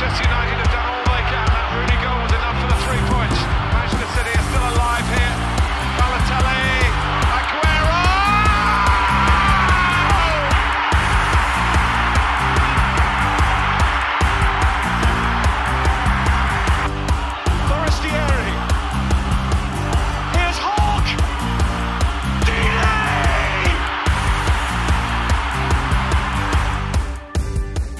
Manchester 0.00 0.28
United 0.30 0.67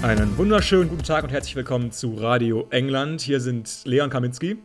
Einen 0.08 0.38
wunderschönen 0.38 0.88
guten 0.88 1.02
Tag 1.02 1.22
und 1.22 1.28
herzlich 1.28 1.54
willkommen 1.54 1.92
zu 1.92 2.14
Radio 2.14 2.66
England. 2.70 3.20
Hier 3.20 3.40
sind 3.40 3.82
Leon 3.84 4.08
Kaminski. 4.08 4.56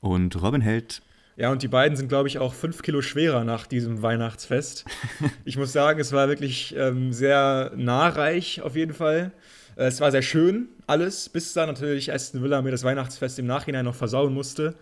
Und 0.00 0.42
Robin 0.42 0.60
Held. 0.60 1.02
Ja, 1.36 1.52
und 1.52 1.62
die 1.62 1.68
beiden 1.68 1.96
sind, 1.96 2.08
glaube 2.08 2.26
ich, 2.26 2.40
auch 2.40 2.52
fünf 2.52 2.82
Kilo 2.82 3.00
schwerer 3.00 3.44
nach 3.44 3.68
diesem 3.68 4.02
Weihnachtsfest. 4.02 4.86
ich 5.44 5.56
muss 5.56 5.72
sagen, 5.72 6.00
es 6.00 6.10
war 6.10 6.28
wirklich 6.28 6.74
ähm, 6.76 7.12
sehr 7.12 7.70
nahreich 7.76 8.60
auf 8.60 8.74
jeden 8.74 8.92
Fall. 8.92 9.30
Äh, 9.76 9.84
es 9.84 10.00
war 10.00 10.10
sehr 10.10 10.22
schön, 10.22 10.68
alles, 10.88 11.28
bis 11.28 11.52
dann 11.52 11.68
natürlich 11.68 12.12
Aston 12.12 12.42
Villa 12.42 12.60
mir 12.60 12.72
das 12.72 12.82
Weihnachtsfest 12.82 13.38
im 13.38 13.46
Nachhinein 13.46 13.84
noch 13.84 13.94
versauen 13.94 14.34
musste. 14.34 14.74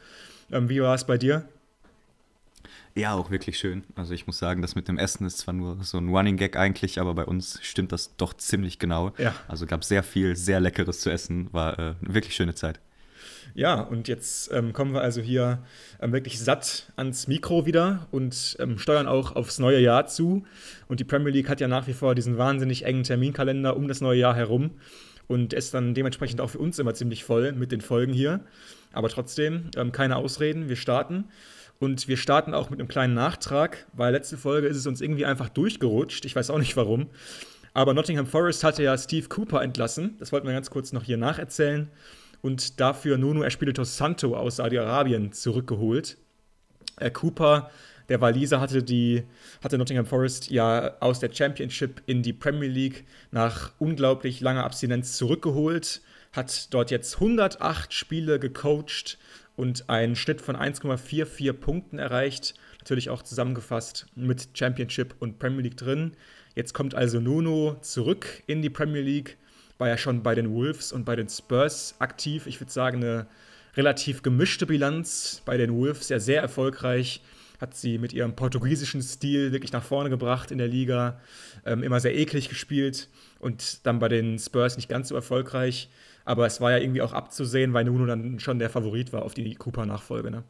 Ähm, 0.50 0.70
wie 0.70 0.80
war 0.80 0.94
es 0.94 1.04
bei 1.04 1.18
dir? 1.18 1.46
Ja, 2.98 3.14
auch 3.14 3.30
wirklich 3.30 3.58
schön. 3.58 3.84
Also 3.94 4.12
ich 4.12 4.26
muss 4.26 4.38
sagen, 4.38 4.60
das 4.60 4.74
mit 4.74 4.88
dem 4.88 4.98
Essen 4.98 5.24
ist 5.24 5.38
zwar 5.38 5.54
nur 5.54 5.82
so 5.84 5.98
ein 5.98 6.08
Running 6.08 6.36
Gag 6.36 6.56
eigentlich, 6.56 7.00
aber 7.00 7.14
bei 7.14 7.24
uns 7.24 7.60
stimmt 7.62 7.92
das 7.92 8.16
doch 8.16 8.34
ziemlich 8.34 8.80
genau. 8.80 9.12
Ja. 9.18 9.34
Also 9.46 9.66
gab 9.66 9.84
sehr 9.84 10.02
viel, 10.02 10.34
sehr 10.34 10.58
leckeres 10.58 11.00
zu 11.00 11.10
essen. 11.10 11.48
War 11.52 11.78
äh, 11.78 11.82
eine 12.02 12.14
wirklich 12.14 12.34
schöne 12.34 12.54
Zeit. 12.54 12.80
Ja, 13.54 13.80
und 13.80 14.08
jetzt 14.08 14.52
ähm, 14.52 14.72
kommen 14.72 14.92
wir 14.92 15.00
also 15.00 15.20
hier 15.20 15.62
ähm, 16.00 16.12
wirklich 16.12 16.40
satt 16.40 16.92
ans 16.96 17.28
Mikro 17.28 17.66
wieder 17.66 18.08
und 18.10 18.56
ähm, 18.58 18.78
steuern 18.78 19.06
auch 19.06 19.36
aufs 19.36 19.58
neue 19.58 19.80
Jahr 19.80 20.06
zu. 20.06 20.44
Und 20.88 21.00
die 21.00 21.04
Premier 21.04 21.32
League 21.32 21.48
hat 21.48 21.60
ja 21.60 21.68
nach 21.68 21.86
wie 21.86 21.94
vor 21.94 22.14
diesen 22.14 22.36
wahnsinnig 22.36 22.84
engen 22.84 23.04
Terminkalender 23.04 23.76
um 23.76 23.86
das 23.86 24.00
neue 24.00 24.18
Jahr 24.18 24.34
herum 24.34 24.72
und 25.28 25.52
ist 25.52 25.72
dann 25.74 25.94
dementsprechend 25.94 26.40
auch 26.40 26.50
für 26.50 26.58
uns 26.58 26.78
immer 26.78 26.94
ziemlich 26.94 27.22
voll 27.22 27.52
mit 27.52 27.70
den 27.70 27.80
Folgen 27.80 28.12
hier. 28.12 28.40
Aber 28.92 29.08
trotzdem, 29.08 29.70
ähm, 29.76 29.92
keine 29.92 30.16
Ausreden, 30.16 30.68
wir 30.68 30.76
starten. 30.76 31.24
Und 31.80 32.08
wir 32.08 32.16
starten 32.16 32.54
auch 32.54 32.70
mit 32.70 32.80
einem 32.80 32.88
kleinen 32.88 33.14
Nachtrag, 33.14 33.86
weil 33.92 34.12
letzte 34.12 34.36
Folge 34.36 34.66
ist 34.66 34.76
es 34.76 34.86
uns 34.86 35.00
irgendwie 35.00 35.24
einfach 35.24 35.48
durchgerutscht. 35.48 36.24
Ich 36.24 36.34
weiß 36.34 36.50
auch 36.50 36.58
nicht 36.58 36.76
warum. 36.76 37.08
Aber 37.72 37.94
Nottingham 37.94 38.26
Forest 38.26 38.64
hatte 38.64 38.82
ja 38.82 38.98
Steve 38.98 39.28
Cooper 39.28 39.62
entlassen. 39.62 40.16
Das 40.18 40.32
wollten 40.32 40.46
wir 40.46 40.54
ganz 40.54 40.70
kurz 40.70 40.92
noch 40.92 41.04
hier 41.04 41.16
nacherzählen. 41.16 41.88
Und 42.40 42.80
dafür 42.80 43.18
Nuno 43.18 43.44
Espirito 43.44 43.84
Santo 43.84 44.36
aus 44.36 44.56
Saudi-Arabien 44.56 45.32
zurückgeholt. 45.32 46.16
Äh, 46.96 47.12
Cooper, 47.12 47.70
der 48.08 48.20
Waliser, 48.20 48.60
hatte, 48.60 48.82
die, 48.82 49.22
hatte 49.62 49.78
Nottingham 49.78 50.06
Forest 50.06 50.50
ja 50.50 50.96
aus 50.98 51.20
der 51.20 51.32
Championship 51.32 52.02
in 52.06 52.22
die 52.22 52.32
Premier 52.32 52.68
League 52.68 53.04
nach 53.30 53.72
unglaublich 53.78 54.40
langer 54.40 54.64
Abstinenz 54.64 55.16
zurückgeholt. 55.16 56.00
Hat 56.32 56.74
dort 56.74 56.90
jetzt 56.90 57.14
108 57.14 57.92
Spiele 57.92 58.40
gecoacht 58.40 59.18
und 59.58 59.90
einen 59.90 60.14
Schnitt 60.14 60.40
von 60.40 60.56
1,44 60.56 61.52
Punkten 61.52 61.98
erreicht. 61.98 62.54
Natürlich 62.78 63.10
auch 63.10 63.22
zusammengefasst 63.22 64.06
mit 64.14 64.50
Championship 64.54 65.16
und 65.18 65.40
Premier 65.40 65.62
League 65.62 65.76
drin. 65.76 66.12
Jetzt 66.54 66.74
kommt 66.74 66.94
also 66.94 67.20
Nuno 67.20 67.76
zurück 67.80 68.44
in 68.46 68.62
die 68.62 68.70
Premier 68.70 69.02
League. 69.02 69.36
War 69.76 69.88
ja 69.88 69.98
schon 69.98 70.22
bei 70.22 70.36
den 70.36 70.54
Wolves 70.54 70.92
und 70.92 71.04
bei 71.04 71.16
den 71.16 71.28
Spurs 71.28 71.96
aktiv. 71.98 72.46
Ich 72.46 72.60
würde 72.60 72.70
sagen, 72.70 73.02
eine 73.02 73.26
relativ 73.76 74.22
gemischte 74.22 74.64
Bilanz. 74.64 75.42
Bei 75.44 75.56
den 75.56 75.74
Wolves 75.74 76.08
ja 76.08 76.20
sehr 76.20 76.40
erfolgreich. 76.40 77.20
Hat 77.60 77.76
sie 77.76 77.98
mit 77.98 78.12
ihrem 78.12 78.36
portugiesischen 78.36 79.02
Stil 79.02 79.50
wirklich 79.50 79.72
nach 79.72 79.82
vorne 79.82 80.08
gebracht 80.08 80.52
in 80.52 80.58
der 80.58 80.68
Liga. 80.68 81.20
Ähm, 81.66 81.82
immer 81.82 81.98
sehr 81.98 82.16
eklig 82.16 82.48
gespielt. 82.48 83.08
Und 83.40 83.84
dann 83.86 83.98
bei 83.98 84.08
den 84.08 84.38
Spurs 84.38 84.76
nicht 84.76 84.88
ganz 84.88 85.08
so 85.08 85.16
erfolgreich. 85.16 85.88
Aber 86.28 86.44
es 86.44 86.60
war 86.60 86.72
ja 86.72 86.76
irgendwie 86.76 87.00
auch 87.00 87.14
abzusehen, 87.14 87.72
weil 87.72 87.86
Nuno 87.86 88.04
dann 88.04 88.38
schon 88.38 88.58
der 88.58 88.68
Favorit 88.68 89.14
war 89.14 89.22
auf 89.22 89.32
die 89.32 89.54
Cooper-Nachfolge. 89.54 90.30
Ne? 90.30 90.44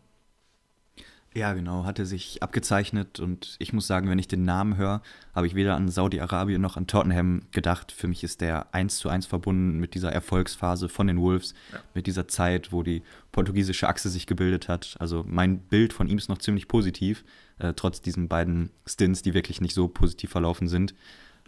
Ja, 1.32 1.52
genau, 1.52 1.84
hatte 1.84 2.04
sich 2.04 2.42
abgezeichnet 2.42 3.20
und 3.20 3.54
ich 3.60 3.72
muss 3.72 3.86
sagen, 3.86 4.10
wenn 4.10 4.18
ich 4.18 4.26
den 4.26 4.44
Namen 4.44 4.76
höre, 4.76 5.02
habe 5.36 5.46
ich 5.46 5.54
weder 5.54 5.76
an 5.76 5.88
Saudi-Arabien 5.88 6.60
noch 6.60 6.76
an 6.76 6.88
Tottenham 6.88 7.42
gedacht. 7.52 7.92
Für 7.92 8.08
mich 8.08 8.24
ist 8.24 8.40
der 8.40 8.74
eins 8.74 8.98
zu 8.98 9.08
eins 9.08 9.26
verbunden 9.26 9.78
mit 9.78 9.94
dieser 9.94 10.10
Erfolgsphase 10.10 10.88
von 10.88 11.06
den 11.06 11.20
Wolves, 11.20 11.54
ja. 11.72 11.78
mit 11.94 12.08
dieser 12.08 12.26
Zeit, 12.26 12.72
wo 12.72 12.82
die 12.82 13.04
portugiesische 13.30 13.86
Achse 13.86 14.08
sich 14.08 14.26
gebildet 14.26 14.66
hat. 14.66 14.96
Also 14.98 15.24
mein 15.28 15.60
Bild 15.60 15.92
von 15.92 16.08
ihm 16.08 16.18
ist 16.18 16.28
noch 16.28 16.38
ziemlich 16.38 16.66
positiv, 16.66 17.24
äh, 17.60 17.72
trotz 17.72 18.00
diesen 18.00 18.26
beiden 18.26 18.70
Stints, 18.84 19.22
die 19.22 19.32
wirklich 19.32 19.60
nicht 19.60 19.74
so 19.74 19.86
positiv 19.86 20.30
verlaufen 20.30 20.66
sind. 20.66 20.92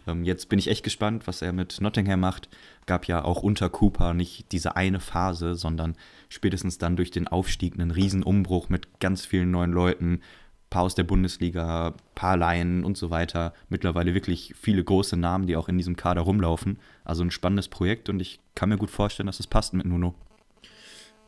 Ähm, 0.07 0.23
jetzt 0.23 0.49
bin 0.49 0.59
ich 0.59 0.67
echt 0.67 0.83
gespannt, 0.83 1.27
was 1.27 1.41
er 1.41 1.53
mit 1.53 1.79
Nottingham 1.81 2.19
macht. 2.19 2.49
Gab 2.85 3.05
ja 3.05 3.23
auch 3.23 3.43
unter 3.43 3.69
Cooper 3.69 4.13
nicht 4.13 4.51
diese 4.51 4.75
eine 4.75 4.99
Phase, 4.99 5.55
sondern 5.55 5.95
spätestens 6.29 6.77
dann 6.77 6.95
durch 6.95 7.11
den 7.11 7.27
Aufstieg 7.27 7.73
einen 7.73 7.91
Riesenumbruch 7.91 8.69
mit 8.69 8.99
ganz 8.99 9.25
vielen 9.25 9.51
neuen 9.51 9.71
Leuten, 9.71 10.21
paar 10.69 10.83
aus 10.83 10.95
der 10.95 11.03
Bundesliga, 11.03 11.93
paar 12.15 12.37
Laien 12.37 12.83
und 12.83 12.97
so 12.97 13.09
weiter. 13.09 13.53
Mittlerweile 13.69 14.13
wirklich 14.13 14.53
viele 14.59 14.83
große 14.83 15.17
Namen, 15.17 15.45
die 15.45 15.55
auch 15.55 15.69
in 15.69 15.77
diesem 15.77 15.95
Kader 15.95 16.21
rumlaufen. 16.21 16.79
Also 17.03 17.23
ein 17.23 17.31
spannendes 17.31 17.67
Projekt 17.67 18.09
und 18.09 18.19
ich 18.21 18.39
kann 18.55 18.69
mir 18.69 18.77
gut 18.77 18.89
vorstellen, 18.89 19.27
dass 19.27 19.39
es 19.39 19.47
passt 19.47 19.73
mit 19.73 19.85
Nuno. 19.85 20.15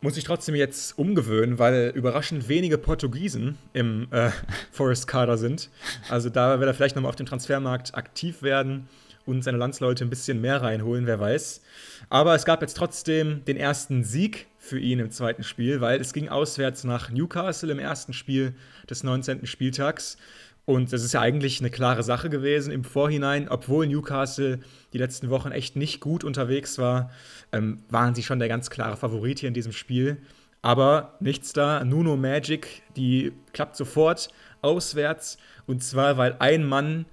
Muss 0.03 0.18
ich 0.18 0.25
trotzdem 0.25 0.53
jetzt 0.56 1.00
umgewöhnen, 1.00 1.59
weil 1.59 1.94
überraschend 1.96 2.50
wenige 2.50 2.78
Portugiesen 2.78 3.58
im 3.72 4.09
äh, 4.12 4.31
Forest-Kader 4.74 5.38
sind. 5.38 5.69
Also 6.09 6.30
da 6.30 6.59
wird 6.59 6.69
er 6.69 6.74
vielleicht 6.74 6.97
nochmal 6.97 7.08
auf 7.08 7.16
dem 7.16 7.25
Transfermarkt 7.25 7.96
aktiv 7.96 8.44
werden 8.44 8.90
und 9.25 9.46
seine 9.46 9.58
Landsleute 9.58 10.03
ein 10.03 10.09
bisschen 10.09 10.41
mehr 10.41 10.62
reinholen, 10.62 11.08
wer 11.08 11.22
weiß. 11.22 11.62
Aber 12.09 12.36
es 12.36 12.44
gab 12.44 12.62
jetzt 12.62 12.75
trotzdem 12.75 13.46
den 13.46 13.56
ersten 13.56 14.03
Sieg 14.03 14.47
für 14.58 14.78
ihn 14.78 15.00
im 15.00 15.09
zweiten 15.09 15.44
Spiel, 15.44 15.80
weil 15.80 16.02
es 16.02 16.12
ging 16.12 16.28
auswärts 16.28 16.84
nach 16.84 17.09
Newcastle 17.09 17.72
im 17.72 17.80
ersten 17.80 18.12
Spiel 18.12 18.56
des 18.90 19.06
19. 19.06 19.46
Spieltags. 19.46 20.18
Und 20.66 20.94
das 20.94 21.03
ist 21.03 21.13
ja 21.13 21.19
eigentlich 21.19 21.59
eine 21.59 21.69
klare 21.69 22.03
Sache 22.03 22.29
gewesen 22.29 22.72
im 22.72 22.85
Vorhinein, 22.85 23.50
obwohl 23.50 23.85
Newcastle 23.85 24.59
die 24.94 24.97
letzten 24.97 25.29
Wochen 25.29 25.51
echt 25.51 25.75
nicht 25.75 26.00
gut 26.00 26.24
unterwegs 26.24 26.78
war, 26.78 27.12
ähm, 27.51 27.84
waren 27.90 28.16
sie 28.16 28.24
schon 28.24 28.40
der 28.40 28.47
ganz 28.47 28.69
klare 28.69 28.96
Favorit 28.96 29.40
hier 29.40 29.50
in 29.50 29.53
diesem 29.53 29.73
Spiel. 29.73 30.18
Aber 30.62 31.18
nichts 31.19 31.52
da, 31.52 31.84
Nuno 31.84 32.16
Magic, 32.16 32.84
die 32.96 33.34
klappt 33.52 33.75
sofort 33.75 34.29
auswärts. 34.62 35.38
Und 35.66 35.84
zwar, 35.84 36.18
weil 36.18 36.38
ein 36.40 36.63
Mann 36.63 37.06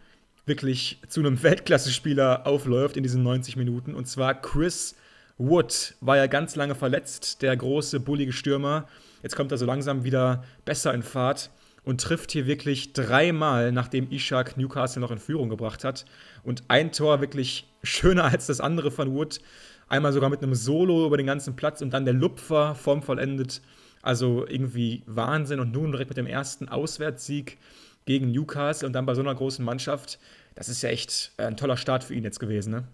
wirklich 0.46 1.00
zu 1.08 1.18
einem 1.18 1.42
Weltklasse-Spieler 1.42 2.46
aufläuft 2.46 2.96
in 2.96 3.02
diesen 3.02 3.24
90 3.24 3.56
Minuten. 3.56 3.96
Und 3.96 4.06
zwar 4.06 4.40
Chris 4.40 4.94
Wood 5.38 5.96
war 6.00 6.16
ja 6.16 6.28
ganz 6.28 6.54
lange 6.54 6.76
verletzt, 6.76 7.42
der 7.42 7.56
große, 7.56 7.98
bullige 7.98 8.32
Stürmer. 8.32 8.86
Jetzt 9.24 9.34
kommt 9.34 9.50
er 9.50 9.58
so 9.58 9.66
langsam 9.66 10.04
wieder 10.04 10.44
besser 10.64 10.94
in 10.94 11.02
Fahrt 11.02 11.50
und 11.84 12.00
trifft 12.00 12.32
hier 12.32 12.46
wirklich 12.46 12.92
dreimal, 12.92 13.72
nachdem 13.72 14.10
Ishak 14.10 14.56
Newcastle 14.56 15.00
noch 15.00 15.10
in 15.10 15.18
Führung 15.18 15.48
gebracht 15.48 15.84
hat. 15.84 16.04
Und 16.42 16.64
ein 16.68 16.92
Tor 16.92 17.20
wirklich 17.20 17.68
schöner 17.82 18.24
als 18.24 18.46
das 18.46 18.60
andere 18.60 18.90
von 18.90 19.14
Wood. 19.14 19.40
Einmal 19.88 20.12
sogar 20.12 20.30
mit 20.30 20.42
einem 20.42 20.54
Solo 20.54 21.06
über 21.06 21.16
den 21.16 21.26
ganzen 21.26 21.56
Platz 21.56 21.82
und 21.82 21.90
dann 21.90 22.04
der 22.04 22.14
Lupfer 22.14 22.74
formvollendet. 22.74 23.60
Also 24.02 24.46
irgendwie 24.46 25.02
Wahnsinn. 25.06 25.60
Und 25.60 25.72
nun 25.72 25.92
direkt 25.92 26.10
mit 26.10 26.16
dem 26.16 26.26
ersten 26.26 26.68
Auswärtssieg 26.68 27.58
gegen 28.06 28.30
Newcastle 28.30 28.86
und 28.86 28.92
dann 28.92 29.06
bei 29.06 29.14
so 29.14 29.20
einer 29.20 29.34
großen 29.34 29.64
Mannschaft. 29.64 30.18
Das 30.54 30.68
ist 30.68 30.82
ja 30.82 30.90
echt 30.90 31.32
ein 31.36 31.56
toller 31.56 31.76
Start 31.76 32.04
für 32.04 32.14
ihn 32.14 32.24
jetzt 32.24 32.40
gewesen, 32.40 32.72
ne? 32.72 32.84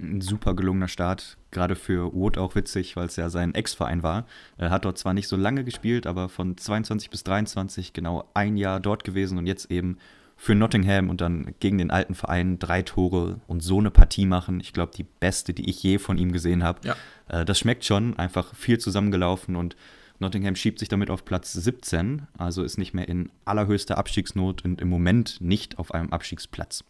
Ein 0.00 0.20
super 0.20 0.54
gelungener 0.54 0.88
Start, 0.88 1.36
gerade 1.50 1.74
für 1.74 2.12
Wood 2.14 2.38
auch 2.38 2.54
witzig, 2.54 2.96
weil 2.96 3.06
es 3.06 3.16
ja 3.16 3.30
sein 3.30 3.54
Ex-Verein 3.54 4.02
war. 4.02 4.26
Er 4.56 4.70
hat 4.70 4.84
dort 4.84 4.98
zwar 4.98 5.14
nicht 5.14 5.28
so 5.28 5.36
lange 5.36 5.64
gespielt, 5.64 6.06
aber 6.06 6.28
von 6.28 6.56
22 6.56 7.10
bis 7.10 7.24
23 7.24 7.92
genau 7.92 8.28
ein 8.34 8.56
Jahr 8.56 8.80
dort 8.80 9.04
gewesen 9.04 9.38
und 9.38 9.46
jetzt 9.46 9.70
eben 9.70 9.98
für 10.36 10.54
Nottingham 10.54 11.10
und 11.10 11.20
dann 11.20 11.54
gegen 11.58 11.78
den 11.78 11.90
alten 11.90 12.14
Verein 12.14 12.60
drei 12.60 12.82
Tore 12.82 13.40
und 13.48 13.60
so 13.60 13.78
eine 13.78 13.90
Partie 13.90 14.24
machen. 14.24 14.60
Ich 14.60 14.72
glaube, 14.72 14.92
die 14.96 15.02
beste, 15.02 15.52
die 15.52 15.68
ich 15.68 15.82
je 15.82 15.98
von 15.98 16.16
ihm 16.16 16.30
gesehen 16.30 16.62
habe. 16.62 16.80
Ja. 16.86 16.96
Äh, 17.26 17.44
das 17.44 17.58
schmeckt 17.58 17.84
schon, 17.84 18.16
einfach 18.18 18.54
viel 18.54 18.78
zusammengelaufen 18.78 19.56
und 19.56 19.76
Nottingham 20.20 20.56
schiebt 20.56 20.78
sich 20.78 20.88
damit 20.88 21.10
auf 21.10 21.24
Platz 21.24 21.52
17, 21.52 22.26
also 22.36 22.62
ist 22.62 22.78
nicht 22.78 22.94
mehr 22.94 23.08
in 23.08 23.30
allerhöchster 23.44 23.98
Abstiegsnot 23.98 24.64
und 24.64 24.80
im 24.80 24.88
Moment 24.88 25.40
nicht 25.40 25.78
auf 25.78 25.92
einem 25.92 26.12
Abstiegsplatz. 26.12 26.84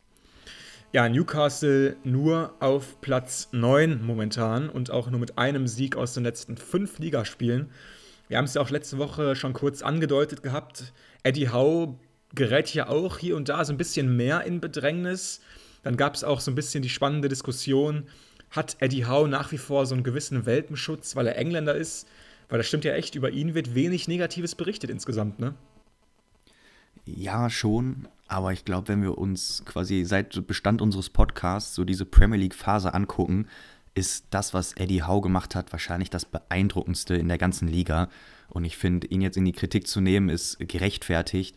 Ja, 0.90 1.06
Newcastle 1.06 1.96
nur 2.02 2.54
auf 2.60 2.98
Platz 3.02 3.50
9 3.52 4.02
momentan 4.02 4.70
und 4.70 4.90
auch 4.90 5.10
nur 5.10 5.20
mit 5.20 5.36
einem 5.36 5.66
Sieg 5.66 5.96
aus 5.96 6.14
den 6.14 6.24
letzten 6.24 6.56
fünf 6.56 6.98
Ligaspielen. 6.98 7.68
Wir 8.28 8.38
haben 8.38 8.46
es 8.46 8.54
ja 8.54 8.62
auch 8.62 8.70
letzte 8.70 8.96
Woche 8.96 9.36
schon 9.36 9.52
kurz 9.52 9.82
angedeutet 9.82 10.42
gehabt. 10.42 10.94
Eddie 11.24 11.50
Howe 11.50 11.98
gerät 12.34 12.72
ja 12.72 12.88
auch 12.88 13.18
hier 13.18 13.36
und 13.36 13.50
da 13.50 13.66
so 13.66 13.72
ein 13.74 13.76
bisschen 13.76 14.16
mehr 14.16 14.44
in 14.44 14.62
Bedrängnis. 14.62 15.42
Dann 15.82 15.98
gab 15.98 16.14
es 16.14 16.24
auch 16.24 16.40
so 16.40 16.50
ein 16.50 16.54
bisschen 16.54 16.82
die 16.82 16.88
spannende 16.88 17.28
Diskussion, 17.28 18.06
hat 18.50 18.78
Eddie 18.80 19.04
Howe 19.04 19.28
nach 19.28 19.52
wie 19.52 19.58
vor 19.58 19.84
so 19.84 19.94
einen 19.94 20.04
gewissen 20.04 20.46
Welpenschutz, 20.46 21.16
weil 21.16 21.26
er 21.26 21.36
Engländer 21.36 21.74
ist? 21.74 22.08
Weil 22.48 22.58
das 22.58 22.66
stimmt 22.66 22.86
ja 22.86 22.94
echt, 22.94 23.14
über 23.14 23.28
ihn 23.28 23.54
wird 23.54 23.74
wenig 23.74 24.08
Negatives 24.08 24.54
berichtet 24.54 24.88
insgesamt, 24.88 25.38
ne? 25.38 25.54
Ja, 27.04 27.50
schon. 27.50 28.08
Aber 28.28 28.52
ich 28.52 28.64
glaube, 28.64 28.88
wenn 28.88 29.02
wir 29.02 29.16
uns 29.16 29.62
quasi 29.64 30.04
seit 30.04 30.46
Bestand 30.46 30.82
unseres 30.82 31.08
Podcasts 31.08 31.74
so 31.74 31.84
diese 31.84 32.04
Premier 32.04 32.38
League-Phase 32.38 32.92
angucken, 32.92 33.48
ist 33.94 34.26
das, 34.30 34.54
was 34.54 34.74
Eddie 34.74 35.02
Howe 35.02 35.22
gemacht 35.22 35.54
hat, 35.54 35.72
wahrscheinlich 35.72 36.10
das 36.10 36.24
beeindruckendste 36.24 37.16
in 37.16 37.28
der 37.28 37.38
ganzen 37.38 37.68
Liga. 37.68 38.08
Und 38.48 38.64
ich 38.64 38.76
finde, 38.76 39.06
ihn 39.08 39.22
jetzt 39.22 39.36
in 39.36 39.44
die 39.44 39.52
Kritik 39.52 39.86
zu 39.86 40.00
nehmen, 40.00 40.28
ist 40.28 40.58
gerechtfertigt, 40.60 41.56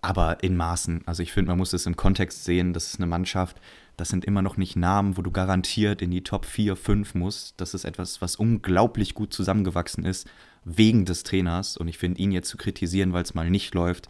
aber 0.00 0.42
in 0.42 0.56
Maßen. 0.56 1.02
Also 1.06 1.22
ich 1.22 1.32
finde, 1.32 1.50
man 1.50 1.58
muss 1.58 1.72
es 1.72 1.86
im 1.86 1.96
Kontext 1.96 2.44
sehen. 2.44 2.72
Das 2.72 2.88
ist 2.88 2.98
eine 2.98 3.06
Mannschaft, 3.06 3.60
das 3.96 4.08
sind 4.08 4.24
immer 4.24 4.42
noch 4.42 4.56
nicht 4.56 4.76
Namen, 4.76 5.16
wo 5.16 5.22
du 5.22 5.30
garantiert 5.30 6.02
in 6.02 6.10
die 6.10 6.24
Top 6.24 6.44
4, 6.44 6.76
5 6.76 7.14
musst. 7.14 7.60
Das 7.60 7.72
ist 7.72 7.84
etwas, 7.84 8.20
was 8.20 8.36
unglaublich 8.36 9.14
gut 9.14 9.32
zusammengewachsen 9.32 10.04
ist, 10.04 10.28
wegen 10.64 11.04
des 11.04 11.22
Trainers. 11.22 11.76
Und 11.76 11.88
ich 11.88 11.98
finde, 11.98 12.20
ihn 12.20 12.32
jetzt 12.32 12.48
zu 12.48 12.56
kritisieren, 12.56 13.12
weil 13.12 13.22
es 13.22 13.34
mal 13.34 13.48
nicht 13.48 13.74
läuft, 13.74 14.08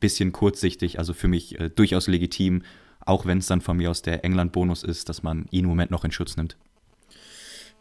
bisschen 0.00 0.32
kurzsichtig, 0.32 0.98
also 0.98 1.12
für 1.12 1.28
mich 1.28 1.58
äh, 1.60 1.70
durchaus 1.70 2.06
legitim, 2.06 2.62
auch 3.00 3.26
wenn 3.26 3.38
es 3.38 3.46
dann 3.46 3.60
von 3.60 3.76
mir 3.76 3.90
aus 3.90 4.02
der 4.02 4.24
England-Bonus 4.24 4.82
ist, 4.82 5.08
dass 5.08 5.22
man 5.22 5.46
ihn 5.50 5.64
im 5.64 5.70
Moment 5.70 5.90
noch 5.90 6.04
in 6.04 6.12
Schutz 6.12 6.36
nimmt. 6.36 6.56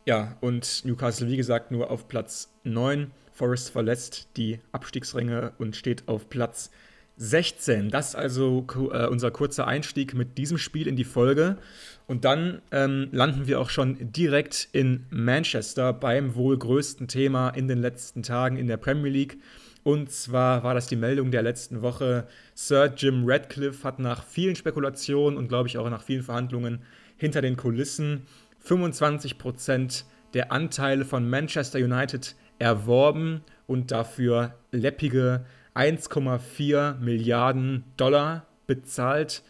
Ja, 0.06 0.38
und 0.40 0.86
Newcastle, 0.86 1.28
wie 1.28 1.36
gesagt, 1.36 1.72
nur 1.72 1.92
auf 1.92 2.08
Platz 2.08 2.54
9. 2.64 3.12
Forest 3.34 3.72
verlässt 3.72 4.30
die 4.38 4.60
Abstiegsränge 4.72 5.52
und 5.58 5.76
steht 5.76 6.08
auf 6.08 6.30
Platz 6.30 6.72
16. 7.18 7.90
Das 7.90 8.10
ist 8.10 8.16
also 8.16 8.66
äh, 8.94 9.08
unser 9.08 9.32
kurzer 9.32 9.68
Einstieg 9.68 10.14
mit 10.14 10.38
diesem 10.38 10.58
Spiel 10.58 10.88
in 10.88 10.96
die 10.96 11.04
Folge. 11.04 11.58
Und 12.06 12.26
dann 12.26 12.62
ähm, 12.72 13.10
landen 13.12 13.48
wir 13.48 13.60
auch 13.60 13.70
schon 13.70 13.98
direkt 14.14 14.70
in 14.72 15.06
Manchester 15.10 15.94
beim 15.94 16.36
wohl 16.36 16.58
größten 16.58 17.08
Thema 17.08 17.50
in 17.50 17.68
den 17.68 17.80
letzten 17.80 18.24
Tagen 18.24 18.56
in 18.56 18.68
der 18.68 18.78
Premier 18.78 19.12
League. 19.12 19.40
Und 19.88 20.12
zwar 20.12 20.64
war 20.64 20.74
das 20.74 20.88
die 20.88 20.98
Meldung 20.98 21.32
der 21.32 21.44
letzten 21.44 21.82
Woche. 21.82 22.28
Sir 22.54 22.92
Jim 22.98 23.24
Radcliffe 23.26 23.86
hat 23.86 24.00
nach 24.00 24.22
vielen 24.22 24.58
Spekulationen 24.58 25.38
und 25.38 25.48
glaube 25.48 25.70
ich 25.70 25.78
auch 25.78 25.90
nach 25.90 26.04
vielen 26.04 26.24
Verhandlungen 26.24 26.82
hinter 27.16 27.42
den 27.42 27.56
Kulissen 27.56 28.28
25 28.60 29.38
Prozent 29.38 30.04
der 30.34 30.52
Anteile 30.52 31.06
von 31.06 31.30
Manchester 31.30 31.80
United 31.80 32.36
erworben 32.60 33.46
und 33.66 33.90
dafür 33.90 34.56
läppige 34.74 35.46
1,4 35.74 36.96
Milliarden 36.96 37.86
Dollar 37.96 38.46
bezahlt. 38.66 39.42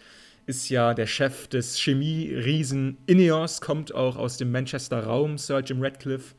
Ist 0.46 0.70
ja 0.70 0.94
der 0.94 1.08
Chef 1.08 1.48
des 1.48 1.80
Chemie-Riesen 1.80 3.00
Ineos, 3.08 3.60
kommt 3.60 3.96
auch 3.96 4.18
aus 4.18 4.38
dem 4.38 4.52
Manchester 4.52 5.04
Raum, 5.04 5.40
Sir 5.40 5.62
Jim 5.62 5.82
Radcliffe. 5.82 6.36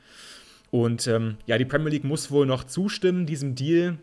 Und 0.71 1.07
ähm, 1.07 1.37
ja, 1.47 1.59
die 1.59 1.65
Premier 1.65 1.91
League 1.91 2.05
muss 2.05 2.31
wohl 2.31 2.47
noch 2.47 2.65
zustimmen, 2.65 3.27
diesem 3.27 3.55
Deal. 3.55 3.99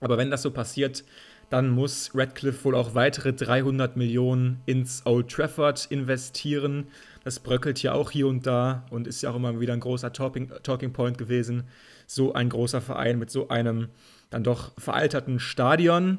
Aber 0.00 0.18
wenn 0.18 0.30
das 0.30 0.42
so 0.42 0.50
passiert, 0.50 1.04
dann 1.50 1.70
muss 1.70 2.10
Radcliffe 2.14 2.64
wohl 2.64 2.74
auch 2.74 2.94
weitere 2.94 3.32
300 3.32 3.96
Millionen 3.96 4.60
ins 4.66 5.02
Old 5.06 5.28
Trafford 5.28 5.86
investieren. 5.90 6.88
Das 7.24 7.40
bröckelt 7.40 7.82
ja 7.82 7.92
auch 7.92 8.10
hier 8.10 8.26
und 8.26 8.46
da 8.46 8.84
und 8.90 9.06
ist 9.06 9.22
ja 9.22 9.30
auch 9.30 9.36
immer 9.36 9.58
wieder 9.60 9.72
ein 9.72 9.80
großer 9.80 10.12
Talking, 10.12 10.50
Talking 10.62 10.92
Point 10.92 11.18
gewesen. 11.18 11.64
So 12.06 12.34
ein 12.34 12.48
großer 12.48 12.80
Verein 12.80 13.18
mit 13.18 13.30
so 13.30 13.48
einem 13.48 13.88
dann 14.30 14.44
doch 14.44 14.72
veralterten 14.78 15.38
Stadion. 15.38 16.18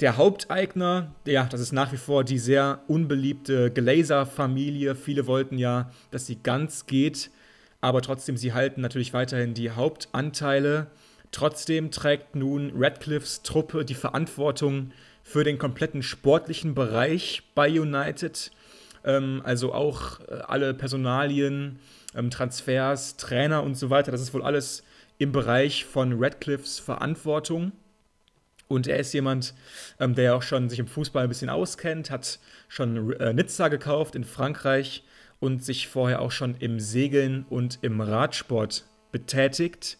Der 0.00 0.16
Haupteigner, 0.16 1.14
ja, 1.26 1.44
das 1.44 1.60
ist 1.60 1.72
nach 1.72 1.92
wie 1.92 1.98
vor 1.98 2.24
die 2.24 2.38
sehr 2.38 2.80
unbeliebte 2.88 3.70
Glazer-Familie. 3.70 4.94
Viele 4.94 5.26
wollten 5.26 5.58
ja, 5.58 5.90
dass 6.10 6.26
sie 6.26 6.38
ganz 6.42 6.86
geht, 6.86 7.30
aber 7.82 8.00
trotzdem, 8.00 8.36
sie 8.36 8.54
halten 8.54 8.80
natürlich 8.80 9.12
weiterhin 9.12 9.54
die 9.54 9.72
Hauptanteile. 9.72 10.86
Trotzdem 11.32 11.90
trägt 11.90 12.36
nun 12.36 12.72
Radcliffes 12.76 13.42
Truppe 13.42 13.84
die 13.84 13.96
Verantwortung 13.96 14.92
für 15.24 15.42
den 15.42 15.58
kompletten 15.58 16.02
sportlichen 16.02 16.74
Bereich 16.74 17.42
bei 17.56 17.68
United. 17.68 18.52
Ähm, 19.04 19.42
also 19.44 19.74
auch 19.74 20.20
äh, 20.28 20.34
alle 20.46 20.74
Personalien, 20.74 21.80
ähm, 22.14 22.30
Transfers, 22.30 23.16
Trainer 23.16 23.64
und 23.64 23.74
so 23.74 23.90
weiter. 23.90 24.12
Das 24.12 24.20
ist 24.20 24.32
wohl 24.32 24.42
alles 24.42 24.84
im 25.18 25.32
Bereich 25.32 25.84
von 25.84 26.22
Radcliffes 26.22 26.78
Verantwortung. 26.78 27.72
Und 28.68 28.86
er 28.86 28.98
ist 28.98 29.12
jemand, 29.12 29.54
ähm, 29.98 30.14
der 30.14 30.36
auch 30.36 30.42
schon 30.42 30.70
sich 30.70 30.78
im 30.78 30.86
Fußball 30.86 31.24
ein 31.24 31.28
bisschen 31.28 31.50
auskennt, 31.50 32.12
hat 32.12 32.38
schon 32.68 33.12
äh, 33.14 33.32
Nizza 33.32 33.66
gekauft 33.66 34.14
in 34.14 34.22
Frankreich 34.22 35.02
und 35.42 35.64
sich 35.64 35.88
vorher 35.88 36.20
auch 36.20 36.30
schon 36.30 36.54
im 36.60 36.78
Segeln 36.78 37.44
und 37.50 37.80
im 37.82 38.00
Radsport 38.00 38.84
betätigt. 39.10 39.98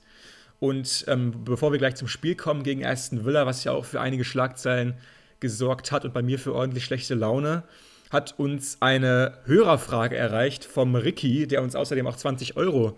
Und 0.61 1.05
ähm, 1.09 1.43
bevor 1.45 1.73
wir 1.73 1.81
gleich 1.81 1.97
zum 1.97 2.07
Spiel 2.07 2.37
kommen 2.37 2.63
gegen 2.63 2.87
Aston 2.87 3.25
Villa, 3.25 3.45
was 3.45 3.65
ja 3.65 3.73
auch 3.73 3.85
für 3.85 4.01
einige 4.01 4.23
Schlagzeilen 4.23 4.95
gesorgt 5.41 5.91
hat 5.91 6.05
und 6.05 6.15
bei 6.15 6.23
mir 6.23 6.39
für 6.39 6.55
ordentlich 6.55 6.85
schlechte 6.85 7.17
Laune, 7.17 7.65
hat 8.11 8.39
uns 8.39 8.77
eine 8.79 9.39
Hörerfrage 9.45 10.17
erreicht 10.17 10.65
vom 10.65 10.95
Ricky, 10.95 11.49
der 11.49 11.65
uns 11.65 11.75
außerdem 11.75 12.07
auch 12.07 12.17
20 12.17 12.57
Euro 12.57 12.97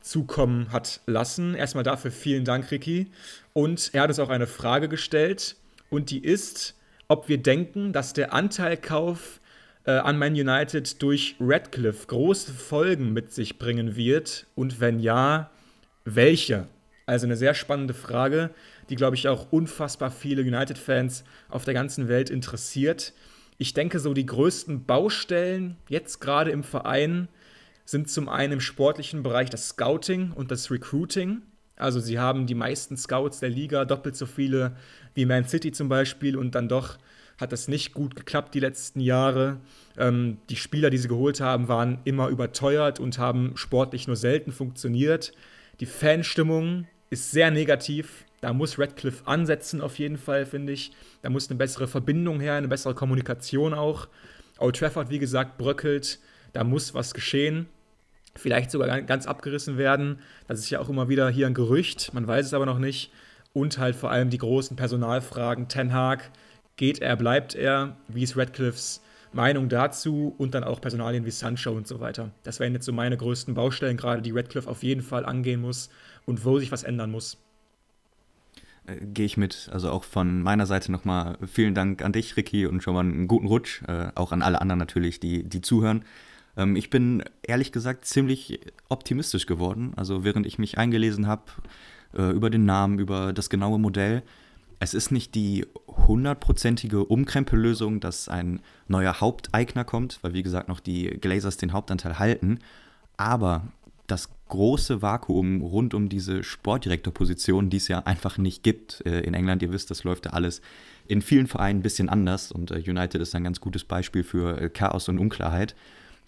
zukommen 0.00 0.72
hat 0.72 1.00
lassen. 1.06 1.54
Erstmal 1.54 1.84
dafür 1.84 2.10
vielen 2.10 2.44
Dank, 2.44 2.72
Ricky. 2.72 3.12
Und 3.52 3.90
er 3.92 4.02
hat 4.02 4.08
uns 4.08 4.18
auch 4.18 4.30
eine 4.30 4.48
Frage 4.48 4.88
gestellt 4.88 5.54
und 5.90 6.10
die 6.10 6.24
ist, 6.24 6.74
ob 7.06 7.28
wir 7.28 7.38
denken, 7.38 7.92
dass 7.92 8.14
der 8.14 8.32
Anteilkauf 8.32 9.38
äh, 9.84 9.92
an 9.92 10.18
Man 10.18 10.32
United 10.32 11.02
durch 11.02 11.36
Radcliffe 11.40 12.06
große 12.06 12.52
Folgen 12.52 13.12
mit 13.12 13.32
sich 13.32 13.58
bringen 13.58 13.96
wird 13.96 14.46
und 14.54 14.80
wenn 14.80 14.98
ja, 15.00 15.50
welche? 16.04 16.66
Also 17.06 17.26
eine 17.26 17.36
sehr 17.36 17.54
spannende 17.54 17.94
Frage, 17.94 18.50
die, 18.88 18.96
glaube 18.96 19.16
ich, 19.16 19.28
auch 19.28 19.52
unfassbar 19.52 20.10
viele 20.10 20.42
United-Fans 20.42 21.24
auf 21.48 21.64
der 21.64 21.74
ganzen 21.74 22.08
Welt 22.08 22.30
interessiert. 22.30 23.12
Ich 23.58 23.74
denke, 23.74 23.98
so 23.98 24.14
die 24.14 24.26
größten 24.26 24.84
Baustellen 24.84 25.76
jetzt 25.88 26.20
gerade 26.20 26.50
im 26.50 26.64
Verein 26.64 27.28
sind 27.84 28.08
zum 28.08 28.28
einen 28.28 28.54
im 28.54 28.60
sportlichen 28.60 29.22
Bereich 29.22 29.50
das 29.50 29.68
Scouting 29.68 30.32
und 30.32 30.50
das 30.50 30.70
Recruiting. 30.70 31.42
Also 31.76 32.00
sie 32.00 32.18
haben 32.18 32.46
die 32.46 32.54
meisten 32.54 32.96
Scouts 32.96 33.40
der 33.40 33.50
Liga, 33.50 33.84
doppelt 33.84 34.16
so 34.16 34.26
viele 34.26 34.76
wie 35.14 35.26
Man 35.26 35.44
City 35.44 35.72
zum 35.72 35.88
Beispiel 35.88 36.36
und 36.36 36.54
dann 36.54 36.68
doch 36.68 36.98
hat 37.38 37.52
das 37.52 37.68
nicht 37.68 37.94
gut 37.94 38.16
geklappt 38.16 38.54
die 38.54 38.60
letzten 38.60 39.00
Jahre. 39.00 39.58
Ähm, 39.96 40.38
die 40.48 40.56
Spieler, 40.56 40.90
die 40.90 40.98
sie 40.98 41.08
geholt 41.08 41.40
haben, 41.40 41.68
waren 41.68 41.98
immer 42.04 42.28
überteuert 42.28 43.00
und 43.00 43.18
haben 43.18 43.52
sportlich 43.56 44.06
nur 44.06 44.16
selten 44.16 44.52
funktioniert. 44.52 45.32
Die 45.80 45.86
Fanstimmung 45.86 46.86
ist 47.10 47.30
sehr 47.30 47.50
negativ. 47.50 48.24
Da 48.40 48.52
muss 48.52 48.78
Radcliffe 48.78 49.26
ansetzen, 49.26 49.80
auf 49.80 49.98
jeden 49.98 50.18
Fall, 50.18 50.46
finde 50.46 50.72
ich. 50.72 50.92
Da 51.22 51.30
muss 51.30 51.48
eine 51.48 51.56
bessere 51.56 51.88
Verbindung 51.88 52.40
her, 52.40 52.54
eine 52.54 52.68
bessere 52.68 52.94
Kommunikation 52.94 53.72
auch. 53.72 54.08
Old 54.58 54.76
Trafford, 54.76 55.10
wie 55.10 55.18
gesagt, 55.18 55.58
bröckelt. 55.58 56.18
Da 56.52 56.62
muss 56.62 56.94
was 56.94 57.14
geschehen. 57.14 57.66
Vielleicht 58.36 58.70
sogar 58.70 59.00
ganz 59.02 59.26
abgerissen 59.26 59.78
werden. 59.78 60.18
Das 60.48 60.58
ist 60.58 60.70
ja 60.70 60.80
auch 60.80 60.88
immer 60.88 61.08
wieder 61.08 61.30
hier 61.30 61.46
ein 61.46 61.54
Gerücht. 61.54 62.12
Man 62.12 62.26
weiß 62.26 62.46
es 62.46 62.54
aber 62.54 62.66
noch 62.66 62.78
nicht. 62.78 63.12
Und 63.52 63.78
halt 63.78 63.96
vor 63.96 64.10
allem 64.10 64.30
die 64.30 64.38
großen 64.38 64.76
Personalfragen. 64.76 65.68
Ten 65.68 65.92
Hag, 65.92 66.30
geht 66.76 67.00
er, 67.00 67.16
bleibt 67.16 67.54
er? 67.54 67.96
Wie 68.08 68.22
ist 68.22 68.36
Radcliffes 68.36 69.02
Meinung 69.32 69.68
dazu? 69.68 70.34
Und 70.38 70.54
dann 70.54 70.64
auch 70.64 70.80
Personalien 70.80 71.24
wie 71.24 71.30
Sancho 71.30 71.72
und 71.72 71.86
so 71.86 72.00
weiter. 72.00 72.30
Das 72.42 72.60
wären 72.60 72.72
jetzt 72.72 72.86
so 72.86 72.92
meine 72.92 73.16
größten 73.16 73.54
Baustellen 73.54 73.96
gerade, 73.96 74.22
die 74.22 74.32
Radcliffe 74.32 74.68
auf 74.68 74.82
jeden 74.82 75.02
Fall 75.02 75.24
angehen 75.24 75.60
muss 75.60 75.90
und 76.26 76.44
wo 76.44 76.58
sich 76.58 76.72
was 76.72 76.82
ändern 76.82 77.10
muss. 77.10 77.38
Äh, 78.86 78.96
Gehe 79.06 79.26
ich 79.26 79.36
mit. 79.36 79.68
Also 79.72 79.90
auch 79.90 80.04
von 80.04 80.42
meiner 80.42 80.66
Seite 80.66 80.92
nochmal 80.92 81.38
vielen 81.46 81.74
Dank 81.74 82.02
an 82.02 82.12
dich, 82.12 82.36
Ricky, 82.36 82.66
und 82.66 82.82
schon 82.82 82.94
mal 82.94 83.00
einen 83.00 83.28
guten 83.28 83.46
Rutsch. 83.46 83.82
Äh, 83.86 84.08
auch 84.14 84.32
an 84.32 84.42
alle 84.42 84.60
anderen 84.60 84.78
natürlich, 84.78 85.20
die, 85.20 85.42
die 85.44 85.60
zuhören. 85.60 86.04
Ähm, 86.56 86.76
ich 86.76 86.90
bin 86.90 87.24
ehrlich 87.42 87.72
gesagt 87.72 88.04
ziemlich 88.04 88.60
optimistisch 88.88 89.46
geworden. 89.46 89.92
Also 89.96 90.24
während 90.24 90.46
ich 90.46 90.58
mich 90.58 90.78
eingelesen 90.78 91.26
habe 91.26 91.44
äh, 92.16 92.30
über 92.30 92.50
den 92.50 92.64
Namen, 92.64 92.98
über 92.98 93.32
das 93.32 93.50
genaue 93.50 93.78
Modell, 93.78 94.22
es 94.80 94.94
ist 94.94 95.10
nicht 95.10 95.34
die 95.34 95.66
hundertprozentige 95.86 97.04
Umkrempellösung, 97.04 98.00
dass 98.00 98.28
ein 98.28 98.60
neuer 98.88 99.20
Haupteigner 99.20 99.84
kommt, 99.84 100.18
weil 100.22 100.34
wie 100.34 100.42
gesagt 100.42 100.68
noch 100.68 100.80
die 100.80 101.04
Glazers 101.20 101.56
den 101.56 101.72
Hauptanteil 101.72 102.18
halten. 102.18 102.58
Aber 103.16 103.68
das 104.06 104.28
große 104.48 105.02
Vakuum 105.02 105.62
rund 105.62 105.94
um 105.94 106.08
diese 106.08 106.42
Sportdirektorposition, 106.42 107.70
die 107.70 107.78
es 107.78 107.88
ja 107.88 108.00
einfach 108.00 108.38
nicht 108.38 108.62
gibt 108.62 109.02
äh, 109.06 109.20
in 109.20 109.34
England. 109.34 109.62
Ihr 109.62 109.72
wisst, 109.72 109.90
das 109.90 110.04
läuft 110.04 110.26
ja 110.26 110.32
alles 110.32 110.60
in 111.06 111.22
vielen 111.22 111.46
Vereinen 111.46 111.80
ein 111.80 111.82
bisschen 111.82 112.08
anders 112.08 112.52
und 112.52 112.70
äh, 112.70 112.76
United 112.76 113.20
ist 113.20 113.34
ein 113.34 113.44
ganz 113.44 113.60
gutes 113.60 113.84
Beispiel 113.84 114.22
für 114.22 114.60
äh, 114.60 114.68
Chaos 114.68 115.08
und 115.08 115.18
Unklarheit. 115.18 115.74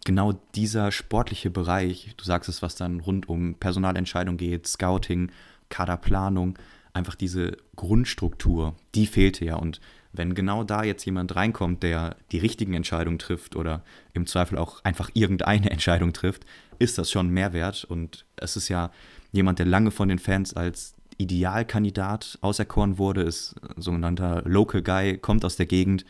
Genau 0.04 0.34
dieser 0.54 0.92
sportliche 0.92 1.50
Bereich, 1.50 2.14
du 2.16 2.24
sagst 2.24 2.48
es, 2.48 2.62
was 2.62 2.76
dann 2.76 3.00
rund 3.00 3.28
um 3.28 3.54
Personalentscheidung 3.54 4.36
geht, 4.36 4.66
Scouting, 4.66 5.30
Kaderplanung, 5.68 6.58
einfach 6.96 7.14
diese 7.14 7.58
Grundstruktur, 7.76 8.74
die 8.94 9.06
fehlte 9.06 9.44
ja 9.44 9.56
und 9.56 9.80
Wenn 10.12 10.34
genau 10.34 10.64
da 10.64 10.82
jetzt 10.82 11.04
jemand 11.04 11.36
reinkommt, 11.36 11.82
der 11.82 12.16
die 12.32 12.38
richtigen 12.38 12.72
Entscheidungen 12.72 13.18
trifft 13.18 13.54
oder 13.54 13.84
im 14.14 14.26
Zweifel 14.26 14.56
auch 14.56 14.82
einfach 14.82 15.10
irgendeine 15.12 15.70
Entscheidung 15.76 16.14
trifft, 16.14 16.46
ist 16.78 16.96
das 16.96 17.10
schon 17.10 17.28
Mehrwert. 17.28 17.84
Und 17.84 18.24
es 18.36 18.56
ist 18.56 18.70
ja 18.70 18.90
jemand, 19.30 19.58
der 19.58 19.66
lange 19.66 19.90
von 19.90 20.08
den 20.08 20.18
Fans 20.18 20.54
als 20.54 20.94
Idealkandidat 21.18 22.38
auserkoren 22.40 22.96
wurde, 22.96 23.22
ist 23.22 23.56
sogenannter 23.76 24.40
Local 24.46 24.80
Guy, 24.80 25.18
kommt 25.18 25.44
aus 25.44 25.56
der 25.56 25.66
Gegend. 25.66 26.06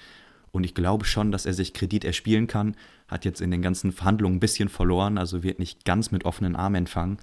Und 0.52 0.62
ich 0.62 0.74
glaube 0.74 1.04
schon, 1.04 1.32
dass 1.32 1.44
er 1.44 1.52
sich 1.52 1.74
Kredit 1.74 2.04
erspielen 2.04 2.46
kann. 2.46 2.76
Hat 3.08 3.24
jetzt 3.24 3.40
in 3.40 3.50
den 3.50 3.60
ganzen 3.60 3.90
Verhandlungen 3.90 4.36
ein 4.36 4.40
bisschen 4.40 4.68
verloren, 4.68 5.18
also 5.18 5.42
wird 5.42 5.58
nicht 5.58 5.84
ganz 5.84 6.12
mit 6.12 6.24
offenen 6.24 6.54
Armen 6.54 6.76
empfangen. 6.76 7.18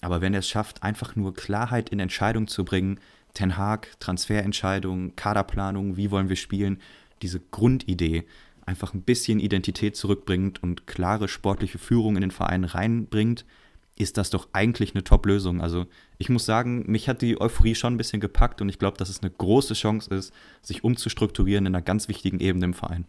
Aber 0.00 0.20
wenn 0.20 0.34
er 0.34 0.40
es 0.40 0.48
schafft, 0.48 0.82
einfach 0.82 1.16
nur 1.16 1.34
Klarheit 1.34 1.88
in 1.90 2.00
Entscheidungen 2.00 2.48
zu 2.48 2.64
bringen, 2.64 3.00
Ten 3.34 3.56
Hag, 3.56 3.98
Transferentscheidungen, 4.00 5.14
Kaderplanung, 5.14 5.96
wie 5.96 6.10
wollen 6.10 6.28
wir 6.28 6.36
spielen, 6.36 6.80
diese 7.22 7.40
Grundidee 7.50 8.24
einfach 8.64 8.94
ein 8.94 9.02
bisschen 9.02 9.40
Identität 9.40 9.96
zurückbringt 9.96 10.62
und 10.62 10.86
klare 10.86 11.28
sportliche 11.28 11.78
Führung 11.78 12.16
in 12.16 12.22
den 12.22 12.30
Verein 12.30 12.64
reinbringt, 12.64 13.44
ist 13.98 14.18
das 14.18 14.30
doch 14.30 14.48
eigentlich 14.52 14.94
eine 14.94 15.04
Top-Lösung. 15.04 15.60
Also 15.60 15.86
ich 16.18 16.28
muss 16.28 16.44
sagen, 16.44 16.84
mich 16.90 17.08
hat 17.08 17.22
die 17.22 17.40
Euphorie 17.40 17.74
schon 17.74 17.94
ein 17.94 17.96
bisschen 17.96 18.20
gepackt 18.20 18.60
und 18.60 18.68
ich 18.68 18.78
glaube, 18.78 18.98
dass 18.98 19.08
es 19.08 19.22
eine 19.22 19.30
große 19.30 19.74
Chance 19.74 20.14
ist, 20.14 20.34
sich 20.62 20.84
umzustrukturieren 20.84 21.66
in 21.66 21.74
einer 21.74 21.82
ganz 21.82 22.08
wichtigen 22.08 22.40
Ebene 22.40 22.66
im 22.66 22.74
Verein. 22.74 23.06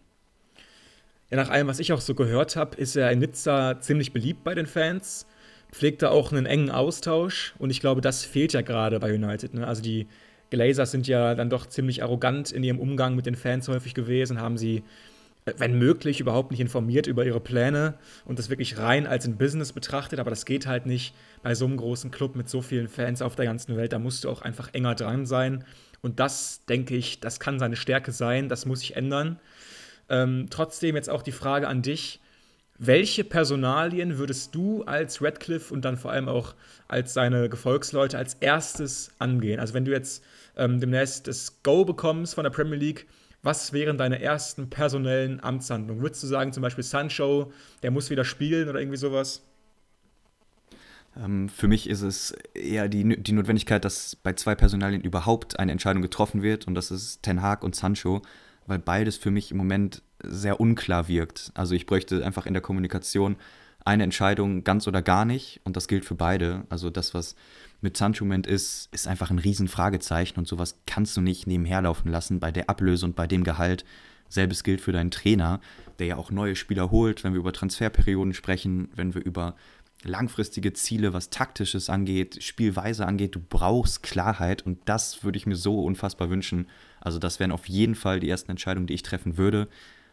Ja, 1.30 1.36
nach 1.36 1.50
allem, 1.50 1.66
was 1.66 1.78
ich 1.78 1.92
auch 1.92 2.00
so 2.00 2.14
gehört 2.14 2.56
habe, 2.56 2.76
ist 2.76 2.96
er 2.96 3.12
in 3.12 3.18
Nizza 3.18 3.80
ziemlich 3.80 4.12
beliebt 4.12 4.44
bei 4.44 4.54
den 4.54 4.66
Fans 4.66 5.26
pflegt 5.70 6.02
da 6.02 6.10
auch 6.10 6.32
einen 6.32 6.46
engen 6.46 6.70
Austausch 6.70 7.54
und 7.58 7.70
ich 7.70 7.80
glaube, 7.80 8.00
das 8.00 8.24
fehlt 8.24 8.52
ja 8.52 8.62
gerade 8.62 8.98
bei 9.00 9.14
United. 9.14 9.54
Ne? 9.54 9.66
Also 9.66 9.82
die 9.82 10.06
Glazers 10.50 10.90
sind 10.90 11.06
ja 11.06 11.34
dann 11.34 11.50
doch 11.50 11.66
ziemlich 11.66 12.02
arrogant 12.02 12.52
in 12.52 12.64
ihrem 12.64 12.78
Umgang 12.78 13.14
mit 13.14 13.26
den 13.26 13.34
Fans 13.34 13.68
häufig 13.68 13.94
gewesen, 13.94 14.40
haben 14.40 14.56
sie, 14.56 14.82
äh, 15.44 15.52
wenn 15.58 15.78
möglich, 15.78 16.20
überhaupt 16.20 16.50
nicht 16.50 16.60
informiert 16.60 17.06
über 17.06 17.26
ihre 17.26 17.40
Pläne 17.40 17.94
und 18.24 18.38
das 18.38 18.48
wirklich 18.48 18.78
rein 18.78 19.06
als 19.06 19.26
ein 19.26 19.36
Business 19.36 19.72
betrachtet, 19.72 20.20
aber 20.20 20.30
das 20.30 20.46
geht 20.46 20.66
halt 20.66 20.86
nicht 20.86 21.14
bei 21.42 21.54
so 21.54 21.66
einem 21.66 21.76
großen 21.76 22.10
Club 22.10 22.34
mit 22.34 22.48
so 22.48 22.62
vielen 22.62 22.88
Fans 22.88 23.20
auf 23.20 23.36
der 23.36 23.44
ganzen 23.44 23.76
Welt, 23.76 23.92
da 23.92 23.98
musst 23.98 24.24
du 24.24 24.30
auch 24.30 24.42
einfach 24.42 24.72
enger 24.72 24.94
dran 24.94 25.26
sein 25.26 25.64
und 26.00 26.20
das, 26.20 26.64
denke 26.66 26.96
ich, 26.96 27.20
das 27.20 27.40
kann 27.40 27.58
seine 27.58 27.76
Stärke 27.76 28.12
sein, 28.12 28.48
das 28.48 28.64
muss 28.64 28.80
sich 28.80 28.96
ändern. 28.96 29.38
Ähm, 30.08 30.46
trotzdem 30.48 30.96
jetzt 30.96 31.10
auch 31.10 31.22
die 31.22 31.32
Frage 31.32 31.68
an 31.68 31.82
dich, 31.82 32.20
welche 32.78 33.24
Personalien 33.24 34.18
würdest 34.18 34.54
du 34.54 34.84
als 34.84 35.20
Radcliffe 35.20 35.74
und 35.74 35.84
dann 35.84 35.96
vor 35.96 36.12
allem 36.12 36.28
auch 36.28 36.54
als 36.86 37.12
seine 37.12 37.48
Gefolgsleute 37.48 38.16
als 38.16 38.34
erstes 38.34 39.10
angehen? 39.18 39.58
Also 39.58 39.74
wenn 39.74 39.84
du 39.84 39.90
jetzt 39.90 40.24
ähm, 40.56 40.80
demnächst 40.80 41.26
das 41.26 41.62
Go 41.62 41.84
bekommst 41.84 42.36
von 42.36 42.44
der 42.44 42.50
Premier 42.50 42.76
League, 42.76 43.06
was 43.42 43.72
wären 43.72 43.98
deine 43.98 44.22
ersten 44.22 44.70
personellen 44.70 45.42
Amtshandlungen? 45.42 46.02
Würdest 46.02 46.22
du 46.22 46.26
sagen, 46.28 46.52
zum 46.52 46.62
Beispiel 46.62 46.84
Sancho, 46.84 47.52
der 47.82 47.90
muss 47.90 48.10
wieder 48.10 48.24
spielen 48.24 48.68
oder 48.68 48.80
irgendwie 48.80 48.98
sowas? 48.98 49.44
Ähm, 51.16 51.48
für 51.48 51.68
mich 51.68 51.88
ist 51.88 52.02
es 52.02 52.32
eher 52.54 52.88
die, 52.88 53.20
die 53.20 53.32
Notwendigkeit, 53.32 53.84
dass 53.84 54.16
bei 54.16 54.32
zwei 54.34 54.54
Personalien 54.54 55.00
überhaupt 55.00 55.58
eine 55.58 55.72
Entscheidung 55.72 56.02
getroffen 56.02 56.42
wird 56.42 56.66
und 56.66 56.74
das 56.74 56.90
ist 56.90 57.22
Ten 57.22 57.42
Hag 57.42 57.64
und 57.64 57.74
Sancho, 57.74 58.22
weil 58.68 58.78
beides 58.78 59.16
für 59.16 59.30
mich 59.30 59.50
im 59.50 59.56
Moment 59.56 60.02
sehr 60.22 60.60
unklar 60.60 61.08
wirkt. 61.08 61.50
Also 61.54 61.74
ich 61.74 61.86
bräuchte 61.86 62.24
einfach 62.24 62.46
in 62.46 62.52
der 62.52 62.62
Kommunikation 62.62 63.36
eine 63.84 64.02
Entscheidung 64.04 64.64
ganz 64.64 64.86
oder 64.86 65.02
gar 65.02 65.24
nicht 65.24 65.60
und 65.64 65.76
das 65.76 65.88
gilt 65.88 66.04
für 66.04 66.14
beide. 66.14 66.64
Also 66.68 66.90
das, 66.90 67.14
was 67.14 67.34
mit 67.80 67.96
Sanchument 67.96 68.46
ist, 68.46 68.88
ist 68.92 69.08
einfach 69.08 69.30
ein 69.30 69.38
Riesenfragezeichen 69.38 70.38
und 70.38 70.46
sowas 70.46 70.78
kannst 70.86 71.16
du 71.16 71.20
nicht 71.20 71.46
nebenher 71.46 71.80
laufen 71.82 72.10
lassen 72.10 72.40
bei 72.40 72.52
der 72.52 72.68
Ablöse 72.68 73.06
und 73.06 73.16
bei 73.16 73.26
dem 73.26 73.44
Gehalt. 73.44 73.84
Selbes 74.28 74.62
gilt 74.62 74.82
für 74.82 74.92
deinen 74.92 75.10
Trainer, 75.10 75.60
der 75.98 76.08
ja 76.08 76.16
auch 76.16 76.30
neue 76.30 76.54
Spieler 76.54 76.90
holt, 76.90 77.24
wenn 77.24 77.32
wir 77.32 77.40
über 77.40 77.52
Transferperioden 77.52 78.34
sprechen, 78.34 78.90
wenn 78.94 79.14
wir 79.14 79.24
über 79.24 79.56
langfristige 80.04 80.74
Ziele, 80.74 81.14
was 81.14 81.30
taktisches 81.30 81.88
angeht, 81.88 82.42
Spielweise 82.42 83.06
angeht. 83.06 83.34
Du 83.34 83.40
brauchst 83.40 84.02
Klarheit 84.02 84.62
und 84.66 84.80
das 84.84 85.24
würde 85.24 85.38
ich 85.38 85.46
mir 85.46 85.56
so 85.56 85.82
unfassbar 85.82 86.28
wünschen. 86.28 86.66
Also 87.08 87.18
das 87.18 87.40
wären 87.40 87.52
auf 87.52 87.70
jeden 87.70 87.94
Fall 87.94 88.20
die 88.20 88.28
ersten 88.28 88.50
Entscheidungen, 88.50 88.86
die 88.86 88.92
ich 88.92 89.02
treffen 89.02 89.38
würde. 89.38 89.66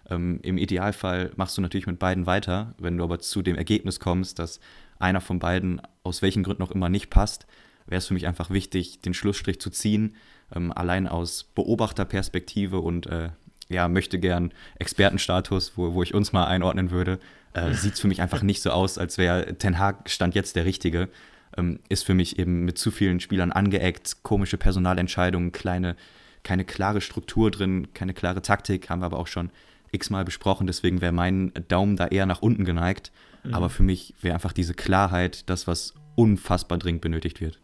Ähm, 0.09 0.39
Im 0.43 0.57
Idealfall 0.57 1.29
machst 1.35 1.57
du 1.57 1.61
natürlich 1.61 1.87
mit 1.87 1.99
beiden 1.99 2.25
weiter. 2.25 2.73
Wenn 2.77 2.97
du 2.97 3.03
aber 3.03 3.19
zu 3.19 3.41
dem 3.41 3.57
Ergebnis 3.57 3.99
kommst, 3.99 4.39
dass 4.39 4.61
einer 4.97 5.19
von 5.19 5.39
beiden 5.39 5.81
aus 6.03 6.21
welchen 6.21 6.43
Gründen 6.43 6.63
auch 6.63 6.71
immer 6.71 6.87
nicht 6.87 7.09
passt, 7.09 7.47
wäre 7.85 7.97
es 7.97 8.07
für 8.07 8.13
mich 8.13 8.27
einfach 8.27 8.49
wichtig, 8.49 9.01
den 9.01 9.13
Schlussstrich 9.13 9.59
zu 9.59 9.69
ziehen. 9.71 10.15
Ähm, 10.55 10.71
allein 10.71 11.05
aus 11.05 11.43
Beobachterperspektive 11.43 12.79
und 12.79 13.07
äh, 13.07 13.31
ja, 13.67 13.89
möchte 13.89 14.17
gern 14.17 14.53
Expertenstatus, 14.79 15.73
wo, 15.75 15.95
wo 15.95 16.01
ich 16.01 16.13
uns 16.13 16.31
mal 16.31 16.45
einordnen 16.45 16.91
würde, 16.91 17.19
äh, 17.51 17.73
sieht 17.73 17.95
es 17.95 17.99
für 17.99 18.07
mich 18.07 18.21
einfach 18.21 18.41
nicht 18.41 18.61
so 18.61 18.69
aus, 18.69 18.97
als 18.97 19.17
wäre 19.17 19.57
Ten 19.57 19.79
Hag 19.79 20.09
Stand 20.09 20.33
jetzt 20.33 20.55
der 20.55 20.63
Richtige. 20.63 21.09
Ähm, 21.57 21.79
ist 21.89 22.05
für 22.05 22.13
mich 22.13 22.39
eben 22.39 22.63
mit 22.63 22.77
zu 22.77 22.89
vielen 22.89 23.19
Spielern 23.19 23.51
angeeckt, 23.51 24.23
komische 24.23 24.57
Personalentscheidungen, 24.57 25.51
kleine, 25.51 25.97
keine 26.45 26.63
klare 26.63 27.01
Struktur 27.01 27.51
drin, 27.51 27.89
keine 27.93 28.13
klare 28.13 28.41
Taktik, 28.41 28.89
haben 28.89 29.01
wir 29.01 29.07
aber 29.07 29.19
auch 29.19 29.27
schon 29.27 29.49
x-mal 29.91 30.23
besprochen, 30.23 30.67
deswegen 30.67 31.01
wäre 31.01 31.11
mein 31.11 31.51
Daumen 31.67 31.97
da 31.97 32.07
eher 32.07 32.25
nach 32.25 32.41
unten 32.41 32.63
geneigt. 32.63 33.11
Mhm. 33.43 33.53
Aber 33.53 33.69
für 33.69 33.83
mich 33.83 34.13
wäre 34.21 34.35
einfach 34.35 34.53
diese 34.53 34.73
Klarheit 34.73 35.49
das, 35.49 35.67
was 35.67 35.93
unfassbar 36.15 36.77
dringend 36.77 37.01
benötigt 37.01 37.41
wird. 37.41 37.59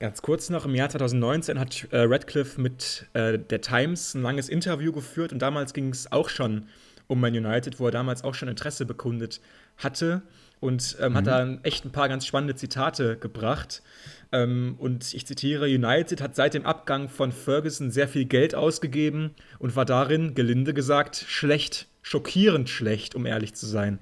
Ganz 0.00 0.20
kurz 0.20 0.50
noch, 0.50 0.66
im 0.66 0.74
Jahr 0.74 0.90
2019 0.90 1.58
hat 1.58 1.86
äh, 1.92 2.00
Radcliffe 2.00 2.60
mit 2.60 3.06
äh, 3.14 3.38
der 3.38 3.60
Times 3.60 4.14
ein 4.14 4.22
langes 4.22 4.48
Interview 4.48 4.92
geführt 4.92 5.32
und 5.32 5.40
damals 5.40 5.72
ging 5.72 5.88
es 5.90 6.10
auch 6.10 6.28
schon 6.28 6.66
um 7.06 7.20
Man 7.20 7.34
United, 7.34 7.78
wo 7.78 7.86
er 7.86 7.92
damals 7.92 8.24
auch 8.24 8.34
schon 8.34 8.48
Interesse 8.48 8.84
bekundet 8.84 9.40
hatte 9.76 10.22
und 10.64 10.96
ähm, 10.98 11.12
mhm. 11.12 11.16
hat 11.16 11.26
da 11.26 11.58
echt 11.62 11.84
ein 11.84 11.92
paar 11.92 12.08
ganz 12.08 12.24
spannende 12.24 12.56
Zitate 12.56 13.18
gebracht. 13.18 13.82
Ähm, 14.32 14.76
und 14.78 15.12
ich 15.12 15.26
zitiere, 15.26 15.66
United 15.66 16.22
hat 16.22 16.34
seit 16.34 16.54
dem 16.54 16.64
Abgang 16.64 17.10
von 17.10 17.32
Ferguson 17.32 17.90
sehr 17.90 18.08
viel 18.08 18.24
Geld 18.24 18.54
ausgegeben 18.54 19.34
und 19.58 19.76
war 19.76 19.84
darin, 19.84 20.34
gelinde 20.34 20.72
gesagt, 20.72 21.22
schlecht, 21.28 21.86
schockierend 22.00 22.70
schlecht, 22.70 23.14
um 23.14 23.26
ehrlich 23.26 23.52
zu 23.52 23.66
sein. 23.66 23.98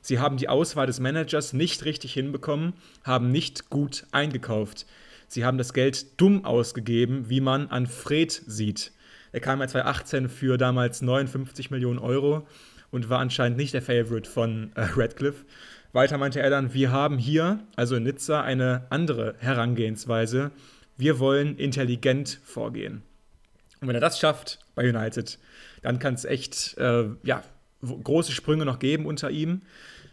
Sie 0.00 0.18
haben 0.18 0.38
die 0.38 0.48
Auswahl 0.48 0.86
des 0.86 1.00
Managers 1.00 1.52
nicht 1.52 1.84
richtig 1.84 2.14
hinbekommen, 2.14 2.72
haben 3.04 3.30
nicht 3.30 3.68
gut 3.68 4.06
eingekauft. 4.10 4.86
Sie 5.28 5.44
haben 5.44 5.58
das 5.58 5.74
Geld 5.74 6.18
dumm 6.18 6.46
ausgegeben, 6.46 7.28
wie 7.28 7.42
man 7.42 7.68
an 7.68 7.86
Fred 7.86 8.32
sieht. 8.46 8.92
Er 9.32 9.40
kam 9.40 9.60
ja 9.60 9.68
2018 9.68 10.30
für 10.30 10.56
damals 10.56 11.02
59 11.02 11.70
Millionen 11.70 11.98
Euro 11.98 12.46
und 12.90 13.10
war 13.10 13.18
anscheinend 13.18 13.58
nicht 13.58 13.74
der 13.74 13.82
Favorite 13.82 14.30
von 14.30 14.72
äh, 14.76 14.86
Radcliffe. 14.96 15.44
Weiter 15.96 16.18
meinte 16.18 16.40
er 16.40 16.50
dann, 16.50 16.72
wir 16.74 16.92
haben 16.92 17.18
hier, 17.18 17.58
also 17.74 17.96
in 17.96 18.04
Nizza, 18.04 18.42
eine 18.42 18.86
andere 18.90 19.34
Herangehensweise. 19.38 20.52
Wir 20.96 21.18
wollen 21.18 21.56
intelligent 21.56 22.38
vorgehen. 22.44 23.02
Und 23.80 23.88
wenn 23.88 23.96
er 23.96 24.00
das 24.00 24.18
schafft 24.18 24.60
bei 24.74 24.88
United, 24.88 25.38
dann 25.82 25.98
kann 25.98 26.14
es 26.14 26.24
echt 26.24 26.76
äh, 26.78 27.06
ja, 27.24 27.42
große 27.82 28.32
Sprünge 28.32 28.64
noch 28.64 28.78
geben 28.78 29.06
unter 29.06 29.30
ihm. 29.30 29.62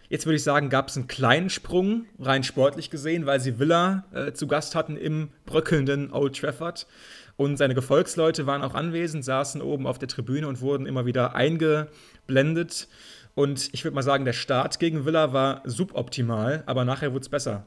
Jetzt 0.10 0.26
würde 0.26 0.36
ich 0.36 0.44
sagen, 0.44 0.70
gab 0.70 0.90
es 0.90 0.98
einen 0.98 1.08
kleinen 1.08 1.50
Sprung, 1.50 2.06
rein 2.20 2.44
sportlich 2.44 2.90
gesehen, 2.90 3.26
weil 3.26 3.40
sie 3.40 3.60
Villa 3.60 4.06
äh, 4.14 4.34
zu 4.34 4.48
Gast 4.48 4.76
hatten 4.76 4.96
im 4.96 5.30
bröckelnden 5.46 6.12
Old 6.12 6.40
Trafford. 6.40 6.88
Und 7.36 7.58
seine 7.58 7.74
Gefolgsleute 7.74 8.46
waren 8.46 8.62
auch 8.62 8.76
anwesend, 8.76 9.26
saßen 9.26 9.62
oben 9.62 9.88
auf 9.88 9.98
der 9.98 10.08
Tribüne 10.08 10.48
und 10.48 10.62
wurden 10.62 10.86
immer 10.86 11.06
wieder 11.06 11.36
eingeblendet. 11.36 12.88
Und 13.36 13.70
ich 13.74 13.84
würde 13.84 13.96
mal 13.96 14.04
sagen, 14.04 14.26
der 14.26 14.34
Start 14.34 14.80
gegen 14.80 15.06
Villa 15.06 15.34
war 15.34 15.62
suboptimal, 15.66 16.64
aber 16.66 16.86
nachher 16.86 17.14
wurde 17.14 17.24
es 17.24 17.30
besser. 17.30 17.66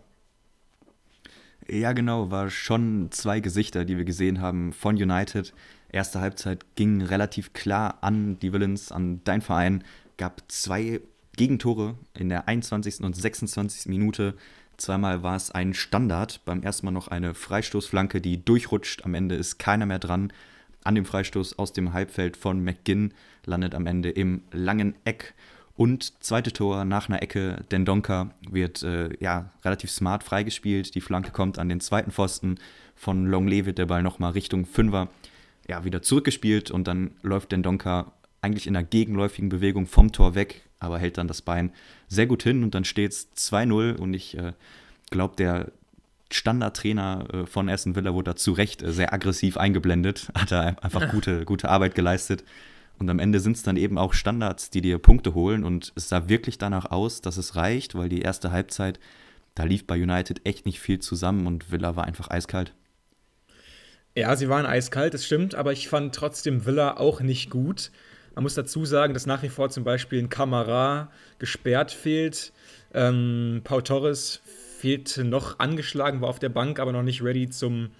Ja, 1.69 1.93
genau, 1.93 2.31
war 2.31 2.49
schon 2.51 3.09
zwei 3.11 3.41
Gesichter, 3.41 3.85
die 3.85 3.97
wir 3.97 4.05
gesehen 4.05 4.41
haben 4.41 4.73
von 4.73 4.95
United. 4.95 5.53
Erste 5.91 6.21
Halbzeit 6.21 6.65
ging 6.77 7.03
relativ 7.03 7.53
klar 7.53 7.99
an 8.03 8.39
die 8.39 8.53
Villains, 8.53 8.93
an 8.93 9.21
dein 9.25 9.41
Verein. 9.41 9.83
Gab 10.17 10.43
zwei 10.49 11.01
Gegentore 11.37 11.97
in 12.15 12.29
der 12.29 12.47
21. 12.47 13.01
und 13.01 13.17
26. 13.17 13.87
Minute. 13.87 14.35
Zweimal 14.77 15.23
war 15.23 15.37
es 15.37 15.51
ein 15.51 15.75
Standard. 15.75 16.45
Beim 16.45 16.63
ersten 16.63 16.87
Mal 16.87 16.93
noch 16.93 17.09
eine 17.09 17.35
Freistoßflanke, 17.35 18.21
die 18.21 18.45
durchrutscht. 18.45 19.05
Am 19.05 19.15
Ende 19.15 19.35
ist 19.35 19.59
keiner 19.59 19.87
mehr 19.87 19.99
dran. 19.99 20.33
An 20.85 20.95
dem 20.95 21.05
Freistoß 21.05 21.59
aus 21.59 21.73
dem 21.73 21.93
Halbfeld 21.93 22.37
von 22.37 22.63
McGinn 22.63 23.13
landet 23.45 23.75
am 23.75 23.87
Ende 23.87 24.11
im 24.11 24.43
langen 24.53 24.95
Eck. 25.05 25.35
Und 25.77 26.25
zweite 26.25 26.53
Tor 26.53 26.85
nach 26.87 27.09
einer 27.09 27.23
Ecke, 27.23 27.65
Dendonka 27.71 28.31
wird 28.51 28.83
äh, 28.83 29.11
ja, 29.21 29.51
relativ 29.65 29.91
smart 29.91 30.25
freigespielt. 30.25 30.95
Die 30.95 31.03
Flanke 31.03 31.31
kommt 31.31 31.59
an 31.59 31.69
den 31.69 31.81
zweiten 31.81 32.11
Pfosten. 32.11 32.59
Von 32.95 33.27
Longley 33.27 33.67
wird 33.67 33.77
der 33.77 33.87
Ball 33.87 34.03
nochmal 34.03 34.33
Richtung 34.33 34.65
Fünfer 34.65 35.09
ja, 35.69 35.85
wieder 35.85 36.01
zurückgespielt 36.01 36.71
und 36.71 36.89
dann 36.89 37.11
läuft 37.23 37.53
Dendonka 37.53 38.13
eigentlich 38.41 38.67
in 38.67 38.77
einer 38.77 38.87
gegenläufigen 38.87 39.49
Bewegung 39.49 39.87
vom 39.87 40.13
Tor 40.13 40.35
weg, 40.35 40.63
aber 40.79 40.99
hält 40.99 41.19
dann 41.19 41.29
das 41.29 41.43
Bein 41.43 41.73
sehr 42.09 42.27
gut 42.27 42.43
hin 42.43 42.63
und 42.63 42.75
dann 42.75 42.85
steht 42.85 43.13
es 43.13 43.29
2-0 43.37 43.97
und 43.97 44.15
ich 44.15 44.39
äh, 44.39 44.53
glaube, 45.11 45.37
der 45.37 45.73
Standardtrainer 46.31 47.27
äh, 47.33 47.47
von 47.47 47.69
Aston 47.69 47.97
Villa 47.97 48.15
wurde 48.15 48.31
da 48.31 48.37
zu 48.37 48.53
Recht 48.53 48.83
äh, 48.83 48.93
sehr 48.93 49.13
aggressiv 49.13 49.57
eingeblendet, 49.57 50.31
hat 50.35 50.53
er 50.53 50.83
einfach 50.83 51.11
gute, 51.11 51.45
gute 51.45 51.69
Arbeit 51.69 51.95
geleistet. 51.95 52.45
Und 52.99 53.11
am 53.11 53.19
Ende 53.19 53.41
sind 53.41 53.57
es 53.57 53.63
dann 53.63 53.77
eben 53.77 53.99
auch 53.99 54.15
Standards, 54.15 54.71
die 54.71 54.81
dir 54.81 54.99
Punkte 54.99 55.35
holen. 55.35 55.65
Und 55.65 55.93
es 55.97 56.09
sah 56.09 56.29
wirklich 56.29 56.59
danach 56.59 56.91
aus, 56.91 57.21
dass 57.21 57.37
es 57.37 57.57
reicht, 57.57 57.95
weil 57.95 58.09
die 58.09 58.23
erste 58.23 58.51
Halbzeit, 58.51 58.99
da 59.55 59.65
lief 59.65 59.87
bei 59.87 60.01
United 60.01 60.41
echt 60.45 60.67
nicht 60.67 60.81
viel 60.81 60.99
zusammen 60.99 61.47
und 61.47 61.71
Villa 61.71 61.97
war 61.97 62.05
einfach 62.05 62.31
eiskalt. 62.31 62.75
Ja, 64.15 64.35
sie 64.35 64.49
waren 64.49 64.65
eiskalt, 64.65 65.13
das 65.13 65.27
stimmt, 65.27 65.55
aber 65.55 65.73
ich 65.73 65.89
fand 65.89 66.15
trotzdem 66.15 66.65
Villa 66.65 66.97
auch 66.97 67.21
nicht 67.21 67.51
gut. 67.51 67.91
Man 68.35 68.45
muss 68.45 68.55
dazu 68.55 68.87
sagen, 68.87 69.13
dass 69.13 69.27
nach 69.27 69.43
wie 69.43 69.51
vor 69.51 69.69
zum 69.69 69.85
Beispiel 69.85 70.19
ein 70.19 70.31
Kamera 70.31 71.11
gesperrt 71.39 71.91
fehlt. 71.91 72.53
Ähm, 72.95 73.61
Pau 73.65 73.83
Torres 73.83 74.41
fehlte 74.79 75.25
noch 75.25 75.59
angeschlagen, 75.59 76.23
war 76.23 76.31
auf 76.31 76.39
der 76.39 76.49
Bank, 76.49 76.79
aber 76.79 76.93
noch 76.93 77.03
nicht 77.03 77.23
ready 77.23 77.49
zum, 77.49 77.91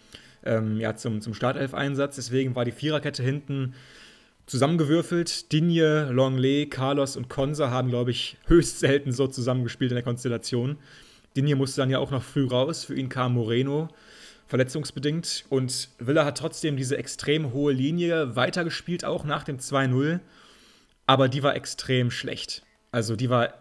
ähm, 0.45 0.79
ja, 0.79 0.95
zum, 0.95 1.21
zum 1.21 1.35
Startelf-Einsatz. 1.35 2.17
Deswegen 2.17 2.55
war 2.55 2.65
die 2.65 2.73
Viererkette 2.73 3.23
hinten 3.23 3.75
zusammengewürfelt. 4.47 5.53
Digne, 5.53 6.11
Longley, 6.11 6.69
Carlos 6.69 7.17
und 7.17 7.29
Konsa 7.29 7.71
haben, 7.71 7.89
glaube 7.89 8.11
ich, 8.11 8.37
höchst 8.47 8.81
selten 8.81 9.13
so 9.13 9.27
zusammengespielt 9.27 9.91
in 9.91 9.97
der 9.97 10.05
Konstellation. 10.05 10.79
Digne 11.37 11.57
musste 11.57 11.81
dann 11.81 11.91
ja 11.91 11.99
auch 11.99 12.11
noch 12.11 12.23
früh 12.23 12.47
raus. 12.47 12.85
Für 12.85 12.95
ihn 12.95 13.09
kam 13.09 13.35
Moreno, 13.35 13.89
verletzungsbedingt. 14.47 15.45
Und 15.51 15.91
Villa 15.99 16.25
hat 16.25 16.39
trotzdem 16.39 16.77
diese 16.77 16.97
extrem 16.97 17.53
hohe 17.53 17.73
Linie 17.73 18.37
weitergespielt, 18.37 19.05
auch 19.05 19.25
nach 19.25 19.45
dem 19.45 19.59
2-0. 19.59 20.21
Aber 21.07 21.29
die 21.29 21.43
war 21.43 21.55
extrem 21.55 22.11
schlecht. 22.11 22.63
Also 22.91 23.17
die 23.17 23.29
war 23.29 23.53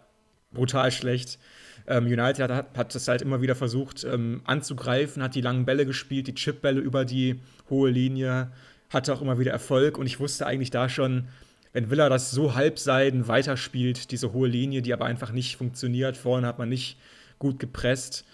brutal 0.53 0.91
schlecht. 0.91 1.37
Ähm, 1.87 2.05
United 2.05 2.49
hat, 2.49 2.77
hat 2.77 2.95
das 2.95 3.07
halt 3.07 3.21
immer 3.21 3.41
wieder 3.41 3.53
versucht 3.53 4.03
ähm, 4.03 4.41
anzugreifen, 4.45 5.21
hat 5.21 5.35
die 5.35 5.41
langen 5.41 5.65
Bälle 5.65 5.85
gespielt, 5.85 6.27
die 6.27 6.33
Chipbälle 6.33 6.79
über 6.79 7.05
die 7.05 7.39
hohe 7.69 7.91
Linie, 7.91 8.51
hatte 8.95 9.13
auch 9.13 9.21
immer 9.21 9.37
wieder 9.37 9.51
Erfolg 9.51 9.97
und 9.99 10.07
ich 10.07 10.19
wusste 10.19 10.47
eigentlich 10.47 10.71
da 10.71 10.89
schon, 10.89 11.27
wenn 11.73 11.91
Villa 11.91 12.09
das 12.09 12.31
so 12.31 12.55
halbseiden 12.55 13.27
weiterspielt, 13.27 14.11
diese 14.11 14.33
hohe 14.33 14.47
Linie, 14.47 14.81
die 14.81 14.93
aber 14.93 15.05
einfach 15.05 15.31
nicht 15.31 15.57
funktioniert, 15.57 16.17
vorne 16.17 16.47
hat 16.47 16.57
man 16.57 16.69
nicht 16.69 16.97
gut 17.37 17.59
gepresst, 17.59 18.25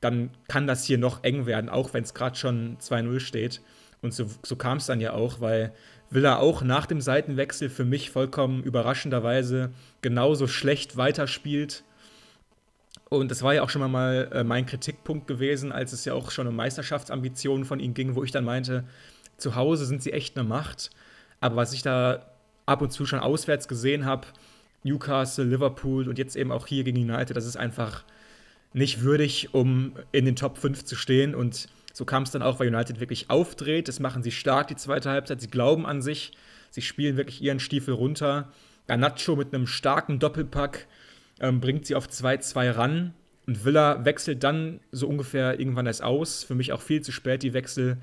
dann 0.00 0.30
kann 0.48 0.66
das 0.66 0.84
hier 0.84 0.98
noch 0.98 1.24
eng 1.24 1.46
werden, 1.46 1.68
auch 1.68 1.92
wenn 1.94 2.04
es 2.04 2.14
gerade 2.14 2.36
schon 2.36 2.76
2-0 2.78 3.20
steht. 3.20 3.60
Und 4.02 4.14
so, 4.14 4.26
so 4.42 4.56
kam 4.56 4.78
es 4.78 4.86
dann 4.86 5.00
ja 5.00 5.12
auch, 5.12 5.40
weil 5.40 5.72
Villa 6.10 6.36
auch 6.36 6.62
nach 6.62 6.86
dem 6.86 7.00
Seitenwechsel 7.00 7.68
für 7.68 7.84
mich 7.84 8.10
vollkommen 8.10 8.62
überraschenderweise 8.62 9.70
genauso 10.02 10.46
schlecht 10.46 10.96
weiterspielt 10.96 11.84
und 13.10 13.32
das 13.32 13.42
war 13.42 13.54
ja 13.54 13.62
auch 13.62 13.70
schon 13.70 13.90
mal 13.90 14.28
äh, 14.32 14.44
mein 14.44 14.66
Kritikpunkt 14.66 15.26
gewesen, 15.26 15.72
als 15.72 15.92
es 15.92 16.04
ja 16.04 16.14
auch 16.14 16.30
schon 16.30 16.46
um 16.46 16.54
Meisterschaftsambitionen 16.54 17.64
von 17.64 17.80
ihnen 17.80 17.92
ging, 17.92 18.14
wo 18.14 18.22
ich 18.22 18.30
dann 18.30 18.44
meinte, 18.44 18.84
zu 19.40 19.54
Hause 19.54 19.86
sind 19.86 20.02
sie 20.02 20.12
echt 20.12 20.36
eine 20.36 20.48
Macht. 20.48 20.90
Aber 21.40 21.56
was 21.56 21.72
ich 21.72 21.82
da 21.82 22.26
ab 22.66 22.82
und 22.82 22.92
zu 22.92 23.06
schon 23.06 23.18
auswärts 23.18 23.68
gesehen 23.68 24.04
habe, 24.04 24.26
Newcastle, 24.82 25.44
Liverpool 25.44 26.08
und 26.08 26.18
jetzt 26.18 26.36
eben 26.36 26.52
auch 26.52 26.66
hier 26.66 26.84
gegen 26.84 26.98
United, 26.98 27.36
das 27.36 27.46
ist 27.46 27.56
einfach 27.56 28.04
nicht 28.72 29.02
würdig, 29.02 29.52
um 29.52 29.92
in 30.12 30.24
den 30.24 30.36
Top 30.36 30.58
5 30.58 30.84
zu 30.84 30.96
stehen. 30.96 31.34
Und 31.34 31.68
so 31.92 32.04
kam 32.04 32.22
es 32.22 32.30
dann 32.30 32.42
auch, 32.42 32.60
weil 32.60 32.72
United 32.72 33.00
wirklich 33.00 33.30
aufdreht. 33.30 33.88
Das 33.88 34.00
machen 34.00 34.22
sie 34.22 34.30
stark, 34.30 34.68
die 34.68 34.76
zweite 34.76 35.10
Halbzeit. 35.10 35.40
Sie 35.40 35.50
glauben 35.50 35.86
an 35.86 36.02
sich. 36.02 36.32
Sie 36.70 36.82
spielen 36.82 37.16
wirklich 37.16 37.42
ihren 37.42 37.60
Stiefel 37.60 37.94
runter. 37.94 38.48
Garnacho 38.86 39.36
mit 39.36 39.52
einem 39.52 39.66
starken 39.66 40.18
Doppelpack 40.18 40.86
ähm, 41.40 41.60
bringt 41.60 41.86
sie 41.86 41.94
auf 41.94 42.08
2-2 42.08 42.76
ran. 42.76 43.14
Und 43.46 43.64
Villa 43.64 44.04
wechselt 44.04 44.44
dann 44.44 44.80
so 44.92 45.08
ungefähr 45.08 45.58
irgendwann 45.58 45.86
erst 45.86 46.02
aus. 46.02 46.44
Für 46.44 46.54
mich 46.54 46.72
auch 46.72 46.80
viel 46.80 47.02
zu 47.02 47.10
spät 47.10 47.42
die 47.42 47.52
Wechsel. 47.52 47.98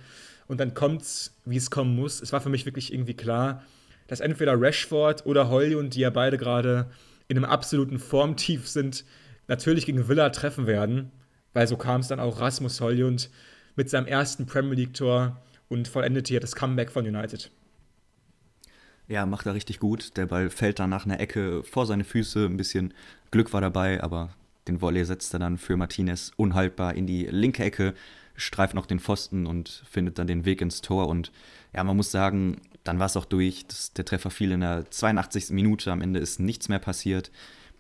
Und 0.48 0.60
dann 0.60 0.74
kommt 0.74 1.02
es, 1.02 1.34
wie 1.46 1.58
es 1.58 1.70
kommen 1.70 1.96
muss. 1.96 2.22
Es 2.22 2.32
war 2.32 2.42
für 2.42 2.50
mich 2.50 2.66
wirklich 2.66 2.94
irgendwie 2.94 3.14
klar, 3.14 3.64
dass 4.08 4.22
entweder 4.22 4.60
Rashford 4.60 5.26
oder 5.26 5.50
Hoylund, 5.50 5.96
die 5.96 6.00
ja 6.02 6.10
beide 6.10 6.38
gerade 6.38 6.90
in 7.28 7.38
einem 7.38 7.46
absoluten 7.46 8.00
Formtief 8.00 8.68
sind, 8.68 9.04
natürlich 9.48 9.86
gegen 9.86 10.08
Villa 10.08 10.30
treffen 10.30 10.68
werden. 10.68 11.12
Weil 11.54 11.68
so 11.68 11.76
kam 11.76 12.02
es 12.02 12.08
dann 12.08 12.20
auch 12.20 12.40
Rasmus 12.40 12.80
Hoylund 12.82 13.30
mit 13.76 13.90
seinem 13.90 14.08
ersten 14.08 14.46
Premier 14.46 14.76
League-Tor 14.76 15.38
und 15.70 15.88
vollendete 15.88 16.30
hier 16.30 16.40
das 16.40 16.56
Comeback 16.56 16.92
von 16.92 17.06
United. 17.06 17.52
Ja, 19.08 19.26
macht 19.26 19.46
er 19.46 19.54
richtig 19.54 19.80
gut. 19.80 20.18
Der 20.18 20.26
Ball 20.26 20.50
fällt 20.50 20.80
dann 20.80 20.90
nach 20.90 21.06
einer 21.06 21.20
Ecke 21.20 21.64
vor 21.64 21.86
seine 21.86 22.04
Füße. 22.04 22.46
Ein 22.46 22.58
bisschen 22.58 22.94
Glück 23.32 23.54
war 23.54 23.62
dabei, 23.62 24.04
aber 24.04 24.30
den 24.68 24.82
Volley 24.82 25.04
setzt 25.06 25.34
er 25.34 25.40
dann 25.40 25.58
für 25.58 25.78
Martinez 25.78 26.32
unhaltbar 26.38 26.94
in 26.96 27.08
die 27.08 27.26
linke 27.26 27.64
Ecke, 27.64 27.94
streift 28.36 28.74
noch 28.74 28.86
den 28.86 29.00
Pfosten 29.00 29.46
und 29.46 29.84
findet 29.90 30.20
dann 30.20 30.28
den 30.28 30.46
Weg 30.46 30.62
ins 30.62 30.82
Tor. 30.82 31.08
Und 31.08 31.32
ja, 31.74 31.84
man 31.84 31.98
muss 31.98 32.12
sagen, 32.12 32.62
dann 32.84 33.00
war 33.00 33.08
es 33.08 33.18
auch 33.18 33.26
durch. 33.26 33.66
Das, 33.68 33.94
der 33.94 34.06
Treffer 34.06 34.30
fiel 34.30 34.52
in 34.52 34.62
der 34.62 34.90
82. 34.90 35.50
Minute. 35.50 35.92
Am 35.92 36.02
Ende 36.02 36.20
ist 36.20 36.40
nichts 36.40 36.70
mehr 36.70 36.80
passiert. 36.80 37.32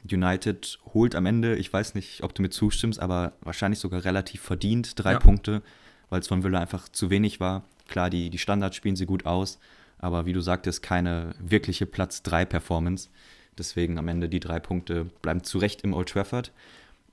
United 0.10 0.80
holt 0.94 1.16
am 1.16 1.26
Ende, 1.26 1.56
ich 1.56 1.72
weiß 1.72 1.96
nicht, 1.96 2.24
ob 2.24 2.34
du 2.34 2.42
mir 2.42 2.50
zustimmst, 2.50 3.00
aber 3.00 3.34
wahrscheinlich 3.42 3.80
sogar 3.80 4.06
relativ 4.06 4.42
verdient 4.42 4.94
drei 4.96 5.14
ja. 5.14 5.20
Punkte, 5.20 5.62
weil 6.10 6.22
es 6.22 6.28
von 6.28 6.44
Villa 6.44 6.60
einfach 6.60 6.88
zu 6.90 7.10
wenig 7.10 7.40
war. 7.40 7.64
Klar, 7.88 8.10
die, 8.10 8.30
die 8.30 8.38
Standards 8.38 8.76
spielen 8.76 8.96
sie 8.96 9.06
gut 9.06 9.26
aus, 9.26 9.60
aber 9.98 10.26
wie 10.26 10.34
du 10.34 10.42
sagtest, 10.42 10.84
keine 10.84 11.34
wirkliche 11.40 11.86
Platz 11.86 12.22
3 12.24 12.46
Performance. 12.46 13.10
Deswegen 13.58 13.98
am 13.98 14.08
Ende 14.08 14.30
die 14.30 14.40
drei 14.40 14.60
Punkte 14.60 15.06
bleiben 15.22 15.44
zu 15.44 15.58
Recht 15.58 15.82
im 15.82 15.94
Old 15.94 16.10
Trafford. 16.10 16.52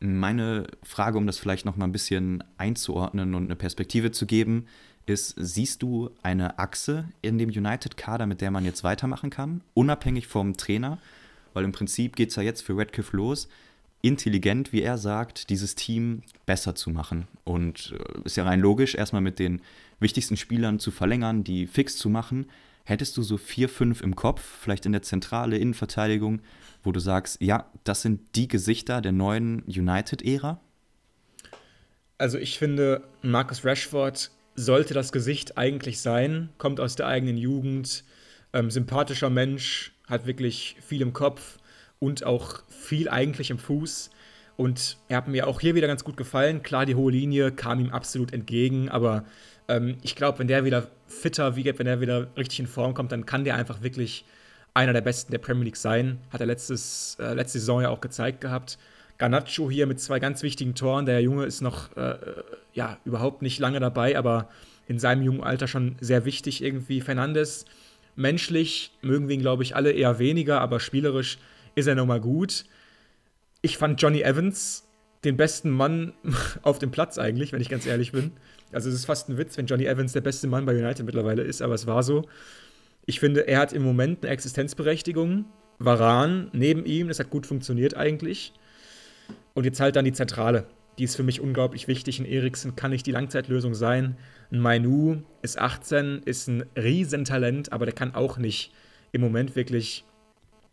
Meine 0.00 0.66
Frage, 0.82 1.18
um 1.18 1.26
das 1.26 1.38
vielleicht 1.38 1.64
noch 1.64 1.76
mal 1.76 1.86
ein 1.86 1.92
bisschen 1.92 2.44
einzuordnen 2.58 3.34
und 3.34 3.44
eine 3.44 3.56
Perspektive 3.56 4.10
zu 4.10 4.26
geben, 4.26 4.66
ist, 5.06 5.34
siehst 5.36 5.82
du 5.82 6.10
eine 6.22 6.58
Achse 6.58 7.08
in 7.22 7.38
dem 7.38 7.50
United-Kader, 7.50 8.26
mit 8.26 8.40
der 8.40 8.50
man 8.50 8.64
jetzt 8.64 8.84
weitermachen 8.84 9.30
kann, 9.30 9.60
unabhängig 9.74 10.26
vom 10.26 10.56
Trainer? 10.56 10.98
Weil 11.52 11.64
im 11.64 11.72
Prinzip 11.72 12.16
geht 12.16 12.30
es 12.30 12.36
ja 12.36 12.42
jetzt 12.42 12.62
für 12.62 12.76
Redcliffe 12.76 13.16
los, 13.16 13.48
intelligent, 14.02 14.72
wie 14.72 14.82
er 14.82 14.98
sagt, 14.98 15.48
dieses 15.50 15.74
Team 15.74 16.22
besser 16.44 16.74
zu 16.74 16.90
machen. 16.90 17.26
Und 17.44 17.94
äh, 17.98 18.26
ist 18.26 18.36
ja 18.36 18.44
rein 18.44 18.60
logisch, 18.60 18.94
erstmal 18.94 19.22
mit 19.22 19.38
den 19.38 19.62
wichtigsten 20.00 20.36
Spielern 20.36 20.78
zu 20.78 20.90
verlängern, 20.90 21.44
die 21.44 21.66
fix 21.66 21.96
zu 21.96 22.10
machen, 22.10 22.46
Hättest 22.84 23.16
du 23.16 23.22
so 23.22 23.38
vier, 23.38 23.70
fünf 23.70 24.02
im 24.02 24.14
Kopf, 24.14 24.42
vielleicht 24.42 24.84
in 24.84 24.92
der 24.92 25.02
Zentrale, 25.02 25.56
Innenverteidigung, 25.56 26.42
wo 26.82 26.92
du 26.92 27.00
sagst, 27.00 27.40
ja, 27.40 27.70
das 27.84 28.02
sind 28.02 28.20
die 28.36 28.46
Gesichter 28.46 29.00
der 29.00 29.12
neuen 29.12 29.62
United-Ära? 29.62 30.60
Also 32.18 32.38
ich 32.38 32.58
finde, 32.58 33.02
Marcus 33.22 33.64
Rashford 33.64 34.30
sollte 34.54 34.92
das 34.92 35.12
Gesicht 35.12 35.56
eigentlich 35.56 36.00
sein, 36.00 36.50
kommt 36.58 36.78
aus 36.78 36.94
der 36.94 37.06
eigenen 37.06 37.38
Jugend, 37.38 38.04
ähm, 38.52 38.70
sympathischer 38.70 39.30
Mensch, 39.30 39.92
hat 40.06 40.26
wirklich 40.26 40.76
viel 40.86 41.00
im 41.00 41.14
Kopf 41.14 41.58
und 41.98 42.24
auch 42.24 42.62
viel 42.68 43.08
eigentlich 43.08 43.50
im 43.50 43.58
Fuß. 43.58 44.10
Und 44.56 44.98
er 45.08 45.16
hat 45.16 45.28
mir 45.28 45.48
auch 45.48 45.60
hier 45.60 45.74
wieder 45.74 45.88
ganz 45.88 46.04
gut 46.04 46.16
gefallen. 46.16 46.62
Klar, 46.62 46.86
die 46.86 46.94
hohe 46.94 47.10
Linie 47.10 47.50
kam 47.50 47.80
ihm 47.80 47.90
absolut 47.90 48.32
entgegen, 48.32 48.88
aber 48.88 49.24
ähm, 49.68 49.96
ich 50.02 50.16
glaube, 50.16 50.38
wenn 50.38 50.48
der 50.48 50.64
wieder 50.64 50.88
fitter 51.06 51.56
wiegt, 51.56 51.78
wenn 51.78 51.86
er 51.86 52.00
wieder 52.00 52.28
richtig 52.36 52.60
in 52.60 52.66
Form 52.66 52.94
kommt, 52.94 53.12
dann 53.12 53.26
kann 53.26 53.44
der 53.44 53.56
einfach 53.56 53.82
wirklich 53.82 54.24
einer 54.74 54.92
der 54.92 55.00
besten 55.00 55.32
der 55.32 55.38
Premier 55.38 55.64
League 55.64 55.76
sein. 55.76 56.18
Hat 56.30 56.40
er 56.40 56.46
letztes, 56.46 57.16
äh, 57.20 57.34
letzte 57.34 57.58
Saison 57.58 57.82
ja 57.82 57.90
auch 57.90 58.00
gezeigt 58.00 58.40
gehabt. 58.40 58.78
Garnacho 59.18 59.70
hier 59.70 59.86
mit 59.86 60.00
zwei 60.00 60.18
ganz 60.18 60.42
wichtigen 60.42 60.74
Toren. 60.74 61.06
Der 61.06 61.20
Junge 61.20 61.44
ist 61.44 61.60
noch 61.60 61.96
äh, 61.96 62.16
ja, 62.72 62.98
überhaupt 63.04 63.42
nicht 63.42 63.60
lange 63.60 63.78
dabei, 63.78 64.18
aber 64.18 64.48
in 64.88 64.98
seinem 64.98 65.22
jungen 65.22 65.42
Alter 65.42 65.68
schon 65.68 65.96
sehr 66.00 66.24
wichtig 66.24 66.62
irgendwie. 66.62 67.00
Fernandes, 67.00 67.64
menschlich 68.16 68.92
mögen 69.02 69.28
wir 69.28 69.34
ihn, 69.34 69.40
glaube 69.40 69.62
ich, 69.62 69.76
alle 69.76 69.92
eher 69.92 70.18
weniger, 70.18 70.60
aber 70.60 70.80
spielerisch 70.80 71.38
ist 71.74 71.86
er 71.86 71.94
nochmal 71.94 72.20
gut. 72.20 72.64
Ich 73.62 73.78
fand 73.78 74.02
Johnny 74.02 74.22
Evans 74.22 74.86
den 75.24 75.36
besten 75.36 75.70
Mann 75.70 76.12
auf 76.62 76.78
dem 76.78 76.90
Platz 76.90 77.18
eigentlich, 77.18 77.52
wenn 77.52 77.60
ich 77.60 77.68
ganz 77.68 77.86
ehrlich 77.86 78.12
bin. 78.12 78.32
Also 78.72 78.88
es 78.88 78.94
ist 78.94 79.04
fast 79.04 79.28
ein 79.28 79.38
Witz, 79.38 79.56
wenn 79.56 79.66
Johnny 79.66 79.86
Evans 79.86 80.12
der 80.12 80.20
beste 80.20 80.46
Mann 80.46 80.66
bei 80.66 80.76
United 80.76 81.06
mittlerweile 81.06 81.42
ist, 81.42 81.62
aber 81.62 81.74
es 81.74 81.86
war 81.86 82.02
so. 82.02 82.26
Ich 83.06 83.20
finde, 83.20 83.46
er 83.46 83.58
hat 83.58 83.72
im 83.72 83.82
Moment 83.82 84.24
eine 84.24 84.32
Existenzberechtigung. 84.32 85.44
Varan 85.78 86.50
neben 86.52 86.84
ihm, 86.84 87.08
das 87.08 87.18
hat 87.18 87.30
gut 87.30 87.46
funktioniert 87.46 87.96
eigentlich. 87.96 88.52
Und 89.54 89.64
jetzt 89.64 89.80
halt 89.80 89.96
dann 89.96 90.04
die 90.04 90.12
Zentrale. 90.12 90.66
Die 90.98 91.04
ist 91.04 91.16
für 91.16 91.22
mich 91.22 91.40
unglaublich 91.40 91.88
wichtig. 91.88 92.18
Ein 92.18 92.24
Eriksen 92.24 92.76
kann 92.76 92.90
nicht 92.90 93.06
die 93.06 93.12
Langzeitlösung 93.12 93.74
sein. 93.74 94.16
Ein 94.50 94.60
Mainu 94.60 95.22
ist 95.42 95.58
18, 95.58 96.22
ist 96.24 96.48
ein 96.48 96.64
Riesentalent, 96.76 97.72
aber 97.72 97.84
der 97.84 97.94
kann 97.94 98.14
auch 98.14 98.38
nicht 98.38 98.72
im 99.12 99.20
Moment 99.20 99.56
wirklich 99.56 100.04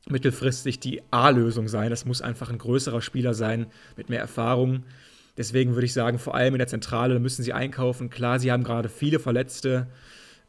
mittelfristig 0.09 0.79
die 0.79 1.01
A-Lösung 1.11 1.67
sein. 1.67 1.89
Das 1.89 2.05
muss 2.05 2.21
einfach 2.21 2.49
ein 2.49 2.57
größerer 2.57 3.01
Spieler 3.01 3.33
sein 3.33 3.67
mit 3.97 4.09
mehr 4.09 4.19
Erfahrung. 4.19 4.83
Deswegen 5.37 5.73
würde 5.73 5.85
ich 5.85 5.93
sagen, 5.93 6.19
vor 6.19 6.35
allem 6.35 6.55
in 6.55 6.59
der 6.59 6.67
Zentrale 6.67 7.19
müssen 7.19 7.43
sie 7.43 7.53
einkaufen. 7.53 8.09
Klar, 8.09 8.39
sie 8.39 8.51
haben 8.51 8.63
gerade 8.63 8.89
viele 8.89 9.19
Verletzte. 9.19 9.87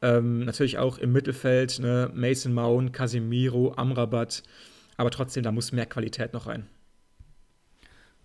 Ähm, 0.01 0.45
natürlich 0.45 0.79
auch 0.79 0.99
im 0.99 1.13
Mittelfeld, 1.13 1.79
ne? 1.79 2.11
Mason 2.13 2.53
Mount, 2.53 2.93
Casemiro, 2.93 3.75
Amrabat. 3.77 4.43
Aber 4.97 5.11
trotzdem, 5.11 5.45
da 5.45 5.53
muss 5.53 5.73
mehr 5.73 5.87
Qualität 5.87 6.33
noch 6.33 6.47
rein. 6.47 6.67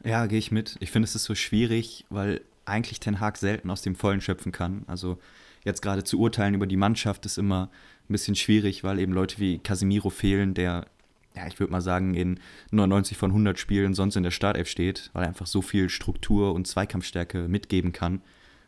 Ja, 0.04 0.26
gehe 0.26 0.40
ich 0.40 0.52
mit. 0.52 0.78
Ich 0.80 0.92
finde, 0.92 1.06
es 1.06 1.16
ist 1.16 1.26
so 1.26 1.36
schwierig, 1.36 2.06
weil 2.10 2.42
eigentlich 2.66 3.00
Ten 3.00 3.20
Hag 3.20 3.38
selten 3.38 3.70
aus 3.70 3.82
dem 3.82 3.96
Vollen 3.96 4.22
schöpfen 4.22 4.52
kann. 4.52 4.84
Also 4.88 5.20
jetzt 5.64 5.82
gerade 5.82 6.04
zu 6.04 6.20
urteilen 6.20 6.54
über 6.54 6.68
die 6.68 6.78
Mannschaft 6.78 7.26
ist 7.26 7.38
immer 7.38 7.70
ein 8.10 8.14
bisschen 8.14 8.36
schwierig, 8.36 8.84
weil 8.84 9.00
eben 9.00 9.14
Leute 9.14 9.40
wie 9.40 9.60
Casemiro 9.60 10.10
fehlen, 10.10 10.54
der, 10.54 10.86
ja, 11.38 11.48
ich 11.48 11.60
würde 11.60 11.72
mal 11.72 11.82
sagen, 11.82 12.16
in 12.16 12.40
99 12.72 13.18
von 13.18 13.30
100 13.32 13.60
Spielen 13.60 13.94
sonst 13.94 14.16
in 14.16 14.24
der 14.24 14.32
Startelf 14.32 14.68
steht, 14.68 15.12
weil 15.14 15.24
er 15.24 15.30
einfach 15.30 15.46
so 15.46 15.62
viel 15.62 15.90
Struktur 15.90 16.54
und 16.54 16.68
Zweikampfstärke 16.68 17.48
mitgeben 17.48 17.92
kann. 17.92 18.22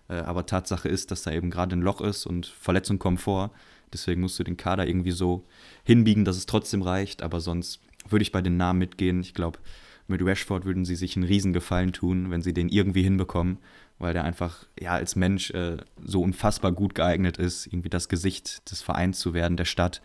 Äh, 0.07 0.15
aber 0.17 0.45
Tatsache 0.45 0.87
ist, 0.87 1.09
dass 1.11 1.23
da 1.23 1.31
eben 1.31 1.49
gerade 1.49 1.75
ein 1.75 1.81
Loch 1.81 2.01
ist 2.01 2.25
und 2.25 2.45
Verletzungen 2.45 2.99
kommen 2.99 3.17
vor. 3.17 3.51
Deswegen 3.91 4.21
musst 4.21 4.37
du 4.37 4.43
den 4.43 4.57
Kader 4.57 4.87
irgendwie 4.87 5.11
so 5.11 5.45
hinbiegen, 5.83 6.25
dass 6.25 6.37
es 6.37 6.45
trotzdem 6.45 6.83
reicht. 6.83 7.23
Aber 7.23 7.39
sonst 7.39 7.81
würde 8.07 8.21
ich 8.21 8.31
bei 8.31 8.41
den 8.41 8.57
Namen 8.57 8.77
mitgehen. 8.77 9.21
Ich 9.21 9.33
glaube, 9.33 9.57
mit 10.07 10.23
Rashford 10.23 10.65
würden 10.65 10.85
sie 10.85 10.95
sich 10.95 11.15
einen 11.15 11.25
Riesengefallen 11.25 11.91
tun, 11.91 12.29
wenn 12.29 12.43
sie 12.43 12.53
den 12.53 12.69
irgendwie 12.69 13.03
hinbekommen, 13.03 13.57
weil 13.97 14.13
der 14.13 14.25
einfach 14.25 14.65
ja 14.79 14.93
als 14.93 15.15
Mensch 15.15 15.49
äh, 15.51 15.77
so 16.03 16.21
unfassbar 16.21 16.71
gut 16.71 16.93
geeignet 16.93 17.37
ist, 17.37 17.65
irgendwie 17.65 17.89
das 17.89 18.09
Gesicht 18.09 18.69
des 18.69 18.83
Vereins 18.83 19.19
zu 19.19 19.33
werden, 19.33 19.57
der 19.57 19.65
Stadt. 19.65 20.01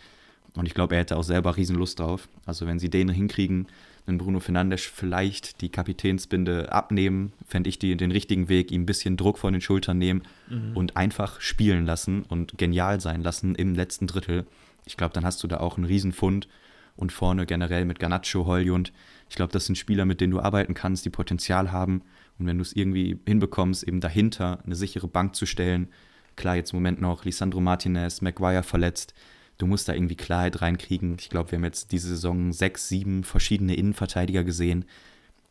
Und 0.57 0.67
ich 0.67 0.75
glaube, 0.75 0.95
er 0.95 1.01
hätte 1.01 1.17
auch 1.17 1.25
selber 1.25 1.57
Riesenlust 1.57 1.99
drauf. 1.99 2.29
Also 2.47 2.67
wenn 2.67 2.79
sie 2.79 2.91
den 2.91 3.09
hinkriegen, 3.09 3.67
wenn 4.07 4.19
Bruno 4.19 4.39
Fernandes 4.39 4.83
vielleicht 4.83 5.61
die 5.63 5.71
Kapitänsbinde 5.71 6.71
abnehmen, 6.71 7.33
fände 7.47 7.69
ich 7.69 7.79
die, 7.79 7.97
den 7.97 8.11
richtigen 8.11 8.49
Weg, 8.49 8.71
ihm 8.71 8.83
ein 8.83 8.87
bisschen 8.87 9.17
Druck 9.17 9.39
von 9.39 9.53
den 9.53 9.63
Schultern 9.63 9.99
nehmen 9.99 10.23
mhm. 10.49 10.77
und 10.77 10.97
einfach 10.97 11.41
spielen 11.41 11.87
lassen 11.87 12.23
und 12.23 12.59
genial 12.59 13.01
sein 13.01 13.23
lassen 13.23 13.55
im 13.55 13.75
letzten 13.75 14.07
Drittel. 14.07 14.47
Ich 14.85 14.97
glaube, 14.97 15.15
dann 15.15 15.25
hast 15.25 15.43
du 15.43 15.49
da 15.49 15.59
auch 15.59 15.77
einen 15.77 15.87
Riesenfund 15.87 16.49
und 16.97 17.13
vorne 17.13 17.47
generell 17.47 17.87
mit 17.87 17.99
Garnacho, 17.99 18.47
Holjund. 18.47 18.93
Ich 19.29 19.37
glaube, 19.37 19.53
das 19.53 19.67
sind 19.67 19.77
Spieler, 19.77 20.05
mit 20.05 20.21
denen 20.21 20.33
du 20.33 20.41
arbeiten 20.41 20.75
kannst, 20.75 21.05
die 21.05 21.11
Potenzial 21.11 21.73
haben. 21.73 22.03
Und 22.39 22.47
wenn 22.47 22.59
du 22.59 22.63
es 22.63 22.75
irgendwie 22.75 23.19
hinbekommst, 23.27 23.85
eben 23.85 24.01
dahinter 24.01 24.61
eine 24.65 24.75
sichere 24.75 25.09
Bank 25.09 25.35
zu 25.35 25.47
stellen, 25.47 25.89
klar, 26.37 26.57
jetzt 26.57 26.73
im 26.73 26.77
Moment 26.77 27.01
noch 27.01 27.25
Lisandro 27.25 27.61
Martinez, 27.61 28.21
Maguire 28.21 28.63
verletzt, 28.63 29.15
du 29.59 29.67
musst 29.67 29.89
da 29.89 29.95
irgendwie 29.95 30.17
Klarheit 30.17 30.63
reinkriegen. 30.63 31.17
Ich 31.19 31.31
glaube, 31.31 31.53
wir 31.53 31.59
haben 31.59 31.65
jetzt 31.65 31.93
diese 31.93 32.09
Saison 32.09 32.53
sechs, 32.53 32.89
sieben 32.89 33.25
verschiedene 33.25 33.75
Innenverteidiger 33.75 34.45
gesehen. 34.45 34.85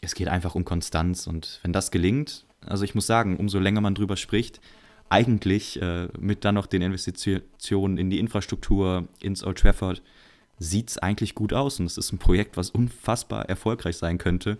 Es 0.01 0.15
geht 0.15 0.27
einfach 0.27 0.55
um 0.55 0.65
Konstanz 0.65 1.27
und 1.27 1.59
wenn 1.63 1.73
das 1.73 1.91
gelingt, 1.91 2.45
also 2.65 2.83
ich 2.83 2.95
muss 2.95 3.07
sagen, 3.07 3.37
umso 3.37 3.59
länger 3.59 3.81
man 3.81 3.95
drüber 3.95 4.17
spricht, 4.17 4.59
eigentlich 5.09 5.81
äh, 5.81 6.07
mit 6.19 6.43
dann 6.43 6.55
noch 6.55 6.65
den 6.65 6.81
Investitionen 6.81 7.97
in 7.97 8.09
die 8.09 8.19
Infrastruktur, 8.19 9.07
ins 9.21 9.43
Old 9.43 9.59
Trafford, 9.59 10.01
sieht 10.59 10.89
es 10.89 10.97
eigentlich 10.97 11.35
gut 11.35 11.53
aus. 11.53 11.79
Und 11.79 11.85
es 11.85 11.97
ist 11.97 12.11
ein 12.11 12.17
Projekt, 12.17 12.57
was 12.57 12.69
unfassbar 12.69 13.47
erfolgreich 13.47 13.97
sein 13.97 14.17
könnte. 14.17 14.57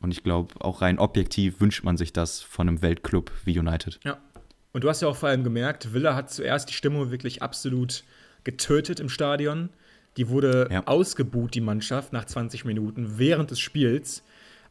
Und 0.00 0.12
ich 0.12 0.22
glaube, 0.22 0.54
auch 0.60 0.80
rein 0.80 0.98
objektiv 0.98 1.60
wünscht 1.60 1.84
man 1.84 1.96
sich 1.96 2.12
das 2.12 2.40
von 2.40 2.68
einem 2.68 2.82
Weltclub 2.82 3.30
wie 3.44 3.58
United. 3.58 4.00
Ja. 4.04 4.18
Und 4.72 4.84
du 4.84 4.88
hast 4.88 5.02
ja 5.02 5.08
auch 5.08 5.16
vor 5.16 5.28
allem 5.28 5.44
gemerkt, 5.44 5.92
Villa 5.92 6.14
hat 6.14 6.30
zuerst 6.30 6.70
die 6.70 6.74
Stimmung 6.74 7.10
wirklich 7.10 7.42
absolut 7.42 8.04
getötet 8.44 9.00
im 9.00 9.08
Stadion. 9.08 9.70
Die 10.16 10.28
wurde 10.28 10.68
ja. 10.70 10.86
ausgebuht, 10.86 11.54
die 11.54 11.60
Mannschaft, 11.60 12.12
nach 12.12 12.24
20 12.24 12.64
Minuten 12.64 13.18
während 13.18 13.50
des 13.50 13.60
Spiels. 13.60 14.22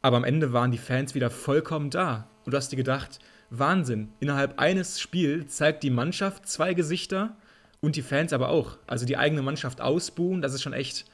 Aber 0.01 0.17
am 0.17 0.23
Ende 0.23 0.53
waren 0.53 0.71
die 0.71 0.77
Fans 0.77 1.15
wieder 1.15 1.29
vollkommen 1.29 1.89
da. 1.89 2.27
Und 2.45 2.53
du 2.53 2.57
hast 2.57 2.71
dir 2.71 2.77
gedacht, 2.77 3.19
Wahnsinn, 3.49 4.09
innerhalb 4.19 4.59
eines 4.59 4.99
Spiels 4.99 5.55
zeigt 5.55 5.83
die 5.83 5.89
Mannschaft 5.89 6.47
zwei 6.47 6.73
Gesichter 6.73 7.35
und 7.81 7.95
die 7.95 8.01
Fans 8.01 8.33
aber 8.33 8.49
auch. 8.49 8.77
Also 8.87 9.05
die 9.05 9.17
eigene 9.17 9.41
Mannschaft 9.41 9.81
ausbuhen, 9.81 10.41
das 10.41 10.53
ist 10.53 10.61
schon 10.61 10.73
echt 10.73 11.05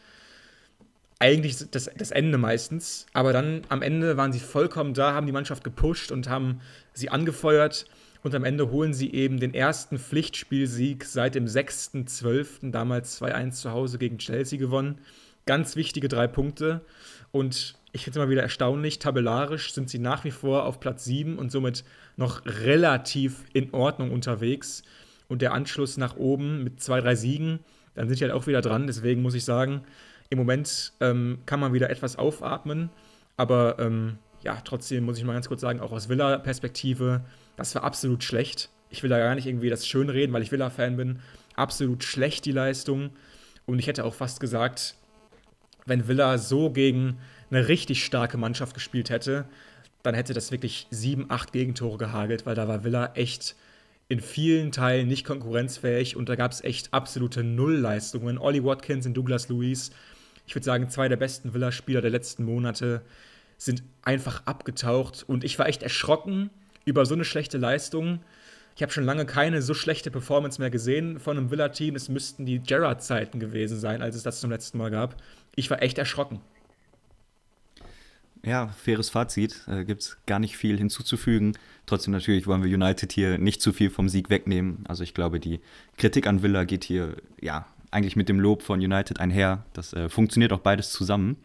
eigentlich 1.20 1.70
das, 1.72 1.90
das 1.98 2.12
Ende 2.12 2.38
meistens. 2.38 3.06
Aber 3.14 3.34
dann 3.34 3.62
am 3.70 3.82
Ende 3.82 4.18
waren 4.18 4.34
sie 4.34 4.40
vollkommen 4.40 4.94
da, 4.94 5.14
haben 5.14 5.26
die 5.26 5.32
Mannschaft 5.32 5.64
gepusht 5.64 6.12
und 6.12 6.30
haben 6.30 6.62
sie 6.94 7.10
angefeuert. 7.10 7.86
Und 8.26 8.34
am 8.34 8.44
Ende 8.44 8.72
holen 8.72 8.96
sie 8.96 9.14
eben 9.14 9.40
den 9.40 9.54
ersten 9.54 10.00
Pflichtspielsieg 10.00 11.06
seit 11.06 11.36
dem 11.36 11.46
6.12., 11.46 12.72
damals 12.72 13.22
2-1 13.22 13.52
zu 13.52 13.72
Hause 13.72 14.00
gegen 14.00 14.18
Chelsea 14.18 14.58
gewonnen. 14.58 14.98
Ganz 15.46 15.76
wichtige 15.76 16.08
drei 16.08 16.26
Punkte. 16.26 16.82
Und 17.32 17.76
ich 17.92 18.04
finde 18.04 18.18
es 18.18 18.24
immer 18.24 18.32
wieder 18.32 18.42
erstaunlich, 18.42 18.98
tabellarisch 18.98 19.74
sind 19.76 19.92
sie 19.92 20.00
nach 20.00 20.24
wie 20.24 20.32
vor 20.32 20.66
auf 20.66 20.80
Platz 20.80 21.06
7 21.06 21.38
und 21.38 21.52
somit 21.52 21.84
noch 22.18 22.44
relativ 22.48 23.44
in 23.54 23.72
Ordnung 23.76 24.12
unterwegs. 24.12 24.82
Und 25.28 25.44
der 25.44 25.54
Anschluss 25.54 25.98
nach 25.98 26.16
oben 26.16 26.64
mit 26.64 26.82
zwei, 26.82 27.02
drei 27.02 27.14
Siegen, 27.14 27.60
dann 27.94 28.08
sind 28.08 28.18
sie 28.18 28.24
halt 28.24 28.34
auch 28.34 28.48
wieder 28.48 28.62
dran. 28.62 28.88
Deswegen 28.88 29.22
muss 29.22 29.36
ich 29.36 29.46
sagen, 29.46 29.84
im 30.32 30.40
Moment 30.40 30.94
ähm, 31.00 31.38
kann 31.46 31.60
man 31.60 31.74
wieder 31.74 31.92
etwas 31.92 32.16
aufatmen. 32.16 32.90
Aber 33.38 33.78
ähm, 33.78 34.18
ja, 34.42 34.58
trotzdem 34.66 35.06
muss 35.06 35.20
ich 35.20 35.24
mal 35.26 35.34
ganz 35.34 35.48
kurz 35.48 35.62
sagen, 35.62 35.80
auch 35.80 35.92
aus 35.92 36.10
Villa-Perspektive, 36.10 37.22
das 37.58 37.76
war 37.76 37.84
absolut 37.84 38.24
schlecht. 38.24 38.70
Ich 38.90 39.04
will 39.04 39.10
da 39.10 39.18
gar 39.18 39.36
nicht 39.36 39.48
irgendwie 39.48 39.70
das 39.70 39.88
schön 39.88 40.10
reden, 40.10 40.34
weil 40.34 40.42
ich 40.42 40.52
Villa-Fan 40.52 40.98
bin. 40.98 41.20
Absolut 41.56 42.04
schlecht 42.04 42.46
die 42.46 42.52
Leistung. 42.52 43.12
Und 43.66 43.80
ich 43.80 43.88
hätte 43.88 44.06
auch 44.06 44.14
fast 44.14 44.40
gesagt, 44.40 44.96
wenn 45.86 46.08
Villa 46.08 46.38
so 46.38 46.70
gegen 46.70 47.18
eine 47.50 47.68
richtig 47.68 48.04
starke 48.04 48.38
Mannschaft 48.38 48.74
gespielt 48.74 49.10
hätte, 49.10 49.46
dann 50.04 50.16
hätte 50.16 50.34
das 50.34 50.52
wirklich 50.52 50.88
sieben, 50.92 51.26
acht 51.30 51.52
Gegentore 51.52 51.98
gehagelt, 51.98 52.46
weil 52.46 52.56
da 52.56 52.68
war 52.68 52.84
Villa 52.84 53.12
echt 53.16 53.56
in 54.08 54.20
vielen 54.20 54.72
Teilen 54.72 55.08
nicht 55.08 55.26
konkurrenzfähig 55.26 56.16
und 56.16 56.30
da 56.30 56.36
gab 56.36 56.52
es 56.52 56.64
echt 56.64 56.94
absolute 56.94 57.44
Nullleistungen. 57.44 58.38
Ollie 58.38 58.64
Watkins 58.64 59.06
und 59.08 59.16
Douglas 59.16 59.50
Luiz, 59.50 59.92
ich 60.46 60.54
würde 60.54 60.66
sagen, 60.66 60.90
zwei 60.90 61.10
der 61.10 61.18
besten 61.18 61.54
Villa-Spieler 61.54 62.02
der 62.02 62.12
letzten 62.12 62.46
Monate, 62.46 63.02
sind 63.58 63.84
einfach 64.04 64.46
abgetaucht 64.46 65.24
und 65.28 65.44
ich 65.44 65.58
war 65.58 65.68
echt 65.68 65.82
erschrocken, 65.82 66.52
über 66.86 67.06
so 67.06 67.16
eine 67.16 67.26
schlechte 67.26 67.58
Leistung. 67.58 68.20
Ich 68.76 68.82
habe 68.82 68.92
schon 68.92 69.06
lange 69.06 69.26
keine 69.26 69.62
so 69.62 69.74
schlechte 69.74 70.12
Performance 70.12 70.60
mehr 70.60 70.70
gesehen 70.70 71.20
von 71.20 71.38
einem 71.38 71.50
Villa-Team. 71.50 71.96
Es 71.96 72.10
müssten 72.10 72.46
die 72.46 72.60
Gerrard-Zeiten 72.60 73.40
gewesen 73.40 73.80
sein, 73.80 74.02
als 74.02 74.16
es 74.16 74.24
das 74.24 74.40
zum 74.40 74.52
letzten 74.52 74.78
Mal 74.78 74.92
gab. 74.92 75.16
Ich 75.56 75.70
war 75.70 75.82
echt 75.82 75.98
erschrocken. 75.98 76.42
Ja, 78.44 78.68
faires 78.68 79.10
Fazit. 79.10 79.64
Äh, 79.68 79.86
Gibt 79.86 80.02
es 80.04 80.18
gar 80.28 80.40
nicht 80.40 80.56
viel 80.56 80.78
hinzuzufügen. 80.78 81.58
Trotzdem 81.88 82.12
natürlich 82.12 82.46
wollen 82.46 82.64
wir 82.64 82.72
United 82.72 83.12
hier 83.12 83.40
nicht 83.40 83.62
zu 83.62 83.74
viel 83.74 83.90
vom 83.90 84.08
Sieg 84.08 84.30
wegnehmen. 84.30 84.84
Also 84.88 85.04
ich 85.04 85.16
glaube, 85.16 85.40
die 85.40 85.62
Kritik 85.98 86.28
an 86.28 86.44
Villa 86.44 86.64
geht 86.64 86.84
hier 86.84 87.16
ja 87.42 87.66
eigentlich 87.90 88.16
mit 88.16 88.30
dem 88.30 88.40
Lob 88.40 88.62
von 88.62 88.80
United 88.80 89.20
einher. 89.20 89.64
Das 89.74 89.94
äh, 89.94 90.10
funktioniert 90.10 90.54
auch 90.54 90.60
beides 90.60 90.92
zusammen. 90.92 91.38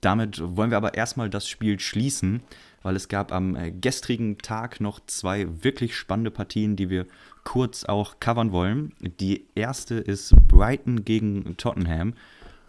Damit 0.00 0.40
wollen 0.40 0.70
wir 0.70 0.78
aber 0.78 0.94
erstmal 0.94 1.30
das 1.30 1.48
Spiel 1.48 1.78
schließen 1.78 2.42
weil 2.82 2.96
es 2.96 3.08
gab 3.08 3.32
am 3.32 3.56
äh, 3.56 3.70
gestrigen 3.70 4.38
Tag 4.38 4.80
noch 4.80 5.00
zwei 5.06 5.46
wirklich 5.62 5.96
spannende 5.96 6.30
Partien, 6.30 6.76
die 6.76 6.90
wir 6.90 7.06
kurz 7.44 7.84
auch 7.84 8.20
covern 8.20 8.52
wollen. 8.52 8.92
Die 9.20 9.46
erste 9.54 9.94
ist 9.94 10.34
Brighton 10.48 11.04
gegen 11.04 11.56
Tottenham. 11.56 12.14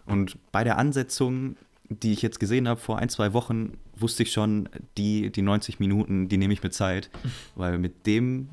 Und 0.06 0.36
bei 0.52 0.64
der 0.64 0.78
Ansetzung, 0.78 1.56
die 1.88 2.12
ich 2.12 2.22
jetzt 2.22 2.40
gesehen 2.40 2.68
habe 2.68 2.80
vor 2.80 2.98
ein, 2.98 3.08
zwei 3.08 3.32
Wochen, 3.32 3.78
wusste 3.96 4.22
ich 4.24 4.32
schon, 4.32 4.68
die, 4.98 5.30
die 5.30 5.42
90 5.42 5.80
Minuten, 5.80 6.28
die 6.28 6.36
nehme 6.36 6.52
ich 6.52 6.62
mit 6.62 6.74
Zeit, 6.74 7.10
weil 7.54 7.78
mit 7.78 8.06
dem 8.06 8.50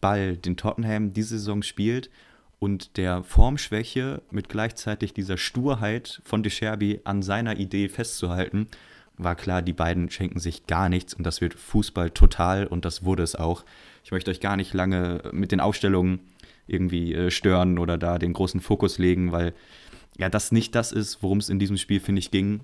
Ball, 0.00 0.36
den 0.36 0.56
Tottenham 0.56 1.12
diese 1.12 1.38
Saison 1.38 1.62
spielt 1.62 2.10
und 2.58 2.96
der 2.96 3.22
Formschwäche 3.22 4.22
mit 4.30 4.48
gleichzeitig 4.48 5.14
dieser 5.14 5.36
Sturheit 5.36 6.20
von 6.24 6.42
De 6.42 6.50
Scherbi 6.50 7.00
an 7.04 7.22
seiner 7.22 7.58
Idee 7.58 7.88
festzuhalten, 7.88 8.66
war 9.22 9.34
klar, 9.34 9.62
die 9.62 9.72
beiden 9.72 10.10
schenken 10.10 10.38
sich 10.38 10.66
gar 10.66 10.88
nichts 10.88 11.14
und 11.14 11.24
das 11.24 11.40
wird 11.40 11.54
Fußball 11.54 12.10
total 12.10 12.66
und 12.66 12.84
das 12.84 13.04
wurde 13.04 13.22
es 13.22 13.36
auch. 13.36 13.64
Ich 14.04 14.12
möchte 14.12 14.30
euch 14.30 14.40
gar 14.40 14.56
nicht 14.56 14.72
lange 14.74 15.22
mit 15.32 15.52
den 15.52 15.60
Aufstellungen 15.60 16.20
irgendwie 16.66 17.14
äh, 17.14 17.30
stören 17.30 17.78
oder 17.78 17.98
da 17.98 18.18
den 18.18 18.32
großen 18.32 18.60
Fokus 18.60 18.98
legen, 18.98 19.32
weil 19.32 19.54
ja 20.18 20.28
das 20.28 20.52
nicht 20.52 20.74
das 20.74 20.92
ist, 20.92 21.22
worum 21.22 21.38
es 21.38 21.48
in 21.48 21.58
diesem 21.58 21.76
Spiel, 21.76 22.00
finde 22.00 22.20
ich, 22.20 22.30
ging, 22.30 22.60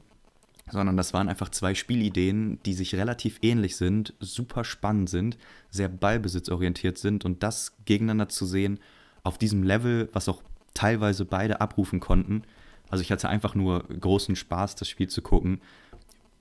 sondern 0.70 0.96
das 0.96 1.12
waren 1.12 1.28
einfach 1.28 1.48
zwei 1.50 1.74
Spielideen, 1.74 2.58
die 2.64 2.74
sich 2.74 2.94
relativ 2.94 3.38
ähnlich 3.42 3.76
sind, 3.76 4.14
super 4.20 4.64
spannend 4.64 5.10
sind, 5.10 5.38
sehr 5.70 5.88
ballbesitzorientiert 5.88 6.98
sind 6.98 7.24
und 7.24 7.42
das 7.42 7.76
gegeneinander 7.84 8.28
zu 8.28 8.46
sehen 8.46 8.80
auf 9.22 9.38
diesem 9.38 9.62
Level, 9.62 10.08
was 10.12 10.28
auch 10.28 10.42
teilweise 10.74 11.24
beide 11.24 11.60
abrufen 11.60 12.00
konnten. 12.00 12.42
Also 12.88 13.02
ich 13.02 13.10
hatte 13.10 13.28
einfach 13.28 13.54
nur 13.54 13.84
großen 13.84 14.36
Spaß, 14.36 14.76
das 14.76 14.88
Spiel 14.88 15.08
zu 15.08 15.22
gucken 15.22 15.60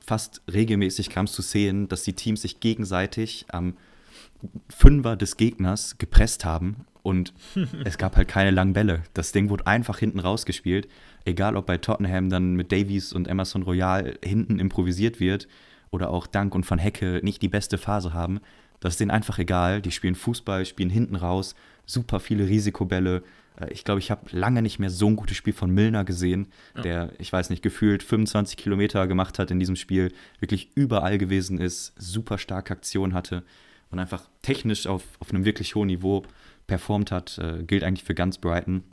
fast 0.06 0.42
regelmäßig 0.52 1.10
kam 1.10 1.26
es 1.26 1.34
zu 1.34 1.42
sehen, 1.42 1.88
dass 1.88 2.04
die 2.04 2.14
Teams 2.14 2.42
sich 2.42 2.60
gegenseitig 2.60 3.46
am 3.50 3.76
Fünfer 4.70 5.16
des 5.16 5.38
Gegners 5.38 5.98
gepresst 5.98 6.46
haben 6.46 6.86
und 7.06 7.34
es 7.86 7.98
gab 7.98 8.16
halt 8.16 8.28
keine 8.28 8.52
langen 8.52 8.74
Bälle. 8.74 9.04
Das 9.14 9.32
Ding 9.32 9.50
wurde 9.50 9.68
einfach 9.68 10.00
hinten 10.00 10.20
rausgespielt. 10.20 10.88
Egal, 11.24 11.56
ob 11.56 11.66
bei 11.66 11.78
Tottenham 11.78 12.30
dann 12.30 12.56
mit 12.56 12.72
Davies 12.72 13.14
und 13.14 13.28
Emerson 13.28 13.64
Royal 13.64 14.18
hinten 14.24 14.60
improvisiert 14.60 15.20
wird 15.20 15.48
oder 15.92 16.10
auch 16.10 16.28
Dank 16.28 16.56
und 16.56 16.70
Van 16.70 16.80
Hecke 16.80 17.20
nicht 17.24 17.42
die 17.42 17.48
beste 17.48 17.78
Phase 17.78 18.14
haben. 18.14 18.40
Das 18.80 18.94
ist 18.94 19.00
denen 19.00 19.12
einfach 19.12 19.40
egal. 19.40 19.82
Die 19.82 19.92
spielen 19.92 20.16
Fußball, 20.16 20.66
spielen 20.66 20.90
hinten 20.90 21.16
raus, 21.16 21.56
super 21.86 22.20
viele 22.20 22.48
Risikobälle, 22.48 23.24
ich 23.72 23.84
glaube, 23.84 24.00
ich 24.00 24.12
habe 24.12 24.22
lange 24.32 24.62
nicht 24.62 24.80
mehr 24.80 24.90
so 24.90 25.08
ein 25.08 25.16
gutes 25.16 25.38
Spiel 25.38 25.54
von 25.54 25.72
Milner 25.72 26.04
gesehen, 26.04 26.48
ja. 26.76 26.82
der, 26.82 27.12
ich 27.20 27.32
weiß 27.32 27.50
nicht, 27.50 27.62
gefühlt 27.62 28.04
25 28.04 28.58
Kilometer 28.58 29.08
gemacht 29.08 29.40
hat 29.40 29.52
in 29.52 29.60
diesem 29.60 29.76
Spiel, 29.76 30.12
wirklich 30.40 30.72
überall 30.76 31.18
gewesen 31.18 31.60
ist, 31.60 31.94
super 31.98 32.38
starke 32.38 32.74
Aktion 32.74 33.14
hatte. 33.14 33.44
und 33.92 34.00
einfach 34.00 34.24
technisch 34.42 34.88
auf, 34.88 35.04
auf 35.20 35.30
einem 35.30 35.46
wirklich 35.46 35.76
hohen 35.76 35.88
Niveau 35.88 36.24
performt 36.68 37.12
hat, 37.12 37.38
äh, 37.38 37.64
gilt 37.64 37.84
eigentlich 37.84 38.04
für 38.04 38.16
ganz 38.16 38.38
Brighton. 38.38 38.84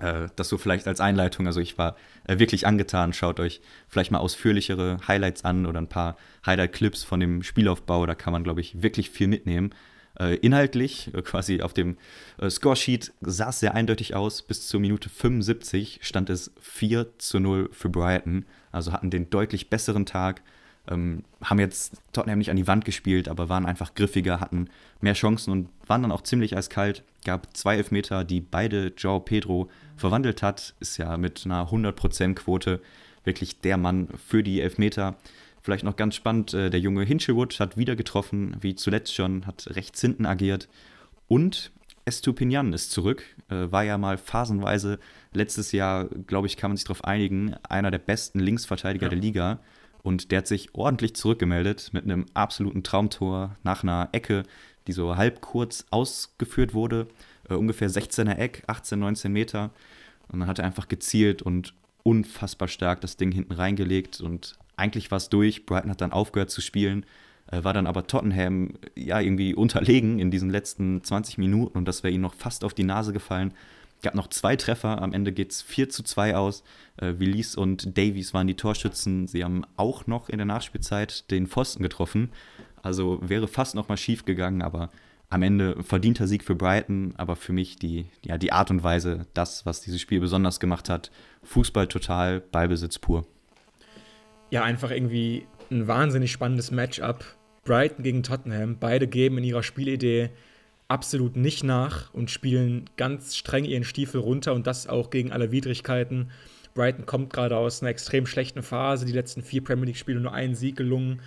Äh, 0.00 0.28
das 0.36 0.48
so 0.48 0.58
vielleicht 0.58 0.88
als 0.88 1.00
Einleitung. 1.00 1.46
Also 1.46 1.60
ich 1.60 1.78
war 1.78 1.96
äh, 2.24 2.38
wirklich 2.38 2.66
angetan. 2.66 3.12
Schaut 3.12 3.38
euch 3.38 3.60
vielleicht 3.88 4.10
mal 4.10 4.18
ausführlichere 4.18 4.98
Highlights 5.06 5.44
an 5.44 5.66
oder 5.66 5.80
ein 5.80 5.88
paar 5.88 6.16
Highlight-Clips 6.46 7.04
von 7.04 7.20
dem 7.20 7.42
Spielaufbau. 7.42 8.06
Da 8.06 8.14
kann 8.14 8.32
man, 8.32 8.42
glaube 8.42 8.60
ich, 8.60 8.82
wirklich 8.82 9.10
viel 9.10 9.28
mitnehmen. 9.28 9.70
Äh, 10.20 10.34
inhaltlich, 10.36 11.10
äh, 11.14 11.22
quasi 11.22 11.62
auf 11.62 11.72
dem 11.72 11.96
äh, 12.38 12.50
Scoresheet, 12.50 13.14
sah 13.22 13.48
es 13.48 13.60
sehr 13.60 13.74
eindeutig 13.74 14.14
aus. 14.14 14.42
Bis 14.42 14.68
zur 14.68 14.78
Minute 14.78 15.08
75 15.08 16.00
stand 16.02 16.28
es 16.28 16.52
4 16.60 17.18
zu 17.18 17.40
0 17.40 17.70
für 17.72 17.88
Brighton. 17.88 18.44
Also 18.70 18.92
hatten 18.92 19.08
den 19.08 19.30
deutlich 19.30 19.70
besseren 19.70 20.04
Tag. 20.04 20.42
Ähm, 20.90 21.24
haben 21.42 21.58
jetzt 21.58 22.02
Tottenham 22.12 22.38
nicht 22.38 22.50
an 22.50 22.58
die 22.58 22.66
Wand 22.66 22.84
gespielt, 22.84 23.30
aber 23.30 23.48
waren 23.48 23.64
einfach 23.64 23.94
griffiger, 23.94 24.40
hatten 24.40 24.68
mehr 25.00 25.14
Chancen 25.14 25.52
und 25.52 25.68
waren 25.86 26.02
dann 26.02 26.12
auch 26.12 26.22
ziemlich 26.22 26.54
eiskalt. 26.54 27.02
Gab 27.24 27.56
zwei 27.56 27.76
Elfmeter, 27.76 28.22
die 28.22 28.42
beide 28.42 28.92
Joao 28.98 29.20
Pedro 29.20 29.70
verwandelt 29.96 30.42
hat. 30.42 30.74
Ist 30.80 30.98
ja 30.98 31.16
mit 31.16 31.46
einer 31.46 31.70
100%-Quote 31.70 32.82
wirklich 33.24 33.60
der 33.60 33.78
Mann 33.78 34.08
für 34.28 34.42
die 34.42 34.60
Elfmeter. 34.60 35.16
Vielleicht 35.62 35.84
noch 35.84 35.96
ganz 35.96 36.14
spannend, 36.14 36.54
äh, 36.54 36.70
der 36.70 36.80
junge 36.80 37.04
Hinchelwood 37.04 37.60
hat 37.60 37.76
wieder 37.76 37.96
getroffen, 37.96 38.56
wie 38.60 38.74
zuletzt 38.74 39.14
schon, 39.14 39.46
hat 39.46 39.66
rechts 39.70 40.00
hinten 40.00 40.26
agiert. 40.26 40.68
Und 41.28 41.72
Estupinian 42.04 42.72
ist 42.72 42.90
zurück, 42.90 43.24
äh, 43.50 43.70
war 43.70 43.84
ja 43.84 43.98
mal 43.98 44.18
phasenweise 44.18 44.98
letztes 45.32 45.72
Jahr, 45.72 46.06
glaube 46.06 46.46
ich, 46.46 46.56
kann 46.56 46.70
man 46.70 46.76
sich 46.76 46.84
darauf 46.84 47.04
einigen, 47.04 47.54
einer 47.68 47.90
der 47.90 47.98
besten 47.98 48.40
Linksverteidiger 48.40 49.06
ja. 49.06 49.10
der 49.10 49.18
Liga. 49.18 49.60
Und 50.02 50.30
der 50.30 50.38
hat 50.38 50.46
sich 50.46 50.74
ordentlich 50.74 51.14
zurückgemeldet 51.14 51.90
mit 51.92 52.04
einem 52.04 52.24
absoluten 52.32 52.82
Traumtor 52.82 53.56
nach 53.62 53.82
einer 53.82 54.08
Ecke, 54.12 54.44
die 54.86 54.92
so 54.92 55.16
halb 55.16 55.42
kurz 55.42 55.84
ausgeführt 55.90 56.72
wurde. 56.72 57.06
Äh, 57.48 57.54
ungefähr 57.54 57.90
16er 57.90 58.36
Eck, 58.36 58.64
18, 58.66 58.98
19 58.98 59.32
Meter. 59.32 59.70
Und 60.28 60.40
dann 60.40 60.48
hat 60.48 60.58
er 60.58 60.64
einfach 60.64 60.88
gezielt 60.88 61.42
und 61.42 61.74
unfassbar 62.02 62.68
stark 62.68 63.02
das 63.02 63.18
Ding 63.18 63.30
hinten 63.30 63.52
reingelegt. 63.52 64.22
Und 64.22 64.58
eigentlich 64.80 65.10
war 65.10 65.18
es 65.18 65.28
durch. 65.28 65.66
Brighton 65.66 65.90
hat 65.90 66.00
dann 66.00 66.12
aufgehört 66.12 66.50
zu 66.50 66.60
spielen. 66.60 67.06
Äh, 67.50 67.62
war 67.62 67.72
dann 67.72 67.86
aber 67.86 68.06
Tottenham 68.06 68.74
ja 68.96 69.20
irgendwie 69.20 69.54
unterlegen 69.54 70.18
in 70.18 70.30
diesen 70.30 70.50
letzten 70.50 71.04
20 71.04 71.38
Minuten. 71.38 71.78
Und 71.78 71.86
das 71.86 72.02
wäre 72.02 72.12
ihnen 72.12 72.22
noch 72.22 72.34
fast 72.34 72.64
auf 72.64 72.74
die 72.74 72.84
Nase 72.84 73.12
gefallen 73.12 73.54
gab 74.02 74.14
noch 74.14 74.28
zwei 74.28 74.56
Treffer, 74.56 75.02
am 75.02 75.12
Ende 75.12 75.32
geht 75.32 75.52
es 75.52 75.62
4 75.62 75.88
zu 75.88 76.02
2 76.02 76.36
aus. 76.36 76.62
Äh, 76.96 77.14
Willis 77.18 77.54
und 77.54 77.96
Davies 77.96 78.34
waren 78.34 78.46
die 78.46 78.56
Torschützen. 78.56 79.26
Sie 79.26 79.44
haben 79.44 79.64
auch 79.76 80.06
noch 80.06 80.28
in 80.28 80.38
der 80.38 80.46
Nachspielzeit 80.46 81.30
den 81.30 81.46
Pfosten 81.46 81.82
getroffen. 81.82 82.30
Also 82.82 83.18
wäre 83.22 83.48
fast 83.48 83.74
noch 83.74 83.88
mal 83.88 83.96
schief 83.96 84.24
gegangen, 84.24 84.62
aber 84.62 84.90
am 85.28 85.42
Ende 85.42 85.82
verdienter 85.82 86.26
Sieg 86.26 86.42
für 86.42 86.56
Brighton, 86.56 87.14
aber 87.16 87.36
für 87.36 87.52
mich 87.52 87.76
die, 87.76 88.06
ja, 88.24 88.36
die 88.36 88.52
Art 88.52 88.70
und 88.70 88.82
Weise, 88.82 89.26
das, 89.34 89.64
was 89.64 89.80
dieses 89.80 90.00
Spiel 90.00 90.20
besonders 90.20 90.58
gemacht 90.58 90.88
hat. 90.88 91.10
Fußball 91.44 91.86
total, 91.86 92.40
Ballbesitz 92.40 92.98
pur. 92.98 93.26
Ja, 94.50 94.64
einfach 94.64 94.90
irgendwie 94.90 95.46
ein 95.70 95.86
wahnsinnig 95.86 96.32
spannendes 96.32 96.70
Matchup. 96.72 97.24
Brighton 97.64 98.02
gegen 98.02 98.22
Tottenham. 98.22 98.78
Beide 98.80 99.06
geben 99.06 99.38
in 99.38 99.44
ihrer 99.44 99.62
Spielidee 99.62 100.30
absolut 100.88 101.36
nicht 101.36 101.62
nach 101.62 102.12
und 102.12 102.32
spielen 102.32 102.90
ganz 102.96 103.36
streng 103.36 103.64
ihren 103.64 103.84
Stiefel 103.84 104.20
runter 104.20 104.52
und 104.54 104.66
das 104.66 104.88
auch 104.88 105.10
gegen 105.10 105.30
alle 105.30 105.52
Widrigkeiten. 105.52 106.30
Brighton 106.74 107.06
kommt 107.06 107.32
gerade 107.32 107.56
aus 107.56 107.80
einer 107.80 107.90
extrem 107.90 108.26
schlechten 108.26 108.62
Phase, 108.62 109.06
die 109.06 109.12
letzten 109.12 109.42
vier 109.42 109.62
Premier 109.62 109.86
League-Spiele 109.86 110.20
nur 110.20 110.32
einen 110.32 110.56
Sieg 110.56 110.76
gelungen, 110.76 111.20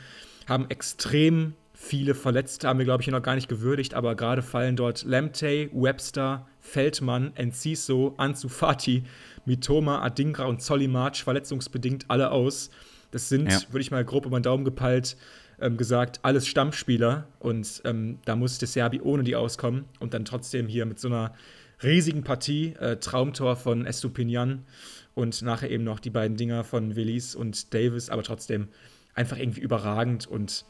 haben 0.47 0.69
extrem 0.69 1.53
viele 1.73 2.15
Verletzte, 2.15 2.67
haben 2.67 2.79
wir, 2.79 2.86
glaube 2.86 3.03
ich, 3.03 3.09
noch 3.09 3.21
gar 3.21 3.36
nicht 3.36 3.47
gewürdigt, 3.47 3.93
aber 3.93 4.15
gerade 4.15 4.41
fallen 4.41 4.75
dort 4.75 5.03
Lamtey, 5.03 5.69
Webster, 5.73 6.45
Feldmann, 6.59 7.31
Enciso, 7.36 8.13
Ansu 8.17 8.49
Fati, 8.49 9.03
Mitoma, 9.45 10.01
Adingra 10.01 10.45
und 10.45 10.62
Solly 10.62 10.88
March 10.88 11.23
verletzungsbedingt 11.23 12.05
alle 12.09 12.31
aus. 12.31 12.69
Das 13.13 13.30
sind, 13.30 13.49
ja. 13.49 13.60
würde 13.69 13.82
ich 13.82 13.91
mal 13.91 14.04
grob 14.04 14.26
über 14.26 14.39
den 14.39 14.43
Daumen 14.43 14.65
gepeilt, 14.65 15.17
ähm, 15.62 15.78
gesagt, 15.78 16.19
alles 16.23 16.47
Stammspieler 16.47 17.28
und 17.38 17.84
ähm, 17.86 18.17
da 18.26 18.36
musste 18.36 18.65
Serbi 18.65 19.02
ohne 19.02 19.23
die 19.23 19.36
auskommen 19.36 19.86
und 19.99 20.15
dann 20.15 20.26
trotzdem 20.26 20.67
hier 20.67 20.88
mit 20.88 20.99
so 20.99 21.10
einer 21.10 21.36
riesigen 21.84 22.23
Partie, 22.23 22.73
äh, 22.80 22.97
Traumtor 22.97 23.56
von 23.56 23.86
Estupinian 23.86 24.65
und 25.13 25.43
nachher 25.43 25.69
eben 25.69 25.84
noch 25.84 25.99
die 25.99 26.10
beiden 26.10 26.38
Dinger 26.38 26.63
von 26.63 26.95
Willis 26.95 27.36
und 27.36 27.71
Davis, 27.76 28.10
aber 28.10 28.23
trotzdem 28.23 28.69
einfach 29.13 29.38
irgendwie 29.38 29.62
überragend 29.62 30.26
und 30.26 30.65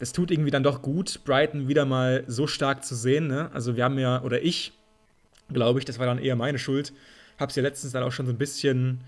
es 0.00 0.12
tut 0.12 0.32
irgendwie 0.32 0.50
dann 0.50 0.64
doch 0.64 0.82
gut, 0.82 1.20
Brighton 1.24 1.68
wieder 1.68 1.84
mal 1.84 2.24
so 2.26 2.48
stark 2.48 2.84
zu 2.84 2.96
sehen. 2.96 3.28
Ne? 3.28 3.48
Also 3.52 3.76
wir 3.76 3.84
haben 3.84 3.98
ja, 3.98 4.22
oder 4.22 4.42
ich, 4.42 4.72
glaube 5.52 5.78
ich, 5.78 5.84
das 5.84 6.00
war 6.00 6.06
dann 6.06 6.18
eher 6.18 6.34
meine 6.34 6.58
Schuld, 6.58 6.92
habe 7.38 7.50
es 7.50 7.56
ja 7.56 7.62
letztens 7.62 7.92
dann 7.92 8.02
auch 8.02 8.12
schon 8.12 8.26
so 8.26 8.32
ein 8.32 8.38
bisschen 8.38 9.00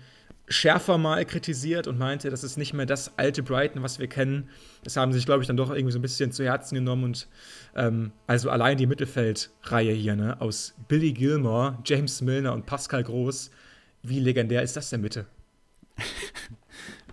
schärfer 0.49 0.97
mal 0.97 1.23
kritisiert 1.25 1.87
und 1.87 1.97
meinte, 1.97 2.29
das 2.29 2.43
ist 2.43 2.57
nicht 2.57 2.73
mehr 2.73 2.85
das 2.85 3.17
alte 3.17 3.43
Brighton, 3.43 3.83
was 3.83 3.99
wir 3.99 4.07
kennen. 4.07 4.49
Das 4.83 4.97
haben 4.97 5.13
sich, 5.13 5.25
glaube 5.25 5.41
ich, 5.41 5.47
dann 5.47 5.57
doch 5.57 5.69
irgendwie 5.69 5.91
so 5.91 5.99
ein 5.99 6.01
bisschen 6.01 6.31
zu 6.31 6.43
Herzen 6.43 6.75
genommen. 6.75 7.03
Und 7.03 7.27
ähm, 7.75 8.11
also 8.27 8.49
allein 8.49 8.77
die 8.77 8.87
Mittelfeldreihe 8.87 9.93
hier, 9.93 10.15
ne, 10.15 10.41
aus 10.41 10.73
Billy 10.87 11.13
Gilmore, 11.13 11.77
James 11.85 12.21
Milner 12.21 12.53
und 12.53 12.65
Pascal 12.65 13.03
Groß, 13.03 13.51
wie 14.01 14.19
legendär 14.19 14.63
ist 14.63 14.75
das 14.75 14.89
denn 14.89 15.03
bitte? 15.03 15.25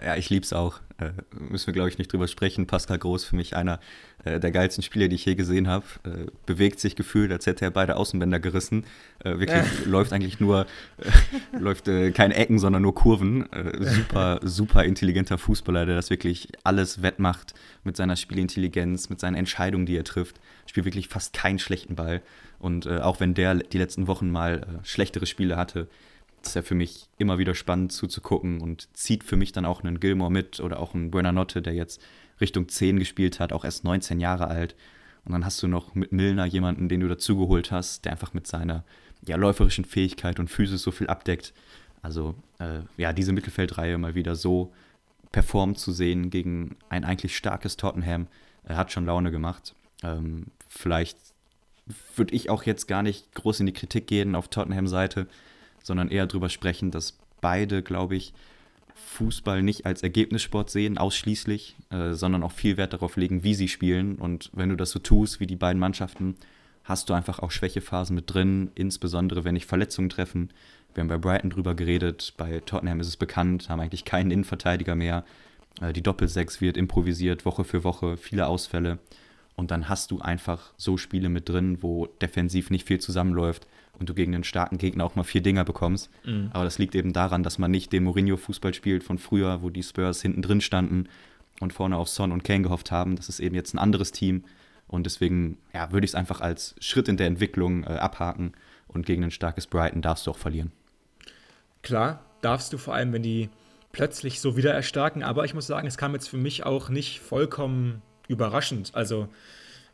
Ja, 0.05 0.17
ich 0.17 0.31
lieb's 0.31 0.53
auch. 0.53 0.81
Äh, 0.99 1.11
müssen 1.31 1.67
wir, 1.67 1.75
glaube 1.75 1.91
ich, 1.91 1.99
nicht 1.99 2.13
drüber 2.13 2.27
sprechen. 2.27 2.67
Pascal 2.67 2.99
Groß 2.99 3.25
für 3.25 3.37
mich 3.37 3.55
einer 3.55 3.81
äh, 4.25 4.41
der 4.41 4.51
geilsten 4.51 4.83
Spieler, 4.83 5.09
die 5.09 5.17
ich 5.17 5.25
je 5.27 5.35
gesehen 5.35 5.69
habe. 5.69 5.85
Äh, 6.05 6.27
bewegt 6.47 6.81
sich 6.81 6.97
gefühlt, 6.97 7.31
als 7.33 7.47
hätte 7.47 7.67
er 7.67 7.71
beide 7.71 7.97
Außenbänder 7.97 8.41
gerissen. 8.41 8.85
Äh, 9.23 9.39
wirklich 9.39 9.63
läuft 9.87 10.13
eigentlich 10.13 10.41
nur, 10.41 10.67
äh, 10.99 11.59
läuft 11.59 11.89
äh, 11.89 12.13
keine 12.13 12.35
Ecken, 12.35 12.59
sondern 12.59 12.83
nur 12.83 12.95
Kurven. 12.95 13.47
super, 13.79 14.41
super 14.43 14.85
intelligenter 14.85 15.39
Fußballer, 15.39 15.85
der 15.85 15.97
das 15.97 16.09
wirklich 16.11 16.49
alles 16.65 17.03
wettmacht 17.03 17.55
mit 17.85 17.97
seiner 17.97 18.17
Spielintelligenz, 18.17 19.11
mit 19.11 19.21
seinen 19.21 19.35
Entscheidungen, 19.35 19.87
die 19.87 19.97
er 19.97 20.05
trifft. 20.05 20.41
Spielt 20.67 20.87
wirklich 20.87 21.09
fast 21.09 21.35
keinen 21.35 21.59
schlechten 21.59 21.95
Ball. 21.95 22.23
Und 22.59 22.89
auch 22.89 23.21
wenn 23.21 23.35
der 23.35 23.55
die 23.57 23.79
letzten 23.79 24.07
Wochen 24.07 24.31
mal 24.31 24.81
schlechtere 24.83 25.27
Spiele 25.27 25.57
hatte, 25.57 25.89
ist 26.49 26.55
ja 26.55 26.63
für 26.63 26.75
mich 26.75 27.09
immer 27.19 27.39
wieder 27.39 27.55
spannend 27.55 27.93
zuzugucken 27.93 28.61
und 28.61 28.89
zieht 28.97 29.25
für 29.25 29.37
mich 29.37 29.53
dann 29.53 29.65
auch 29.65 29.83
einen 29.83 30.01
Gilmore 30.01 30.31
mit 30.31 30.61
oder 30.61 30.81
auch 30.81 30.95
einen 30.95 31.11
Buenanotte, 31.11 31.63
der 31.63 31.75
jetzt 31.75 32.01
Richtung 32.41 32.69
10 32.69 32.99
gespielt 32.99 33.41
hat, 33.41 33.53
auch 33.53 33.65
erst 33.65 33.85
19 33.85 34.21
Jahre 34.21 34.49
alt. 34.49 34.75
Und 35.25 35.33
dann 35.33 35.45
hast 35.45 35.63
du 35.63 35.69
noch 35.69 35.95
mit 35.95 36.13
Milner 36.13 36.45
jemanden, 36.45 36.89
den 36.89 37.01
du 37.01 37.09
dazugeholt 37.09 37.73
hast, 37.73 38.05
der 38.05 38.13
einfach 38.13 38.35
mit 38.35 38.47
seiner 38.47 38.85
ja, 39.27 39.37
läuferischen 39.37 39.85
Fähigkeit 39.85 40.39
und 40.39 40.49
Physis 40.49 40.83
so 40.83 40.91
viel 40.91 41.09
abdeckt. 41.09 41.53
Also 42.03 42.35
äh, 42.59 42.81
ja, 42.97 43.13
diese 43.13 43.33
Mittelfeldreihe 43.33 43.99
mal 43.99 44.15
wieder 44.15 44.37
so 44.37 44.73
performt 45.33 45.79
zu 45.79 45.93
sehen 45.93 46.31
gegen 46.31 46.77
ein 46.89 47.05
eigentlich 47.05 47.37
starkes 47.37 47.77
Tottenham, 47.77 48.29
äh, 48.65 48.75
hat 48.75 48.93
schon 48.93 49.07
Laune 49.07 49.31
gemacht. 49.31 49.75
Ähm, 50.03 50.47
vielleicht 50.69 51.19
würde 52.15 52.35
ich 52.35 52.51
auch 52.51 52.65
jetzt 52.65 52.87
gar 52.87 53.03
nicht 53.03 53.35
groß 53.35 53.61
in 53.61 53.67
die 53.67 53.73
Kritik 53.73 54.07
gehen 54.07 54.35
auf 54.35 54.49
Tottenham-Seite, 54.49 55.27
sondern 55.87 56.09
eher 56.09 56.27
darüber 56.27 56.49
sprechen, 56.49 56.91
dass 56.91 57.17
beide, 57.41 57.83
glaube 57.83 58.17
ich, 58.17 58.33
Fußball 58.95 59.63
nicht 59.63 59.87
als 59.87 60.03
Ergebnissport 60.03 60.69
sehen, 60.69 60.99
ausschließlich, 60.99 61.77
äh, 61.91 62.13
sondern 62.13 62.43
auch 62.43 62.53
viel 62.53 62.77
Wert 62.77 62.93
darauf 62.93 63.17
legen, 63.17 63.45
wie 63.45 63.55
sie 63.55 63.69
spielen. 63.69 64.17
Und 64.17 64.51
wenn 64.53 64.69
du 64.69 64.77
das 64.77 64.91
so 64.91 64.99
tust, 64.99 65.39
wie 65.39 65.47
die 65.47 65.55
beiden 65.57 65.79
Mannschaften, 65.79 66.35
hast 66.83 67.09
du 67.09 67.15
einfach 67.15 67.39
auch 67.39 67.51
Schwächephasen 67.51 68.17
mit 68.17 68.33
drin, 68.33 68.71
insbesondere 68.75 69.45
wenn 69.45 69.55
dich 69.55 69.67
Verletzungen 69.67 70.09
treffen. 70.09 70.51
Wir 70.95 71.03
haben 71.03 71.09
bei 71.09 71.19
Brighton 71.19 71.51
drüber 71.51 71.75
geredet, 71.75 72.35
bei 72.37 72.61
Tottenham 72.61 73.01
ist 73.01 73.09
es 73.09 73.17
bekannt, 73.17 73.69
haben 73.69 73.81
eigentlich 73.81 74.05
keinen 74.05 74.31
Innenverteidiger 74.31 74.97
mehr. 74.97 75.25
Äh, 75.81 75.93
die 75.93 76.03
Doppelsechs 76.03 76.61
wird 76.61 76.77
improvisiert, 76.77 77.45
Woche 77.45 77.65
für 77.65 77.85
Woche, 77.85 78.17
viele 78.17 78.49
Ausfälle. 78.49 78.99
Und 79.55 79.71
dann 79.71 79.89
hast 79.89 80.11
du 80.11 80.19
einfach 80.19 80.73
so 80.77 80.97
Spiele 80.97 81.29
mit 81.29 81.49
drin, 81.49 81.79
wo 81.81 82.07
defensiv 82.07 82.71
nicht 82.71 82.87
viel 82.89 82.99
zusammenläuft 82.99 83.67
und 83.99 84.09
du 84.09 84.15
gegen 84.15 84.35
einen 84.35 84.45
starken 84.45 84.79
Gegner 84.79 85.05
auch 85.05 85.15
mal 85.15 85.25
vier 85.25 85.41
Dinger 85.41 85.65
bekommst. 85.65 86.11
Mhm. 86.25 86.51
Aber 86.53 86.65
das 86.65 86.79
liegt 86.79 86.95
eben 86.95 87.13
daran, 87.13 87.43
dass 87.43 87.59
man 87.59 87.71
nicht 87.71 87.93
den 87.93 88.05
Mourinho-Fußball 88.05 88.75
spielt 88.75 89.05
von 89.05 89.19
früher, 89.19 89.63
wo 89.63 89.71
die 89.71 89.83
Spurs 89.83 90.23
hinten 90.23 90.43
drin 90.43 90.61
standen 90.61 91.09
und 91.61 91.73
vorne 91.73 91.97
auf 91.97 92.09
Son 92.09 92.33
und 92.33 92.45
Kane 92.45 92.63
gehofft 92.63 92.91
haben. 92.91 93.17
Das 93.17 93.29
ist 93.29 93.41
eben 93.41 93.55
jetzt 93.55 93.75
ein 93.75 93.79
anderes 93.79 94.13
Team. 94.13 94.45
Und 94.89 95.05
deswegen 95.07 95.59
ja, 95.75 95.91
würde 95.93 96.05
ich 96.05 96.13
es 96.13 96.15
einfach 96.15 96.41
als 96.41 96.77
Schritt 96.81 97.09
in 97.09 97.17
der 97.17 97.27
Entwicklung 97.27 97.85
äh, 97.85 97.89
abhaken. 97.89 98.53
Und 98.89 99.07
gegen 99.07 99.25
ein 99.25 99.31
starkes 99.31 99.67
Brighton 99.67 100.03
darfst 100.03 100.27
du 100.27 100.31
auch 100.31 100.39
verlieren. 100.39 100.73
Klar, 101.83 102.25
darfst 102.41 102.73
du 102.73 102.79
vor 102.79 102.95
allem, 102.95 103.13
wenn 103.13 103.23
die 103.23 103.49
plötzlich 103.93 104.41
so 104.41 104.57
wieder 104.57 104.73
erstarken. 104.73 105.23
Aber 105.23 105.45
ich 105.45 105.55
muss 105.55 105.67
sagen, 105.67 105.87
es 105.87 105.97
kam 105.97 106.13
jetzt 106.13 106.29
für 106.29 106.37
mich 106.37 106.65
auch 106.65 106.89
nicht 106.89 107.21
vollkommen 107.21 108.03
überraschend. 108.29 108.91
Also, 108.95 109.29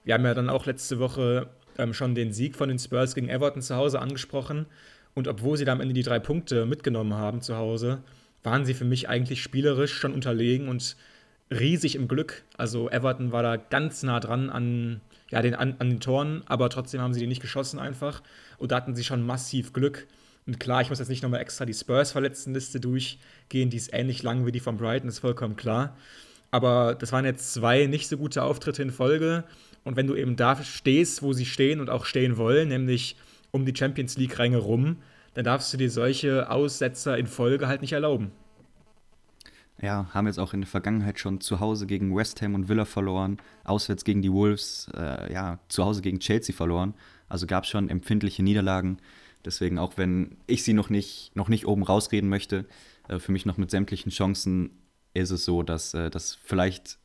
wir 0.05 0.15
haben 0.15 0.25
ja 0.25 0.35
dann 0.35 0.51
auch 0.51 0.67
letzte 0.67 0.99
Woche 0.99 1.49
ähm, 1.79 1.95
schon 1.95 2.15
den 2.15 2.33
Sieg 2.33 2.57
von 2.57 2.69
den 2.69 2.79
Spurs 2.79 3.15
gegen 3.15 3.29
Everton 3.29 3.63
zu 3.63 3.77
Hause 3.77 4.01
angesprochen. 4.01 4.67
Und 5.15 5.29
obwohl 5.29 5.57
sie 5.57 5.65
da 5.65 5.73
am 5.73 5.81
Ende 5.81 5.95
die 5.95 6.03
drei 6.03 6.19
Punkte 6.19 6.67
mitgenommen 6.67 7.15
haben 7.15 7.43
zu 7.43 7.57
Hause, 7.57 8.03
waren 8.43 8.65
sie 8.65 8.75
für 8.75 8.85
mich 8.85 9.09
eigentlich 9.09 9.43
spielerisch 9.43 9.93
schon 9.93 10.15
unterlegen 10.15 10.69
und 10.69 10.97
riesig 11.51 11.95
im 11.95 12.09
Glück. 12.09 12.43
Also 12.57 12.91
Everton 12.91 13.33
war 13.33 13.43
da 13.43 13.57
ganz 13.57 14.03
nah 14.03 14.21
dran 14.21 14.51
an 14.51 15.01
ja, 15.31 15.43
den, 15.43 15.55
an, 15.55 15.77
an 15.79 15.91
den 15.91 16.01
Toren, 16.01 16.43
aber 16.47 16.69
trotzdem 16.71 17.01
haben 17.01 17.15
sie 17.15 17.21
die 17.21 17.27
nicht 17.27 17.43
geschossen 17.43 17.79
einfach. 17.79 18.23
Und 18.59 18.73
da 18.73 18.77
hatten 18.77 18.95
sie 18.95 19.05
schon 19.05 19.25
massiv 19.25 19.73
Glück. 19.73 20.07
Und 20.47 20.59
klar, 20.59 20.83
ich 20.83 20.91
muss 20.91 20.99
jetzt 20.99 21.09
nicht 21.09 21.23
nochmal 21.23 21.41
extra 21.41 21.65
die 21.65 21.75
Spurs-Verletztenliste 21.75 22.81
durchgehen, 22.81 23.71
die 23.71 23.77
ist 23.77 23.93
ähnlich 23.93 24.23
lang 24.23 24.45
wie 24.45 24.53
die 24.53 24.61
von 24.61 24.77
Brighton, 24.77 25.09
ist 25.09 25.21
vollkommen 25.21 25.57
klar. 25.57 25.97
Aber 26.51 26.95
das 26.95 27.13
waren 27.13 27.25
jetzt 27.25 27.55
zwei 27.55 27.87
nicht 27.87 28.09
so 28.09 28.19
gute 28.19 28.43
Auftritte 28.43 28.83
in 28.83 28.91
Folge. 28.91 29.45
Und 29.85 29.97
wenn 29.97 30.07
du 30.07 30.14
eben 30.14 30.37
da 30.37 30.62
stehst, 30.62 31.23
wo 31.23 31.33
sie 31.33 31.47
stehen 31.47 31.81
und 31.81 31.90
auch 31.90 32.05
stehen 32.05 32.37
wollen, 32.37 32.68
nämlich 32.68 33.16
um 33.51 33.64
die 33.66 33.75
Champions 33.77 34.16
League-Ränge 34.16 34.59
rum, 34.59 34.97
dann 35.35 35.45
darfst 35.45 35.73
du 35.73 35.77
dir 35.77 35.90
solche 35.90 36.51
Aussetzer 36.51 37.16
in 37.18 37.27
Folge 37.27 37.66
halt 37.66 37.81
nicht 37.81 37.92
erlauben. 37.92 38.33
Ja, 39.81 40.07
haben 40.14 40.29
jetzt 40.29 40.38
auch 40.38 40.55
in 40.55 40.61
der 40.61 40.68
Vergangenheit 40.68 41.18
schon 41.18 41.40
zu 41.40 41.59
Hause 41.59 41.87
gegen 41.87 42.14
West 42.14 42.40
Ham 42.40 42.55
und 42.55 42.68
Villa 42.68 42.85
verloren, 42.85 43.38
auswärts 43.64 44.05
gegen 44.05 44.23
die 44.23 44.31
Wolves, 44.31 44.88
äh, 44.95 45.33
ja, 45.33 45.59
zu 45.68 45.85
Hause 45.85 46.03
gegen 46.03 46.21
Chelsea 46.21 46.55
verloren. 46.55 46.95
Also 47.29 47.47
gab 47.47 47.64
es 47.64 47.71
schon 47.71 47.88
empfindliche 47.88 48.45
Niederlagen. 48.45 48.99
Deswegen, 49.45 49.79
auch 49.79 49.97
wenn 49.97 50.37
ich 50.47 50.62
sie 50.62 50.73
noch 50.73 50.88
nicht, 50.88 51.35
noch 51.35 51.49
nicht 51.49 51.66
oben 51.66 51.83
rausreden 51.83 52.29
möchte, 52.29 52.66
äh, 53.09 53.18
für 53.18 53.33
mich 53.33 53.45
noch 53.45 53.57
mit 53.57 53.73
sämtlichen 53.73 54.12
Chancen 54.12 54.71
ist 55.14 55.31
es 55.31 55.45
so, 55.45 55.64
dass 55.64 55.95
äh, 55.95 56.11
das 56.11 56.35
vielleicht 56.35 56.99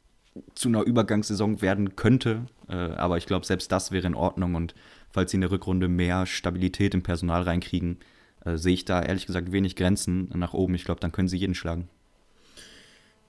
zu 0.56 0.70
einer 0.70 0.84
Übergangssaison 0.84 1.62
werden 1.62 1.96
könnte. 1.96 2.46
Äh, 2.70 2.76
aber 2.76 3.18
ich 3.18 3.26
glaube, 3.26 3.46
selbst 3.46 3.72
das 3.72 3.92
wäre 3.92 4.08
in 4.08 4.16
Ordnung. 4.16 4.56
Und 4.56 4.76
falls 5.10 5.32
sie 5.32 5.38
in 5.38 5.42
der 5.42 5.52
Rückrunde 5.52 5.88
mehr 5.88 6.26
Stabilität 6.26 6.94
im 6.94 7.04
Personal 7.04 7.44
reinkriegen, 7.44 7.98
äh, 8.46 8.58
sehe 8.58 8.74
ich 8.74 8.86
da 8.86 9.02
ehrlich 9.02 9.26
gesagt 9.26 9.52
wenig 9.52 9.76
Grenzen 9.76 10.30
nach 10.34 10.54
oben. 10.54 10.76
Ich 10.76 10.86
glaube, 10.86 11.00
dann 11.00 11.12
können 11.12 11.28
sie 11.28 11.38
jeden 11.38 11.56
schlagen. 11.56 11.90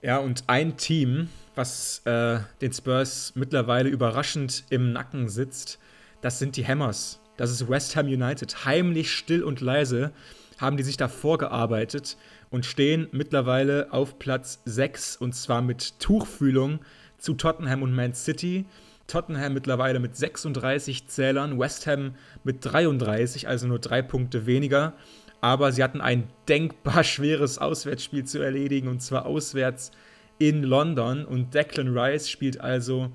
Ja, 0.01 0.18
und 0.18 0.44
ein 0.47 0.77
Team, 0.77 1.29
was 1.57 2.03
äh, 2.05 2.38
den 2.61 2.73
Spurs 2.73 3.33
mittlerweile 3.35 3.88
überraschend 3.88 4.64
im 4.71 4.92
Nacken 4.92 5.29
sitzt, 5.29 5.81
das 6.21 6.38
sind 6.38 6.57
die 6.57 6.66
Hammers. 6.66 7.21
Das 7.37 7.51
ist 7.51 7.68
West 7.68 7.97
Ham 7.97 8.07
United. 8.07 8.64
Heimlich, 8.64 9.12
still 9.12 9.42
und 9.42 9.61
leise 9.61 10.12
haben 10.59 10.77
die 10.77 10.83
sich 10.83 10.97
da 10.97 11.09
vorgearbeitet 11.09 12.16
und 12.51 12.66
stehen 12.66 13.09
mittlerweile 13.12 13.92
auf 13.92 14.18
Platz 14.18 14.61
6 14.64 15.16
und 15.16 15.35
zwar 15.35 15.62
mit 15.62 15.99
Tuchfühlung 16.01 16.81
zu 17.18 17.35
Tottenham 17.35 17.83
und 17.83 17.94
Man 17.94 18.14
City. 18.14 18.64
Tottenham 19.07 19.54
mittlerweile 19.54 20.00
mit 20.00 20.16
36 20.16 21.09
Zählern, 21.09 21.59
West 21.59 21.87
Ham 21.87 22.14
mit 22.44 22.64
33, 22.64 23.48
also 23.48 23.66
nur 23.66 23.78
drei 23.78 24.02
Punkte 24.02 24.46
weniger. 24.46 24.92
Aber 25.40 25.72
sie 25.72 25.83
hatten 25.83 26.00
ein 26.00 26.28
denkbar 26.48 27.04
schweres 27.04 27.59
Auswärtsspiel 27.59 28.24
zu 28.24 28.40
erledigen 28.40 28.88
und 28.88 29.02
zwar 29.02 29.26
auswärts 29.26 29.92
in 30.38 30.62
London. 30.62 31.24
Und 31.24 31.54
Declan 31.54 31.96
Rice 31.96 32.28
spielt 32.28 32.61
also 32.61 33.11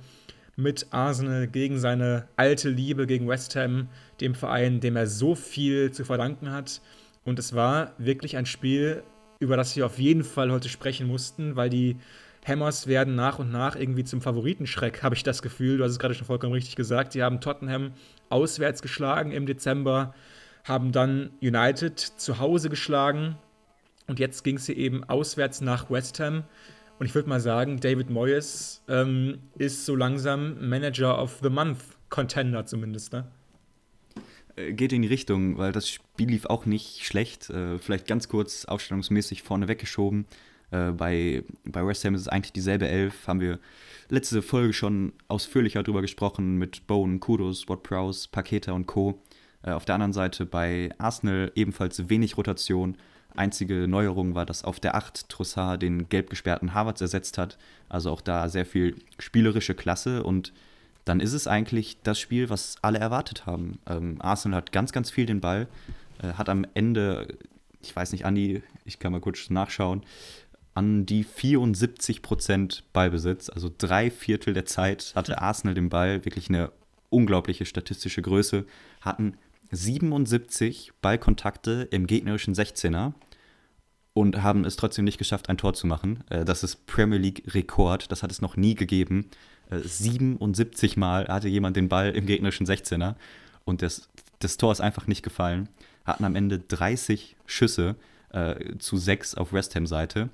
mit 0.55 0.87
Arsenal 0.91 1.47
gegen 1.47 1.79
seine 1.79 2.27
alte 2.35 2.69
Liebe 2.69 3.07
gegen 3.07 3.27
West 3.27 3.55
Ham, 3.55 3.87
dem 4.21 4.35
Verein, 4.35 4.79
dem 4.79 4.95
er 4.95 5.07
so 5.07 5.35
viel 5.35 5.91
zu 5.91 6.05
verdanken 6.05 6.51
hat. 6.51 6.81
Und 7.25 7.39
es 7.39 7.53
war 7.53 7.93
wirklich 7.97 8.37
ein 8.37 8.45
Spiel, 8.45 9.03
über 9.39 9.57
das 9.57 9.75
wir 9.75 9.85
auf 9.85 9.99
jeden 9.99 10.23
Fall 10.23 10.51
heute 10.51 10.69
sprechen 10.69 11.07
mussten, 11.07 11.55
weil 11.55 11.69
die 11.69 11.97
Hammers 12.45 12.87
werden 12.87 13.15
nach 13.15 13.39
und 13.39 13.51
nach 13.51 13.75
irgendwie 13.75 14.03
zum 14.03 14.21
Favoritenschreck, 14.21 15.03
habe 15.03 15.15
ich 15.15 15.23
das 15.23 15.41
Gefühl. 15.41 15.77
Du 15.77 15.83
hast 15.83 15.91
es 15.91 15.99
gerade 15.99 16.13
schon 16.13 16.27
vollkommen 16.27 16.53
richtig 16.53 16.75
gesagt. 16.75 17.13
Sie 17.13 17.23
haben 17.23 17.41
Tottenham 17.41 17.93
auswärts 18.29 18.81
geschlagen 18.81 19.31
im 19.31 19.45
Dezember, 19.45 20.13
haben 20.63 20.91
dann 20.91 21.31
United 21.41 21.99
zu 21.99 22.39
Hause 22.39 22.69
geschlagen 22.69 23.37
und 24.07 24.19
jetzt 24.19 24.43
ging 24.43 24.57
es 24.57 24.65
hier 24.65 24.77
eben 24.77 25.03
auswärts 25.03 25.61
nach 25.61 25.89
West 25.89 26.19
Ham. 26.19 26.43
Und 26.99 27.05
ich 27.05 27.15
würde 27.15 27.29
mal 27.29 27.39
sagen, 27.39 27.79
David 27.79 28.09
Moyes 28.09 28.83
ähm, 28.87 29.39
ist 29.57 29.85
so 29.85 29.95
langsam 29.95 30.69
Manager 30.69 31.21
of 31.21 31.39
the 31.41 31.49
Month 31.49 31.79
Contender 32.09 32.65
zumindest, 32.65 33.13
ne? 33.13 33.27
Äh, 34.55 34.73
geht 34.73 34.93
in 34.93 35.01
die 35.01 35.07
Richtung, 35.07 35.57
weil 35.57 35.71
das 35.71 35.89
Spiel 35.89 36.29
lief 36.29 36.45
auch 36.45 36.65
nicht 36.65 37.05
schlecht. 37.05 37.49
Äh, 37.49 37.79
vielleicht 37.79 38.07
ganz 38.07 38.27
kurz 38.27 38.65
aufstellungsmäßig 38.65 39.43
vorne 39.43 39.67
weggeschoben. 39.67 40.25
Äh, 40.73 40.91
bei, 40.91 41.43
bei 41.63 41.85
West 41.85 42.03
Ham 42.03 42.15
ist 42.15 42.21
es 42.21 42.27
eigentlich 42.27 42.53
dieselbe 42.53 42.87
Elf. 42.87 43.27
Haben 43.27 43.39
wir 43.39 43.59
letzte 44.09 44.41
Folge 44.41 44.73
schon 44.73 45.13
ausführlicher 45.27 45.83
drüber 45.83 46.01
gesprochen 46.01 46.57
mit 46.57 46.87
Bowen, 46.87 47.19
Kudos, 47.19 47.69
Watt 47.69 47.83
Prowse, 47.83 48.27
Paketa 48.31 48.71
und 48.73 48.87
Co. 48.87 49.21
auf 49.63 49.85
der 49.85 49.95
anderen 49.95 50.13
Seite 50.13 50.45
bei 50.45 50.89
Arsenal 50.97 51.51
ebenfalls 51.55 52.09
wenig 52.09 52.37
Rotation. 52.37 52.97
Einzige 53.35 53.87
Neuerung 53.87 54.35
war, 54.35 54.45
dass 54.45 54.63
auf 54.63 54.79
der 54.79 54.95
8 54.95 55.29
Trossard 55.29 55.81
den 55.81 56.09
gelb 56.09 56.29
gesperrten 56.29 56.73
Harvards 56.73 57.01
ersetzt 57.01 57.37
hat. 57.37 57.57
Also 57.89 58.11
auch 58.11 58.21
da 58.21 58.49
sehr 58.49 58.65
viel 58.65 58.95
spielerische 59.17 59.73
Klasse 59.73 60.23
und 60.23 60.53
dann 61.05 61.19
ist 61.19 61.33
es 61.33 61.47
eigentlich 61.47 61.97
das 62.03 62.19
Spiel, 62.19 62.49
was 62.49 62.75
alle 62.81 62.99
erwartet 62.99 63.45
haben. 63.45 63.79
Ähm, 63.87 64.17
Arsenal 64.19 64.57
hat 64.57 64.71
ganz, 64.71 64.91
ganz 64.91 65.11
viel 65.11 65.25
den 65.25 65.41
Ball, 65.41 65.67
äh, 66.21 66.33
hat 66.33 66.47
am 66.47 66.65
Ende, 66.75 67.27
ich 67.81 67.95
weiß 67.95 68.11
nicht, 68.11 68.25
Andi, 68.25 68.61
ich 68.85 68.99
kann 68.99 69.11
mal 69.11 69.19
kurz 69.19 69.49
nachschauen, 69.49 70.03
an 70.73 71.05
die 71.05 71.23
74 71.23 72.21
Prozent 72.21 72.83
Ballbesitz, 72.93 73.49
also 73.49 73.71
drei 73.77 74.09
Viertel 74.09 74.53
der 74.53 74.65
Zeit 74.65 75.13
hatte 75.15 75.41
Arsenal 75.41 75.75
den 75.75 75.89
Ball, 75.89 76.25
wirklich 76.25 76.49
eine 76.49 76.71
unglaubliche 77.09 77.65
statistische 77.65 78.21
Größe, 78.21 78.65
hatten 79.01 79.37
77 79.71 80.93
Ballkontakte 81.01 81.87
im 81.91 82.07
gegnerischen 82.07 82.53
16er 82.53 83.13
und 84.13 84.41
haben 84.43 84.65
es 84.65 84.75
trotzdem 84.75 85.05
nicht 85.05 85.17
geschafft, 85.17 85.49
ein 85.49 85.57
Tor 85.57 85.73
zu 85.73 85.87
machen. 85.87 86.23
Äh, 86.29 86.45
das 86.45 86.63
ist 86.63 86.85
Premier 86.87 87.19
League-Rekord, 87.19 88.11
das 88.11 88.23
hat 88.23 88.31
es 88.31 88.41
noch 88.41 88.57
nie 88.57 88.75
gegeben. 88.75 89.29
77 89.71 90.95
äh, 90.95 90.99
Mal 90.99 91.27
hatte 91.27 91.47
jemand 91.47 91.77
den 91.77 91.89
Ball 91.89 92.11
im 92.11 92.25
gegnerischen 92.25 92.67
16er 92.67 93.15
und 93.65 93.81
das, 93.81 94.09
das 94.39 94.57
Tor 94.57 94.71
ist 94.71 94.81
einfach 94.81 95.07
nicht 95.07 95.23
gefallen. 95.23 95.69
Hatten 96.05 96.25
am 96.25 96.35
Ende 96.35 96.59
30 96.59 97.35
Schüsse 97.45 97.95
äh, 98.29 98.77
zu 98.77 98.97
6 98.97 99.35
auf 99.35 99.53
West 99.53 99.75
Ham-Seite. 99.75 100.29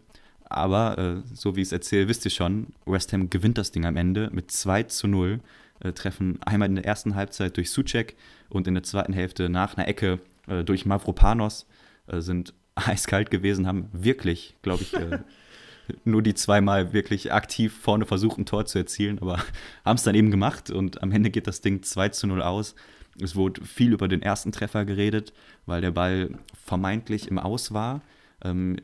Aber 0.49 0.97
äh, 0.97 1.21
so 1.33 1.55
wie 1.55 1.61
ich 1.61 1.67
es 1.67 1.71
erzähle, 1.71 2.07
wisst 2.07 2.25
ihr 2.25 2.31
schon, 2.31 2.67
West 2.85 3.13
Ham 3.13 3.29
gewinnt 3.29 3.57
das 3.57 3.71
Ding 3.71 3.85
am 3.85 3.95
Ende 3.95 4.29
mit 4.33 4.51
2 4.51 4.83
zu 4.83 5.07
0. 5.07 5.39
Äh, 5.81 5.93
treffen 5.93 6.39
einmal 6.41 6.67
in 6.67 6.75
der 6.75 6.85
ersten 6.85 7.15
Halbzeit 7.15 7.55
durch 7.55 7.69
Suchek 7.71 8.15
und 8.49 8.67
in 8.67 8.73
der 8.73 8.83
zweiten 8.83 9.13
Hälfte 9.13 9.47
nach 9.47 9.77
einer 9.77 9.87
Ecke 9.87 10.19
äh, 10.47 10.63
durch 10.63 10.85
Mavropanos. 10.85 11.67
Äh, 12.07 12.21
sind 12.21 12.53
eiskalt 12.75 13.29
gewesen, 13.29 13.67
haben 13.67 13.89
wirklich, 13.93 14.55
glaube 14.63 14.83
ich, 14.83 14.93
äh, 14.95 15.19
nur 16.03 16.21
die 16.23 16.33
zweimal 16.33 16.93
wirklich 16.93 17.31
aktiv 17.31 17.77
vorne 17.79 18.05
versucht, 18.05 18.37
ein 18.37 18.45
Tor 18.45 18.65
zu 18.65 18.79
erzielen, 18.79 19.19
aber 19.19 19.37
haben 19.85 19.95
es 19.95 20.03
dann 20.03 20.15
eben 20.15 20.31
gemacht 20.31 20.71
und 20.71 21.03
am 21.03 21.11
Ende 21.11 21.29
geht 21.29 21.47
das 21.47 21.61
Ding 21.61 21.83
2 21.83 22.09
zu 22.09 22.27
0 22.27 22.41
aus. 22.41 22.75
Es 23.21 23.35
wurde 23.35 23.63
viel 23.65 23.93
über 23.93 24.07
den 24.07 24.21
ersten 24.21 24.51
Treffer 24.51 24.85
geredet, 24.85 25.33
weil 25.65 25.81
der 25.81 25.91
Ball 25.91 26.31
vermeintlich 26.65 27.27
im 27.27 27.37
Aus 27.37 27.73
war. 27.73 28.01
Ähm, 28.43 28.77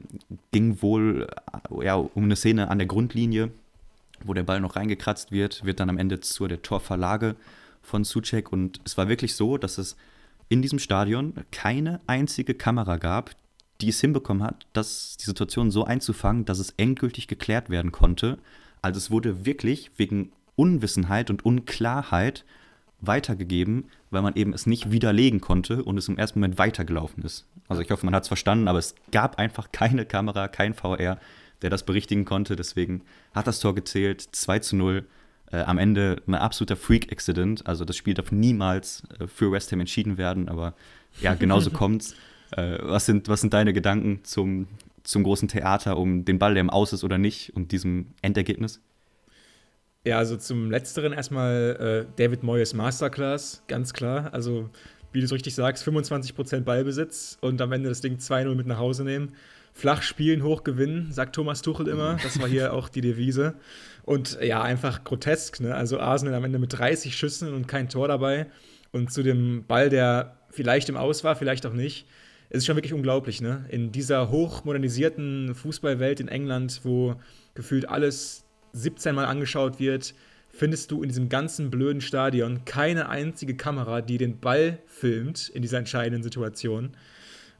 ging 0.51 0.81
wohl 0.81 1.27
ja, 1.81 1.95
um 1.95 2.23
eine 2.23 2.35
Szene 2.35 2.69
an 2.69 2.77
der 2.77 2.87
Grundlinie, 2.87 3.51
wo 4.23 4.33
der 4.33 4.43
Ball 4.43 4.59
noch 4.59 4.75
reingekratzt 4.75 5.31
wird, 5.31 5.63
wird 5.63 5.79
dann 5.79 5.89
am 5.89 5.97
Ende 5.97 6.19
zur 6.19 6.47
der 6.47 6.61
Torverlage 6.61 7.35
von 7.81 8.03
Suchek. 8.03 8.51
Und 8.51 8.81
es 8.85 8.97
war 8.97 9.07
wirklich 9.07 9.35
so, 9.35 9.57
dass 9.57 9.77
es 9.77 9.95
in 10.49 10.61
diesem 10.61 10.79
Stadion 10.79 11.33
keine 11.51 12.01
einzige 12.07 12.53
Kamera 12.53 12.97
gab, 12.97 13.31
die 13.81 13.89
es 13.89 13.99
hinbekommen 13.99 14.43
hat, 14.43 14.67
das, 14.73 15.17
die 15.17 15.25
Situation 15.25 15.71
so 15.71 15.83
einzufangen, 15.83 16.45
dass 16.45 16.59
es 16.59 16.73
endgültig 16.77 17.27
geklärt 17.27 17.69
werden 17.69 17.91
konnte. 17.91 18.37
Also 18.81 18.97
es 18.97 19.11
wurde 19.11 19.45
wirklich 19.45 19.91
wegen 19.97 20.31
Unwissenheit 20.55 21.29
und 21.29 21.43
Unklarheit 21.43 22.45
weitergegeben, 23.07 23.85
weil 24.09 24.21
man 24.21 24.35
eben 24.35 24.53
es 24.53 24.65
nicht 24.65 24.91
widerlegen 24.91 25.41
konnte 25.41 25.83
und 25.83 25.97
es 25.97 26.07
im 26.07 26.17
ersten 26.17 26.39
Moment 26.39 26.57
weitergelaufen 26.57 27.23
ist. 27.23 27.45
Also 27.67 27.81
ich 27.81 27.91
hoffe, 27.91 28.05
man 28.05 28.15
hat 28.15 28.23
es 28.23 28.27
verstanden, 28.27 28.67
aber 28.67 28.79
es 28.79 28.95
gab 29.11 29.37
einfach 29.39 29.71
keine 29.71 30.05
Kamera, 30.05 30.47
kein 30.47 30.73
VR, 30.73 31.19
der 31.61 31.69
das 31.69 31.83
berichtigen 31.83 32.25
konnte. 32.25 32.55
Deswegen 32.55 33.01
hat 33.33 33.47
das 33.47 33.59
Tor 33.59 33.75
gezählt, 33.75 34.21
2 34.31 34.59
zu 34.59 34.75
0. 34.75 35.05
Äh, 35.51 35.57
am 35.57 35.77
Ende 35.77 36.21
ein 36.27 36.35
absoluter 36.35 36.75
Freak-Accident. 36.75 37.67
Also 37.67 37.85
das 37.85 37.95
Spiel 37.95 38.15
darf 38.15 38.31
niemals 38.31 39.03
äh, 39.19 39.27
für 39.27 39.51
West 39.51 39.71
Ham 39.71 39.79
entschieden 39.79 40.17
werden, 40.17 40.49
aber 40.49 40.73
ja, 41.21 41.35
genauso 41.35 41.69
kommt's. 41.71 42.15
Äh, 42.51 42.77
was, 42.81 43.05
sind, 43.05 43.27
was 43.27 43.41
sind 43.41 43.53
deine 43.53 43.73
Gedanken 43.73 44.23
zum, 44.23 44.67
zum 45.03 45.23
großen 45.23 45.47
Theater 45.47 45.97
um 45.97 46.25
den 46.25 46.39
Ball, 46.39 46.55
der 46.55 46.61
im 46.61 46.69
Aus 46.69 46.93
ist 46.93 47.03
oder 47.03 47.17
nicht 47.17 47.55
und 47.55 47.71
diesem 47.71 48.07
Endergebnis? 48.21 48.81
Ja, 50.05 50.19
also 50.19 50.37
zum 50.37 50.69
Letzteren 50.69 51.13
erstmal 51.13 52.05
äh, 52.07 52.13
David 52.15 52.43
Moyes 52.43 52.75
Masterclass, 52.75 53.63
ganz 53.67 53.91
klar. 53.91 54.31
Also, 54.33 54.69
wie 55.11 55.19
du 55.19 55.25
es 55.25 55.31
richtig 55.31 55.55
sagst, 55.55 55.83
25% 55.87 56.61
Ballbesitz 56.61 57.39
und 57.41 57.59
am 57.59 57.71
Ende 57.71 57.89
das 57.89 58.01
Ding 58.01 58.17
2-0 58.17 58.53
mit 58.53 58.67
nach 58.67 58.77
Hause 58.77 59.03
nehmen. 59.03 59.33
Flach 59.73 60.03
spielen, 60.03 60.43
hoch 60.43 60.63
gewinnen, 60.63 61.11
sagt 61.11 61.35
Thomas 61.35 61.63
Tuchel 61.63 61.87
immer. 61.87 62.17
Das 62.21 62.39
war 62.39 62.47
hier 62.47 62.71
auch 62.73 62.87
die 62.87 63.01
Devise. 63.01 63.55
Und 64.03 64.37
ja, 64.41 64.61
einfach 64.61 65.03
grotesk. 65.03 65.59
Ne? 65.59 65.73
Also 65.73 65.99
Arsenal 65.99 66.35
am 66.35 66.43
Ende 66.43 66.59
mit 66.59 66.77
30 66.77 67.17
Schüssen 67.17 67.51
und 67.51 67.67
kein 67.67 67.89
Tor 67.89 68.07
dabei. 68.07 68.45
Und 68.91 69.11
zu 69.11 69.23
dem 69.23 69.65
Ball, 69.65 69.89
der 69.89 70.37
vielleicht 70.51 70.87
im 70.87 70.97
Aus 70.97 71.23
war, 71.23 71.35
vielleicht 71.35 71.65
auch 71.65 71.73
nicht, 71.73 72.07
es 72.49 72.59
ist 72.59 72.67
schon 72.67 72.77
wirklich 72.77 72.93
unglaublich, 72.93 73.41
ne? 73.41 73.65
In 73.69 73.91
dieser 73.91 74.29
hochmodernisierten 74.29 75.55
Fußballwelt 75.55 76.19
in 76.19 76.27
England, 76.27 76.81
wo 76.83 77.15
gefühlt 77.55 77.89
alles 77.89 78.44
17 78.75 79.15
Mal 79.15 79.25
angeschaut 79.25 79.79
wird, 79.79 80.13
findest 80.49 80.91
du 80.91 81.01
in 81.01 81.09
diesem 81.09 81.29
ganzen 81.29 81.69
blöden 81.69 82.01
Stadion 82.01 82.65
keine 82.65 83.09
einzige 83.09 83.55
Kamera, 83.55 84.01
die 84.01 84.17
den 84.17 84.39
Ball 84.39 84.79
filmt 84.85 85.49
in 85.49 85.61
dieser 85.61 85.79
entscheidenden 85.79 86.23
Situation. 86.23 86.91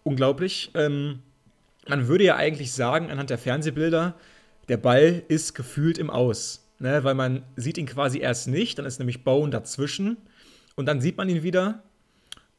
Unglaublich. 0.04 0.72
Ähm, 0.76 1.20
man 1.88 2.08
würde 2.08 2.24
ja 2.24 2.36
eigentlich 2.36 2.72
sagen, 2.72 3.12
anhand 3.12 3.30
der 3.30 3.38
Fernsehbilder, 3.38 4.16
der 4.70 4.78
Ball 4.78 5.24
ist 5.28 5.54
gefühlt 5.54 5.98
im 5.98 6.10
Aus. 6.10 6.68
Ne? 6.80 7.04
Weil 7.04 7.16
man 7.16 7.44
sieht 7.56 7.78
ihn 7.78 7.86
quasi 7.86 8.20
erst 8.20 8.48
nicht, 8.48 8.78
dann 8.78 8.86
ist 8.86 9.00
nämlich 9.00 9.24
Bowen 9.24 9.52
dazwischen 9.52 10.18
und 10.76 10.86
dann 10.88 11.02
sieht 11.02 11.18
man 11.18 11.30
ihn 11.30 11.44
wieder 11.44 11.84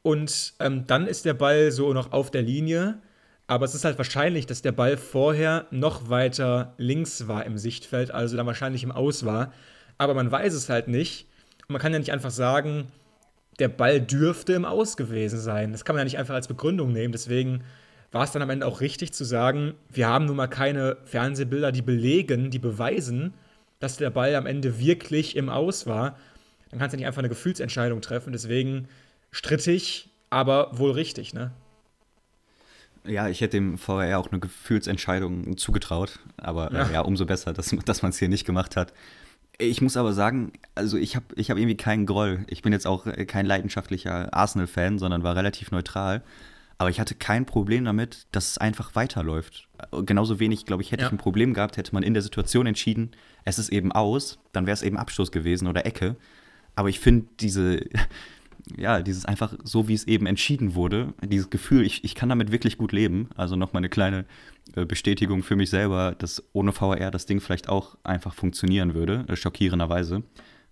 und 0.02 0.54
ähm, 0.60 0.86
dann 0.86 1.06
ist 1.06 1.24
der 1.24 1.34
Ball 1.34 1.72
so 1.72 1.92
noch 1.92 2.12
auf 2.12 2.30
der 2.30 2.42
Linie. 2.42 2.98
Aber 3.46 3.64
es 3.64 3.74
ist 3.74 3.84
halt 3.84 3.98
wahrscheinlich, 3.98 4.46
dass 4.46 4.62
der 4.62 4.72
Ball 4.72 4.96
vorher 4.96 5.66
noch 5.70 6.08
weiter 6.08 6.74
links 6.78 7.28
war 7.28 7.44
im 7.44 7.58
Sichtfeld, 7.58 8.10
also 8.10 8.36
dann 8.36 8.46
wahrscheinlich 8.46 8.82
im 8.82 8.90
Aus 8.90 9.24
war. 9.24 9.52
Aber 9.98 10.14
man 10.14 10.30
weiß 10.30 10.52
es 10.54 10.68
halt 10.68 10.88
nicht. 10.88 11.26
Und 11.68 11.74
man 11.74 11.80
kann 11.80 11.92
ja 11.92 11.98
nicht 11.98 12.12
einfach 12.12 12.30
sagen, 12.30 12.88
der 13.58 13.68
Ball 13.68 14.00
dürfte 14.00 14.52
im 14.52 14.64
Aus 14.64 14.96
gewesen 14.96 15.38
sein. 15.38 15.72
Das 15.72 15.84
kann 15.84 15.94
man 15.94 16.00
ja 16.00 16.04
nicht 16.04 16.18
einfach 16.18 16.34
als 16.34 16.48
Begründung 16.48 16.92
nehmen. 16.92 17.12
Deswegen 17.12 17.62
war 18.12 18.24
es 18.24 18.32
dann 18.32 18.42
am 18.42 18.50
Ende 18.50 18.66
auch 18.66 18.80
richtig 18.80 19.12
zu 19.12 19.24
sagen, 19.24 19.74
wir 19.90 20.08
haben 20.08 20.26
nun 20.26 20.36
mal 20.36 20.46
keine 20.48 20.96
Fernsehbilder, 21.04 21.72
die 21.72 21.82
belegen, 21.82 22.50
die 22.50 22.58
beweisen, 22.58 23.34
dass 23.78 23.96
der 23.96 24.10
Ball 24.10 24.34
am 24.34 24.46
Ende 24.46 24.78
wirklich 24.78 25.36
im 25.36 25.48
Aus 25.48 25.86
war. 25.86 26.16
Dann 26.70 26.80
kannst 26.80 26.94
du 26.94 26.96
nicht 26.96 27.06
einfach 27.06 27.20
eine 27.20 27.28
Gefühlsentscheidung 27.28 28.00
treffen. 28.00 28.32
Deswegen 28.32 28.88
strittig, 29.30 30.10
aber 30.30 30.70
wohl 30.76 30.92
richtig, 30.92 31.32
ne? 31.32 31.52
Ja, 33.08 33.28
ich 33.28 33.40
hätte 33.40 33.56
dem 33.56 33.78
VR 33.78 34.18
auch 34.18 34.30
eine 34.30 34.40
Gefühlsentscheidung 34.40 35.56
zugetraut, 35.56 36.18
aber 36.36 36.72
ja, 36.72 36.86
äh, 36.86 36.92
ja 36.94 37.00
umso 37.02 37.26
besser, 37.26 37.52
dass, 37.52 37.74
dass 37.84 38.02
man 38.02 38.10
es 38.10 38.18
hier 38.18 38.28
nicht 38.28 38.44
gemacht 38.44 38.76
hat. 38.76 38.92
Ich 39.58 39.80
muss 39.80 39.96
aber 39.96 40.12
sagen, 40.12 40.52
also 40.74 40.98
ich 40.98 41.16
habe 41.16 41.26
ich 41.34 41.50
hab 41.50 41.56
irgendwie 41.56 41.76
keinen 41.76 42.04
Groll. 42.04 42.44
Ich 42.48 42.60
bin 42.60 42.72
jetzt 42.72 42.86
auch 42.86 43.06
kein 43.26 43.46
leidenschaftlicher 43.46 44.34
Arsenal-Fan, 44.34 44.98
sondern 44.98 45.22
war 45.22 45.34
relativ 45.34 45.70
neutral. 45.70 46.22
Aber 46.78 46.90
ich 46.90 47.00
hatte 47.00 47.14
kein 47.14 47.46
Problem 47.46 47.86
damit, 47.86 48.26
dass 48.32 48.50
es 48.50 48.58
einfach 48.58 48.94
weiterläuft. 48.94 49.66
Genauso 50.04 50.38
wenig, 50.40 50.66
glaube 50.66 50.82
ich, 50.82 50.92
hätte 50.92 51.02
ja. 51.02 51.08
ich 51.08 51.12
ein 51.12 51.18
Problem 51.18 51.54
gehabt, 51.54 51.78
hätte 51.78 51.94
man 51.94 52.02
in 52.02 52.12
der 52.12 52.22
Situation 52.22 52.66
entschieden, 52.66 53.12
es 53.44 53.58
ist 53.58 53.70
eben 53.70 53.92
aus, 53.92 54.38
dann 54.52 54.66
wäre 54.66 54.74
es 54.74 54.82
eben 54.82 54.98
Abstoß 54.98 55.32
gewesen 55.32 55.68
oder 55.68 55.86
Ecke. 55.86 56.16
Aber 56.74 56.90
ich 56.90 57.00
finde 57.00 57.26
diese, 57.40 57.80
ja, 58.76 59.00
dieses 59.00 59.24
einfach 59.24 59.54
so, 59.62 59.88
wie 59.88 59.94
es 59.94 60.04
eben 60.04 60.26
entschieden 60.26 60.74
wurde, 60.74 61.14
dieses 61.22 61.50
Gefühl, 61.50 61.84
ich, 61.84 62.02
ich 62.04 62.14
kann 62.14 62.28
damit 62.28 62.50
wirklich 62.50 62.78
gut 62.78 62.92
leben. 62.92 63.28
Also 63.36 63.54
nochmal 63.54 63.80
eine 63.80 63.88
kleine 63.88 64.24
äh, 64.74 64.84
Bestätigung 64.84 65.42
für 65.42 65.56
mich 65.56 65.70
selber, 65.70 66.14
dass 66.18 66.42
ohne 66.52 66.72
VR 66.72 67.10
das 67.10 67.26
Ding 67.26 67.40
vielleicht 67.40 67.68
auch 67.68 67.96
einfach 68.02 68.34
funktionieren 68.34 68.94
würde, 68.94 69.24
äh, 69.28 69.36
schockierenderweise. 69.36 70.24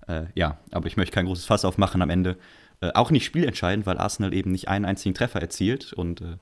Äh, 0.08 0.24
ja, 0.34 0.58
aber 0.72 0.86
ich 0.86 0.96
möchte 0.96 1.14
kein 1.14 1.26
großes 1.26 1.44
Fass 1.44 1.64
aufmachen 1.64 2.02
am 2.02 2.10
Ende. 2.10 2.36
Äh, 2.80 2.90
auch 2.94 3.10
nicht 3.10 3.24
spielentscheidend, 3.24 3.86
weil 3.86 3.98
Arsenal 3.98 4.34
eben 4.34 4.50
nicht 4.50 4.68
einen 4.68 4.84
einzigen 4.84 5.14
Treffer 5.14 5.40
erzielt. 5.40 5.92
Und 5.92 6.20
äh, 6.20 6.38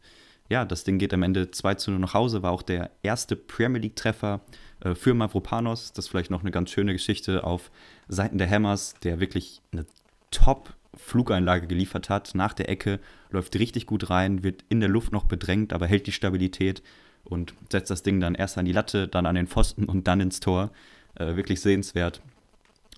ja, 0.48 0.64
das 0.64 0.84
Ding 0.84 0.98
geht 0.98 1.12
am 1.12 1.22
Ende 1.22 1.50
2 1.50 1.74
zu 1.74 1.90
0 1.90 2.00
nach 2.00 2.14
Hause, 2.14 2.42
war 2.42 2.52
auch 2.52 2.62
der 2.62 2.90
erste 3.02 3.36
Premier 3.36 3.80
League-Treffer 3.80 4.40
äh, 4.80 4.94
für 4.94 5.12
Mavropanos. 5.12 5.92
Das 5.92 6.06
ist 6.06 6.10
vielleicht 6.10 6.30
noch 6.30 6.40
eine 6.40 6.50
ganz 6.50 6.70
schöne 6.70 6.92
Geschichte 6.92 7.44
auf 7.44 7.70
Seiten 8.08 8.38
der 8.38 8.48
Hammers, 8.48 8.94
der 9.02 9.20
wirklich 9.20 9.60
eine 9.72 9.84
top 10.30 10.74
Flugeinlage 10.96 11.66
geliefert 11.66 12.08
hat, 12.08 12.34
nach 12.34 12.52
der 12.52 12.68
Ecke, 12.68 13.00
läuft 13.30 13.58
richtig 13.58 13.86
gut 13.86 14.10
rein, 14.10 14.42
wird 14.42 14.64
in 14.68 14.80
der 14.80 14.88
Luft 14.88 15.12
noch 15.12 15.24
bedrängt, 15.24 15.72
aber 15.72 15.86
hält 15.86 16.06
die 16.06 16.12
Stabilität 16.12 16.82
und 17.24 17.54
setzt 17.70 17.90
das 17.90 18.02
Ding 18.02 18.20
dann 18.20 18.34
erst 18.34 18.58
an 18.58 18.64
die 18.64 18.72
Latte, 18.72 19.08
dann 19.08 19.26
an 19.26 19.34
den 19.34 19.46
Pfosten 19.46 19.84
und 19.84 20.06
dann 20.06 20.20
ins 20.20 20.40
Tor. 20.40 20.70
Äh, 21.14 21.36
wirklich 21.36 21.60
sehenswert 21.60 22.22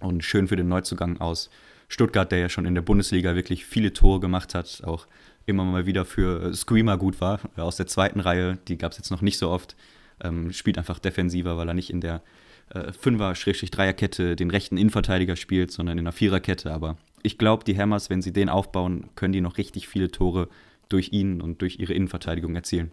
und 0.00 0.22
schön 0.22 0.46
für 0.46 0.56
den 0.56 0.68
Neuzugang 0.68 1.20
aus 1.20 1.50
Stuttgart, 1.88 2.30
der 2.30 2.38
ja 2.38 2.48
schon 2.48 2.64
in 2.64 2.74
der 2.74 2.82
Bundesliga 2.82 3.34
wirklich 3.34 3.64
viele 3.64 3.92
Tore 3.92 4.20
gemacht 4.20 4.54
hat, 4.54 4.82
auch 4.84 5.06
immer 5.46 5.64
mal 5.64 5.86
wieder 5.86 6.04
für 6.04 6.54
Screamer 6.54 6.96
gut 6.96 7.20
war, 7.20 7.40
äh, 7.56 7.60
aus 7.60 7.76
der 7.76 7.86
zweiten 7.86 8.20
Reihe, 8.20 8.58
die 8.68 8.78
gab 8.78 8.92
es 8.92 8.98
jetzt 8.98 9.10
noch 9.10 9.20
nicht 9.20 9.38
so 9.38 9.50
oft, 9.50 9.74
ähm, 10.22 10.52
spielt 10.52 10.78
einfach 10.78 11.00
defensiver, 11.00 11.56
weil 11.58 11.68
er 11.68 11.74
nicht 11.74 11.90
in 11.90 12.00
der 12.00 12.22
äh, 12.70 12.92
Fünfer-Dreierkette 12.92 14.36
den 14.36 14.50
rechten 14.50 14.76
Innenverteidiger 14.76 15.34
spielt, 15.34 15.72
sondern 15.72 15.98
in 15.98 16.04
einer 16.04 16.12
Viererkette, 16.12 16.72
aber 16.72 16.96
ich 17.24 17.38
glaube, 17.38 17.64
die 17.64 17.76
Hammers, 17.76 18.10
wenn 18.10 18.22
sie 18.22 18.32
den 18.32 18.48
aufbauen, 18.48 19.08
können 19.16 19.32
die 19.32 19.40
noch 19.40 19.56
richtig 19.56 19.88
viele 19.88 20.10
Tore 20.10 20.48
durch 20.90 21.10
ihn 21.12 21.40
und 21.40 21.62
durch 21.62 21.80
ihre 21.80 21.94
Innenverteidigung 21.94 22.54
erzielen. 22.54 22.92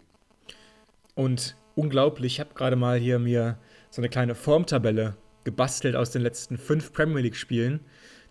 Und 1.14 1.58
unglaublich, 1.76 2.34
ich 2.34 2.40
habe 2.40 2.54
gerade 2.56 2.78
mal 2.78 2.98
hier 2.98 3.20
mir 3.20 3.60
so 3.90 4.02
eine 4.02 4.08
kleine 4.08 4.34
Formtabelle 4.34 5.18
gebastelt 5.44 5.98
aus 5.98 6.12
den 6.12 6.22
letzten 6.22 6.58
fünf 6.58 6.94
Premier 6.94 7.22
League-Spielen. 7.22 7.82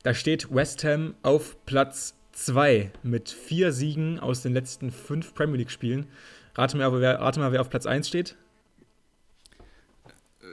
Da 0.02 0.14
steht 0.14 0.52
West 0.52 0.84
Ham 0.84 1.14
auf 1.22 1.58
Platz 1.66 2.14
2 2.32 2.90
mit 3.02 3.28
vier 3.28 3.72
Siegen 3.72 4.18
aus 4.18 4.40
den 4.40 4.54
letzten 4.54 4.90
fünf 4.90 5.34
Premier 5.34 5.58
League-Spielen. 5.58 6.06
Rate 6.54 6.78
rate 6.78 7.40
mal, 7.40 7.52
wer 7.52 7.60
auf 7.60 7.68
Platz 7.68 7.84
1 7.84 8.08
steht. 8.08 8.36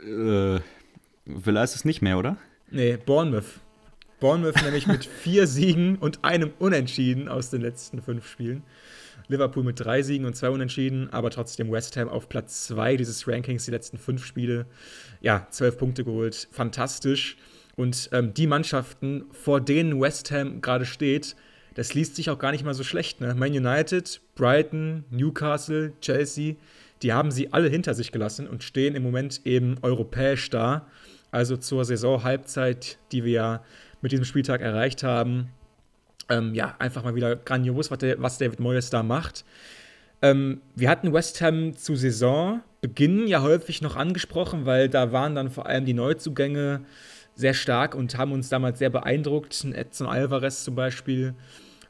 Äh, 0.03 0.59
Villa 1.25 1.63
ist 1.63 1.75
es 1.75 1.85
nicht 1.85 2.01
mehr, 2.01 2.17
oder? 2.17 2.35
Nee, 2.69 2.97
Bournemouth. 2.97 3.61
Bournemouth 4.19 4.55
nämlich 4.63 4.87
mit 4.87 5.05
vier 5.05 5.47
Siegen 5.47 5.97
und 5.97 6.23
einem 6.23 6.51
Unentschieden 6.59 7.27
aus 7.27 7.49
den 7.49 7.61
letzten 7.61 8.01
fünf 8.01 8.27
Spielen. 8.27 8.63
Liverpool 9.27 9.63
mit 9.63 9.79
drei 9.79 10.01
Siegen 10.03 10.25
und 10.25 10.35
zwei 10.35 10.49
Unentschieden, 10.49 11.11
aber 11.11 11.29
trotzdem 11.29 11.71
West 11.71 11.97
Ham 11.97 12.07
auf 12.07 12.29
Platz 12.29 12.67
zwei 12.67 12.95
dieses 12.95 13.27
Rankings, 13.27 13.65
die 13.65 13.71
letzten 13.71 13.97
fünf 13.97 14.25
Spiele. 14.25 14.65
Ja, 15.21 15.47
zwölf 15.49 15.77
Punkte 15.77 16.03
geholt, 16.03 16.47
fantastisch. 16.51 17.37
Und 17.75 18.09
ähm, 18.11 18.33
die 18.33 18.47
Mannschaften, 18.47 19.25
vor 19.31 19.61
denen 19.61 19.99
West 20.01 20.31
Ham 20.31 20.61
gerade 20.61 20.85
steht, 20.85 21.35
das 21.75 21.93
liest 21.93 22.15
sich 22.15 22.31
auch 22.31 22.39
gar 22.39 22.51
nicht 22.51 22.65
mal 22.65 22.73
so 22.73 22.83
schlecht. 22.83 23.21
Ne? 23.21 23.35
Man 23.35 23.51
United, 23.51 24.19
Brighton, 24.33 25.03
Newcastle, 25.11 25.93
Chelsea, 26.01 26.55
die 27.03 27.13
haben 27.13 27.29
sie 27.29 27.53
alle 27.53 27.69
hinter 27.69 27.93
sich 27.93 28.11
gelassen 28.11 28.47
und 28.47 28.63
stehen 28.63 28.95
im 28.95 29.03
Moment 29.03 29.41
eben 29.45 29.75
europäisch 29.83 30.49
da. 30.49 30.87
Also 31.29 31.55
zur 31.57 31.85
Saisonhalbzeit, 31.85 32.97
die 33.11 33.23
wir 33.23 33.31
ja 33.31 33.63
mit 34.01 34.11
diesem 34.11 34.25
Spieltag 34.25 34.61
erreicht 34.61 35.03
haben. 35.03 35.49
Ähm, 36.29 36.53
ja, 36.53 36.75
einfach 36.79 37.03
mal 37.03 37.15
wieder 37.15 37.35
grandios, 37.35 37.89
was, 37.89 37.99
der, 37.99 38.21
was 38.21 38.37
David 38.37 38.59
Moyes 38.59 38.89
da 38.89 39.03
macht. 39.03 39.45
Ähm, 40.21 40.61
wir 40.75 40.89
hatten 40.89 41.13
West 41.13 41.41
Ham 41.41 41.75
zu 41.75 41.95
Saisonbeginn 41.95 43.27
ja 43.27 43.41
häufig 43.41 43.81
noch 43.81 43.95
angesprochen, 43.95 44.65
weil 44.65 44.89
da 44.89 45.11
waren 45.11 45.35
dann 45.35 45.49
vor 45.49 45.67
allem 45.67 45.85
die 45.85 45.93
Neuzugänge 45.93 46.81
sehr 47.35 47.53
stark 47.53 47.93
und 47.93 48.17
haben 48.17 48.31
uns 48.31 48.49
damals 48.49 48.79
sehr 48.79 48.89
beeindruckt. 48.89 49.63
Edson 49.73 50.07
Alvarez 50.07 50.63
zum 50.63 50.75
Beispiel, 50.75 51.35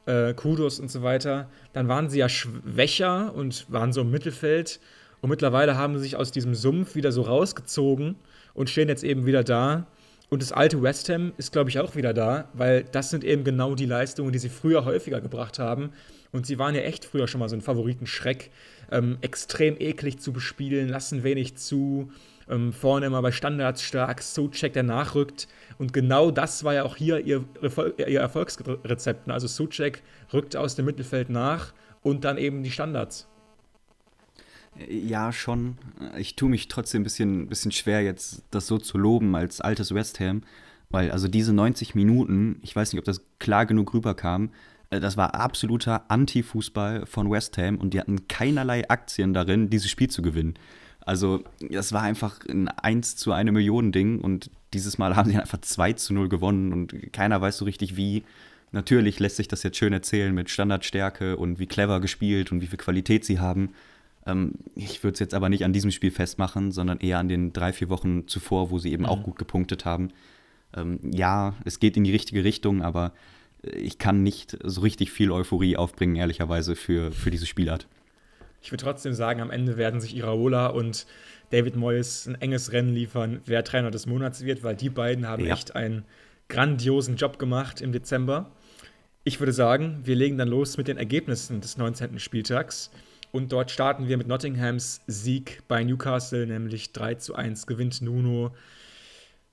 äh, 0.05 0.33
Kudos 0.33 0.79
und 0.79 0.91
so 0.91 1.03
weiter. 1.03 1.49
Dann 1.73 1.87
waren 1.87 2.09
sie 2.09 2.19
ja 2.19 2.27
schwächer 2.27 3.33
und 3.33 3.65
waren 3.69 3.93
so 3.93 4.01
im 4.01 4.11
Mittelfeld. 4.11 4.79
Und 5.21 5.29
mittlerweile 5.29 5.77
haben 5.77 5.95
sie 5.97 6.03
sich 6.03 6.15
aus 6.15 6.31
diesem 6.31 6.53
Sumpf 6.53 6.95
wieder 6.95 7.11
so 7.11 7.21
rausgezogen 7.21 8.15
und 8.53 8.69
stehen 8.69 8.89
jetzt 8.89 9.03
eben 9.03 9.25
wieder 9.25 9.43
da. 9.43 9.87
Und 10.29 10.41
das 10.41 10.51
alte 10.51 10.81
West 10.81 11.07
Ham 11.09 11.31
ist, 11.37 11.53
glaube 11.53 11.69
ich, 11.69 11.79
auch 11.79 11.95
wieder 11.95 12.13
da, 12.13 12.49
weil 12.53 12.83
das 12.83 13.09
sind 13.09 13.23
eben 13.23 13.43
genau 13.43 13.75
die 13.75 13.85
Leistungen, 13.85 14.33
die 14.33 14.39
sie 14.39 14.49
früher 14.49 14.83
häufiger 14.83 15.21
gebracht 15.21 15.57
haben. 15.57 15.91
Und 16.31 16.45
sie 16.45 16.59
waren 16.59 16.75
ja 16.75 16.81
echt 16.81 17.05
früher 17.05 17.27
schon 17.27 17.39
mal 17.39 17.47
so 17.47 17.55
ein 17.55 17.61
Favoritenschreck. 17.61 18.51
Ähm, 18.91 19.17
extrem 19.21 19.75
eklig 19.79 20.19
zu 20.19 20.33
bespielen, 20.33 20.89
lassen 20.89 21.23
wenig 21.23 21.55
zu. 21.55 22.11
Ähm, 22.49 22.73
vorne 22.73 23.05
immer 23.05 23.21
bei 23.21 23.31
Standards 23.31 23.81
stark, 23.81 24.21
Suchek, 24.21 24.73
der 24.73 24.83
nachrückt. 24.83 25.47
Und 25.77 25.93
genau 25.93 26.31
das 26.31 26.63
war 26.63 26.73
ja 26.73 26.83
auch 26.83 26.97
hier 26.97 27.19
ihr, 27.19 27.45
ihr 27.97 28.19
Erfolgsrezept. 28.19 29.29
Also 29.29 29.47
Suchek 29.47 30.03
rückt 30.33 30.55
aus 30.57 30.75
dem 30.75 30.85
Mittelfeld 30.85 31.29
nach 31.29 31.73
und 32.01 32.25
dann 32.25 32.37
eben 32.37 32.63
die 32.63 32.71
Standards. 32.71 33.27
Ja, 34.89 35.31
schon. 35.31 35.77
Ich 36.17 36.35
tue 36.35 36.49
mich 36.49 36.67
trotzdem 36.67 37.01
ein 37.01 37.03
bisschen, 37.03 37.47
bisschen 37.47 37.71
schwer, 37.71 38.03
jetzt 38.03 38.43
das 38.51 38.67
so 38.67 38.77
zu 38.77 38.97
loben 38.97 39.35
als 39.35 39.61
altes 39.61 39.93
West 39.93 40.19
Ham, 40.19 40.43
weil 40.89 41.11
also 41.11 41.27
diese 41.27 41.53
90 41.53 41.95
Minuten, 41.95 42.59
ich 42.61 42.75
weiß 42.75 42.93
nicht, 42.93 42.99
ob 42.99 43.05
das 43.05 43.21
klar 43.39 43.65
genug 43.65 43.93
rüberkam, 43.93 44.51
äh, 44.89 44.99
das 44.99 45.17
war 45.17 45.35
absoluter 45.35 46.09
Anti-Fußball 46.09 47.05
von 47.05 47.31
West 47.31 47.57
Ham 47.57 47.77
und 47.77 47.93
die 47.93 47.99
hatten 47.99 48.27
keinerlei 48.27 48.87
Aktien 48.89 49.33
darin, 49.33 49.69
dieses 49.69 49.89
Spiel 49.89 50.09
zu 50.09 50.21
gewinnen. 50.21 50.55
Also, 51.01 51.43
das 51.69 51.93
war 51.93 52.01
einfach 52.01 52.39
ein 52.49 52.67
1 52.67 53.15
zu 53.15 53.31
1 53.31 53.51
Million 53.51 53.91
Ding 53.91 54.19
und 54.19 54.51
dieses 54.73 54.97
Mal 54.97 55.15
haben 55.15 55.29
sie 55.29 55.37
einfach 55.37 55.61
2 55.61 55.93
zu 55.93 56.13
0 56.13 56.29
gewonnen 56.29 56.73
und 56.73 57.13
keiner 57.13 57.39
weiß 57.41 57.57
so 57.57 57.65
richtig 57.65 57.95
wie. 57.95 58.23
Natürlich 58.73 59.19
lässt 59.19 59.37
sich 59.37 59.47
das 59.47 59.63
jetzt 59.63 59.77
schön 59.77 59.93
erzählen 59.93 60.33
mit 60.35 60.49
Standardstärke 60.49 61.37
und 61.37 61.57
wie 61.57 61.67
clever 61.67 62.01
gespielt 62.01 62.51
und 62.51 62.59
wie 62.59 62.67
viel 62.67 62.77
Qualität 62.77 63.23
sie 63.23 63.39
haben. 63.39 63.69
Ähm, 64.27 64.53
ich 64.75 65.03
würde 65.03 65.13
es 65.13 65.19
jetzt 65.19 65.33
aber 65.33 65.49
nicht 65.49 65.63
an 65.63 65.73
diesem 65.73 65.91
Spiel 65.91 66.11
festmachen, 66.11 66.71
sondern 66.71 66.99
eher 66.99 67.17
an 67.17 67.29
den 67.29 67.53
drei, 67.53 67.73
vier 67.73 67.89
Wochen 67.89 68.27
zuvor, 68.27 68.69
wo 68.69 68.77
sie 68.77 68.91
eben 68.91 69.03
mhm. 69.03 69.09
auch 69.09 69.23
gut 69.23 69.37
gepunktet 69.37 69.85
haben. 69.85 70.09
Ähm, 70.75 70.99
ja, 71.11 71.55
es 71.63 71.79
geht 71.79 71.97
in 71.97 72.03
die 72.03 72.11
richtige 72.11 72.43
Richtung, 72.43 72.81
aber 72.81 73.13
äh, 73.63 73.69
ich 73.77 73.97
kann 73.97 74.21
nicht 74.21 74.57
so 74.63 74.81
richtig 74.81 75.11
viel 75.11 75.31
Euphorie 75.31 75.77
aufbringen, 75.77 76.15
ehrlicherweise, 76.15 76.75
für, 76.75 77.11
für 77.11 77.31
diese 77.31 77.45
Spielart. 77.45 77.87
Ich 78.61 78.71
würde 78.71 78.83
trotzdem 78.83 79.13
sagen, 79.13 79.39
am 79.39 79.49
Ende 79.49 79.77
werden 79.77 80.01
sich 80.01 80.15
Iraola 80.15 80.67
und 80.67 81.05
David 81.51 81.77
Moyes 81.77 82.27
ein 82.27 82.35
enges 82.35 82.73
Rennen 82.73 82.93
liefern, 82.93 83.39
wer 83.45 83.63
Trainer 83.63 83.91
des 83.91 84.05
Monats 84.05 84.43
wird, 84.43 84.63
weil 84.63 84.75
die 84.75 84.89
beiden 84.89 85.25
haben 85.25 85.45
ja. 85.45 85.53
echt 85.53 85.75
ein 85.75 86.03
grandiosen 86.49 87.15
Job 87.15 87.39
gemacht 87.39 87.79
im 87.79 87.91
Dezember. 87.91 88.51
Ich 89.23 89.39
würde 89.39 89.53
sagen, 89.53 90.01
wir 90.03 90.15
legen 90.15 90.37
dann 90.37 90.47
los 90.47 90.77
mit 90.77 90.87
den 90.87 90.97
Ergebnissen 90.97 91.61
des 91.61 91.77
19. 91.77 92.19
Spieltags. 92.19 92.91
Und 93.31 93.51
dort 93.51 93.71
starten 93.71 94.07
wir 94.07 94.17
mit 94.17 94.27
Nottinghams 94.27 95.01
Sieg 95.07 95.63
bei 95.67 95.83
Newcastle, 95.83 96.47
nämlich 96.47 96.93
3 96.93 97.15
zu 97.15 97.35
1 97.35 97.67
gewinnt 97.67 98.01
Nuno 98.01 98.51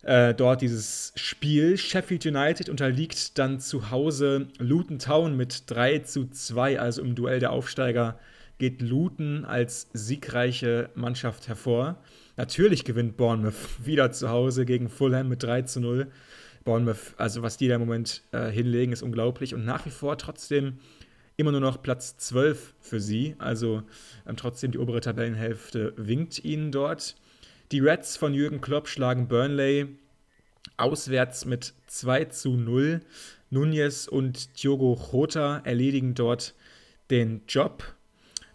äh, 0.05 0.35
dort 0.35 0.61
dieses 0.61 1.13
Spiel. 1.17 1.77
Sheffield 1.77 2.27
United 2.27 2.69
unterliegt 2.69 3.39
dann 3.39 3.61
zu 3.61 3.91
Hause 3.91 4.49
Luton 4.59 4.99
Town 4.99 5.37
mit 5.37 5.71
3 5.71 6.01
zu 6.01 6.29
2, 6.29 6.79
also 6.79 7.03
im 7.03 7.15
Duell 7.15 7.41
der 7.41 7.53
Aufsteiger 7.53 8.19
geht 8.59 8.83
Luton 8.83 9.45
als 9.45 9.89
siegreiche 9.93 10.91
Mannschaft 10.95 11.49
hervor. 11.49 11.97
Natürlich 12.37 12.85
gewinnt 12.85 13.17
Bournemouth 13.17 13.55
wieder 13.85 14.13
zu 14.13 14.29
Hause 14.29 14.65
gegen 14.65 14.89
Fulham 14.89 15.29
mit 15.29 15.43
3 15.43 15.63
zu 15.63 15.81
0. 15.81 16.07
Bournemouth, 16.65 17.15
also 17.17 17.43
was 17.43 17.57
die 17.57 17.69
da 17.69 17.75
im 17.75 17.81
Moment 17.81 18.23
äh, 18.33 18.51
hinlegen, 18.51 18.93
ist 18.93 19.03
unglaublich 19.03 19.55
und 19.55 19.65
nach 19.65 19.85
wie 19.85 19.91
vor 19.91 20.17
trotzdem 20.17 20.79
immer 21.37 21.53
nur 21.53 21.61
noch 21.61 21.83
Platz 21.83 22.17
12 22.17 22.75
für 22.81 23.01
sie. 23.01 23.35
Also 23.39 23.83
ähm, 24.27 24.37
trotzdem 24.37 24.73
die 24.73 24.79
obere 24.79 25.01
Tabellenhälfte 25.01 25.95
winkt 25.97 26.45
ihnen 26.45 26.73
dort. 26.73 27.17
Die 27.73 27.81
Reds 27.81 28.17
von 28.17 28.35
Jürgen 28.35 28.61
Klopp 28.61 28.89
schlagen 28.89 29.29
Burnley 29.29 29.89
auswärts 30.77 31.45
mit 31.45 31.75
2 31.87 32.27
zu 32.27 32.57
0. 32.57 33.01
Nunez 33.51 34.09
und 34.09 34.63
Diogo 34.63 34.99
Jota 35.13 35.59
erledigen 35.65 36.15
dort 36.15 36.55
den 37.11 37.43
Job. 37.49 37.95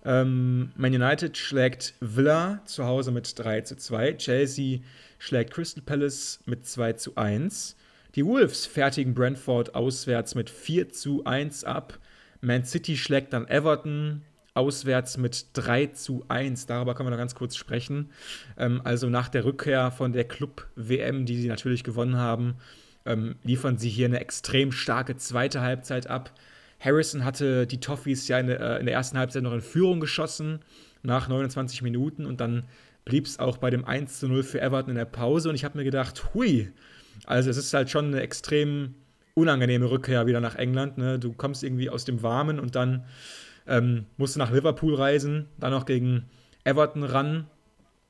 Ähm, 0.06 0.72
Man 0.76 0.94
United 0.94 1.38
schlägt 1.38 1.94
Villa 2.00 2.62
zu 2.66 2.86
Hause 2.86 3.12
mit 3.12 3.38
3 3.38 3.62
zu 3.62 3.78
2. 3.78 4.14
Chelsea 4.14 4.80
schlägt 5.18 5.54
Crystal 5.54 5.84
Palace 5.84 6.40
mit 6.46 6.66
2 6.66 6.94
zu 6.94 7.16
1. 7.16 7.76
Die 8.16 8.26
Wolves 8.26 8.66
fertigen 8.66 9.14
Brentford 9.14 9.76
auswärts 9.76 10.36
mit 10.36 10.50
4 10.50 10.90
zu 10.90 11.26
1 11.26 11.64
ab. 11.64 12.00
Man 12.42 12.66
City 12.66 12.98
schlägt 12.98 13.34
dann 13.34 13.48
Everton 13.48 14.22
auswärts 14.54 15.18
mit 15.18 15.48
3 15.54 15.88
zu 15.88 16.26
1. 16.28 16.66
Darüber 16.66 16.96
können 16.96 17.08
wir 17.08 17.12
noch 17.12 17.18
ganz 17.18 17.36
kurz 17.36 17.56
sprechen. 17.56 18.10
Ähm, 18.58 18.82
also 18.84 19.10
nach 19.10 19.30
der 19.30 19.46
Rückkehr 19.46 19.92
von 19.92 20.14
der 20.14 20.26
Club-WM, 20.26 21.26
die 21.26 21.38
sie 21.38 21.48
natürlich 21.48 21.84
gewonnen 21.84 22.18
haben, 22.18 22.56
ähm, 23.06 23.36
liefern 23.44 23.78
sie 23.78 23.90
hier 23.90 24.08
eine 24.08 24.20
extrem 24.20 24.72
starke 24.72 25.16
zweite 25.18 25.62
Halbzeit 25.62 26.08
ab. 26.08 26.34
Harrison 26.80 27.26
hatte 27.26 27.68
die 27.68 27.80
Toffees 27.80 28.28
ja 28.28 28.40
in 28.40 28.48
der, 28.48 28.60
äh, 28.60 28.80
in 28.80 28.86
der 28.86 28.96
ersten 28.96 29.18
Halbzeit 29.18 29.44
noch 29.44 29.54
in 29.54 29.62
Führung 29.62 30.00
geschossen, 30.00 30.60
nach 31.04 31.28
29 31.28 31.82
Minuten. 31.82 32.26
Und 32.26 32.42
dann 32.42 32.64
blieb 33.06 33.26
es 33.26 33.40
auch 33.40 33.58
bei 33.58 33.70
dem 33.70 33.86
1 33.86 34.20
zu 34.20 34.28
0 34.28 34.44
für 34.44 34.62
Everton 34.62 34.92
in 34.92 34.98
der 34.98 35.06
Pause. 35.06 35.50
Und 35.50 35.56
ich 35.56 35.64
habe 35.64 35.78
mir 35.78 35.84
gedacht, 35.84 36.34
hui, 36.34 36.72
also 37.26 37.50
es 37.50 37.58
ist 37.58 37.74
halt 37.74 37.90
schon 37.90 38.08
eine 38.08 38.22
extrem 38.22 38.96
unangenehme 39.40 39.90
Rückkehr 39.90 40.26
wieder 40.28 40.42
nach 40.42 40.56
England. 40.56 40.98
Ne? 40.98 41.20
Du 41.20 41.34
kommst 41.34 41.64
irgendwie 41.64 41.90
aus 41.90 42.06
dem 42.06 42.22
Warmen 42.24 42.60
und 42.60 42.76
dann 42.76 43.06
ähm, 43.68 44.06
musst 44.18 44.36
du 44.36 44.40
nach 44.40 44.52
Liverpool 44.52 44.96
reisen, 44.96 45.48
dann 45.58 45.72
noch 45.72 45.86
gegen 45.86 46.26
Everton 46.64 47.04
ran. 47.04 47.48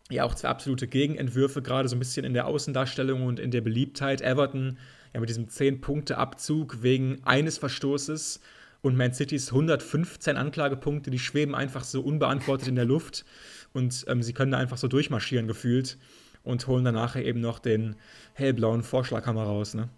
Ja, 0.10 0.24
auch 0.24 0.34
zwei 0.34 0.50
absolute 0.50 0.88
Gegenentwürfe, 0.88 1.62
gerade 1.62 1.88
so 1.88 1.96
ein 1.96 2.00
bisschen 2.00 2.26
in 2.26 2.34
der 2.34 2.48
Außendarstellung 2.48 3.26
und 3.26 3.40
in 3.40 3.52
der 3.52 3.62
Beliebtheit. 3.62 4.22
Everton 4.22 4.78
ja 5.14 5.20
mit 5.20 5.30
diesem 5.30 5.48
10-Punkte-Abzug 5.48 6.82
wegen 6.82 7.22
eines 7.26 7.58
Verstoßes 7.58 8.40
und 8.82 8.96
Man 8.96 9.14
Citys 9.14 9.52
115 9.52 10.38
Anklagepunkte, 10.38 11.12
die 11.12 11.20
schweben 11.20 11.54
einfach 11.54 11.84
so 11.84 12.02
unbeantwortet 12.02 12.68
in 12.68 12.76
der 12.76 12.86
Luft 12.86 13.26
und 13.74 14.06
ähm, 14.08 14.24
sie 14.24 14.34
können 14.34 14.52
da 14.52 14.58
einfach 14.58 14.78
so 14.78 14.88
durchmarschieren 14.88 15.48
gefühlt 15.48 15.98
und 16.44 16.66
holen 16.68 16.86
danach 16.86 17.16
eben 17.16 17.42
noch 17.42 17.60
den 17.60 17.96
hellblauen 18.34 18.84
Vorschlaghammer 18.84 19.44
raus, 19.44 19.74
ne? 19.74 19.90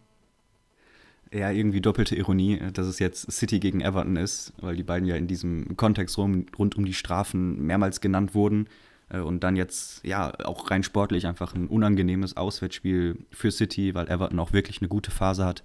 Ja, 1.34 1.50
irgendwie 1.50 1.80
doppelte 1.80 2.16
Ironie, 2.16 2.60
dass 2.74 2.88
es 2.88 3.00
jetzt 3.00 3.32
City 3.32 3.60
gegen 3.62 3.80
Everton 3.80 4.18
ist, 4.18 4.52
weil 4.60 4.76
die 4.76 4.84
beiden 4.84 5.08
ja 5.08 5.16
in 5.16 5.28
diesem 5.28 5.78
Kontext 5.78 6.18
rum, 6.18 6.46
rund 6.60 6.76
um 6.76 6.86
die 6.86 6.94
Strafen 6.94 7.66
mehrmals 7.66 8.02
genannt 8.02 8.36
wurden. 8.36 8.68
Äh, 9.10 9.20
und 9.20 9.42
dann 9.44 9.56
jetzt, 9.56 10.04
ja, 10.06 10.34
auch 10.44 10.70
rein 10.72 10.84
sportlich 10.84 11.28
einfach 11.28 11.56
ein 11.56 11.68
unangenehmes 11.68 12.36
Auswärtsspiel 12.36 13.18
für 13.32 13.52
City, 13.52 13.96
weil 13.96 14.10
Everton 14.10 14.40
auch 14.40 14.52
wirklich 14.52 14.82
eine 14.82 14.90
gute 14.90 15.12
Phase 15.12 15.46
hat. 15.46 15.64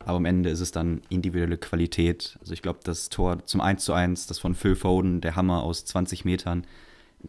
Aber 0.00 0.16
am 0.16 0.24
Ende 0.24 0.50
ist 0.50 0.60
es 0.60 0.72
dann 0.72 1.00
individuelle 1.08 1.58
Qualität. 1.58 2.36
Also 2.40 2.52
ich 2.52 2.62
glaube, 2.62 2.80
das 2.84 3.08
Tor 3.08 3.46
zum 3.46 3.60
1 3.60 3.84
zu 3.84 3.92
1, 3.92 4.26
das 4.26 4.38
von 4.38 4.54
Phil 4.54 4.76
Foden, 4.76 5.20
der 5.20 5.36
Hammer 5.36 5.62
aus 5.62 5.84
20 5.84 6.24
Metern, 6.24 6.66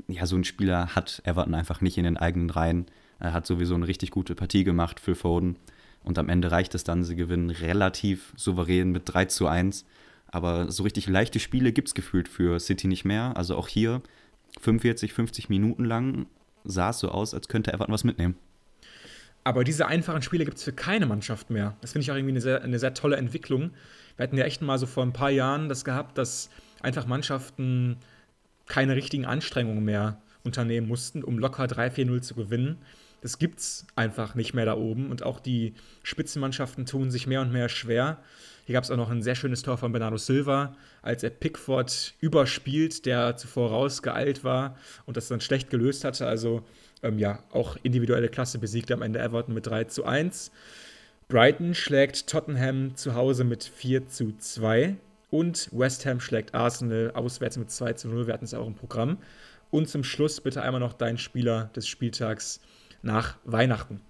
ja, 0.08 0.26
so 0.26 0.36
ein 0.36 0.44
Spieler 0.44 0.96
hat 0.96 1.22
Everton 1.24 1.54
einfach 1.54 1.82
nicht 1.82 1.98
in 1.98 2.04
den 2.04 2.18
eigenen 2.18 2.50
Reihen. 2.50 2.88
Er 3.20 3.32
hat 3.32 3.46
sowieso 3.46 3.76
eine 3.76 3.88
richtig 3.88 4.12
gute 4.12 4.36
Partie 4.36 4.64
gemacht, 4.66 5.00
Phil 5.00 5.16
Foden. 5.16 5.56
Und 6.06 6.20
am 6.20 6.30
Ende 6.30 6.52
reicht 6.52 6.76
es 6.76 6.84
dann, 6.84 7.04
sie 7.04 7.16
gewinnen 7.16 7.50
relativ 7.50 8.32
souverän 8.36 8.92
mit 8.92 9.04
3 9.06 9.26
zu 9.26 9.48
1. 9.48 9.86
Aber 10.28 10.72
so 10.72 10.84
richtig 10.84 11.08
leichte 11.08 11.40
Spiele 11.40 11.72
gibt 11.72 11.90
es 11.90 11.94
gefühlt 11.96 12.28
für 12.30 12.60
City 12.60 12.88
nicht 12.88 13.06
mehr. 13.06 13.36
Also 13.36 13.58
auch 13.58 13.68
hier 13.68 14.02
45, 14.62 15.14
50 15.14 15.50
Minuten 15.50 15.84
lang 15.84 16.28
sah 16.64 16.92
es 16.92 17.00
so 17.00 17.10
aus, 17.10 17.34
als 17.34 17.48
könnte 17.48 17.74
Everton 17.74 17.94
was 17.94 18.04
mitnehmen. 18.04 18.36
Aber 19.44 19.64
diese 19.64 19.88
einfachen 19.88 20.22
Spiele 20.22 20.46
gibt 20.46 20.58
es 20.58 20.64
für 20.64 20.74
keine 20.74 21.08
Mannschaft 21.08 21.50
mehr. 21.50 21.76
Das 21.82 21.92
finde 21.92 22.04
ich 22.04 22.12
auch 22.12 22.16
irgendwie 22.16 22.34
eine 22.34 22.42
sehr, 22.42 22.62
eine 22.62 22.80
sehr 22.80 22.94
tolle 22.94 23.18
Entwicklung. 23.18 23.72
Wir 24.16 24.24
hatten 24.24 24.38
ja 24.38 24.46
echt 24.46 24.62
mal 24.62 24.78
so 24.78 24.86
vor 24.86 25.04
ein 25.04 25.14
paar 25.14 25.32
Jahren 25.32 25.70
das 25.70 25.86
gehabt, 25.86 26.18
dass 26.18 26.50
einfach 26.82 27.08
Mannschaften 27.08 27.98
keine 28.68 28.96
richtigen 28.96 29.26
Anstrengungen 29.26 29.84
mehr 29.84 30.22
unternehmen 30.44 30.88
mussten, 30.88 31.24
um 31.24 31.40
locker 31.40 31.66
3-4-0 31.66 32.22
zu 32.22 32.36
gewinnen 32.36 32.78
das 33.22 33.40
gibt 33.40 33.60
es 33.60 33.86
einfach 33.96 34.36
nicht 34.36 34.54
mehr 34.54 34.66
da 34.66 34.76
oben. 34.76 35.10
Und 35.10 35.24
auch 35.24 35.40
die 35.40 35.74
Spitzenmannschaften 36.04 36.86
tun 36.86 37.12
sich 37.12 37.28
mehr 37.28 37.42
und 37.42 37.52
mehr 37.52 37.70
schwer. 37.70 38.18
Hier 38.66 38.74
gab 38.74 38.84
es 38.84 38.92
auch 38.92 38.98
noch 38.98 39.12
ein 39.12 39.22
sehr 39.22 39.36
schönes 39.36 39.62
Tor 39.62 39.78
von 39.78 39.92
Bernardo 39.92 40.18
Silva, 40.18 40.76
als 41.04 41.22
er 41.22 41.30
Pickford 41.30 42.16
überspielt, 42.20 43.06
der 43.06 43.38
zuvor 43.38 43.70
rausgeeilt 43.70 44.44
war 44.44 44.76
und 45.06 45.18
das 45.18 45.28
dann 45.28 45.40
schlecht 45.40 45.70
gelöst 45.70 46.04
hatte. 46.04 46.26
Also 46.26 46.64
ähm, 47.04 47.20
ja, 47.20 47.44
auch 47.52 47.78
individuelle 47.84 48.30
Klasse 48.30 48.58
besiegt 48.58 48.92
am 48.92 49.04
Ende 49.04 49.20
Everton 49.20 49.54
mit 49.54 49.68
3 49.68 49.84
zu 49.86 50.06
1. 50.06 50.52
Brighton 51.28 51.76
schlägt 51.76 52.28
Tottenham 52.28 52.96
zu 52.96 53.14
Hause 53.14 53.44
mit 53.44 53.64
4 53.64 54.08
zu 54.08 54.36
2. 54.38 54.96
Und 55.30 55.70
West 55.72 56.06
Ham 56.06 56.20
schlägt 56.20 56.56
Arsenal 56.56 57.12
auswärts 57.12 57.58
mit 57.58 57.70
2 57.70 57.94
zu 57.94 58.08
0. 58.08 58.28
Wir 58.28 58.34
hatten 58.34 58.46
es 58.46 58.54
auch 58.54 58.68
im 58.68 58.76
Programm. 58.76 59.18
Und 59.70 59.90
zum 59.90 60.04
Schluss 60.04 60.42
bitte 60.42 60.62
einmal 60.62 60.80
noch 60.80 60.94
dein 60.94 61.18
Spieler 61.18 61.70
des 61.76 61.88
Spieltags 61.88 62.62
nach 63.06 63.38
Weihnachten. 63.46 64.02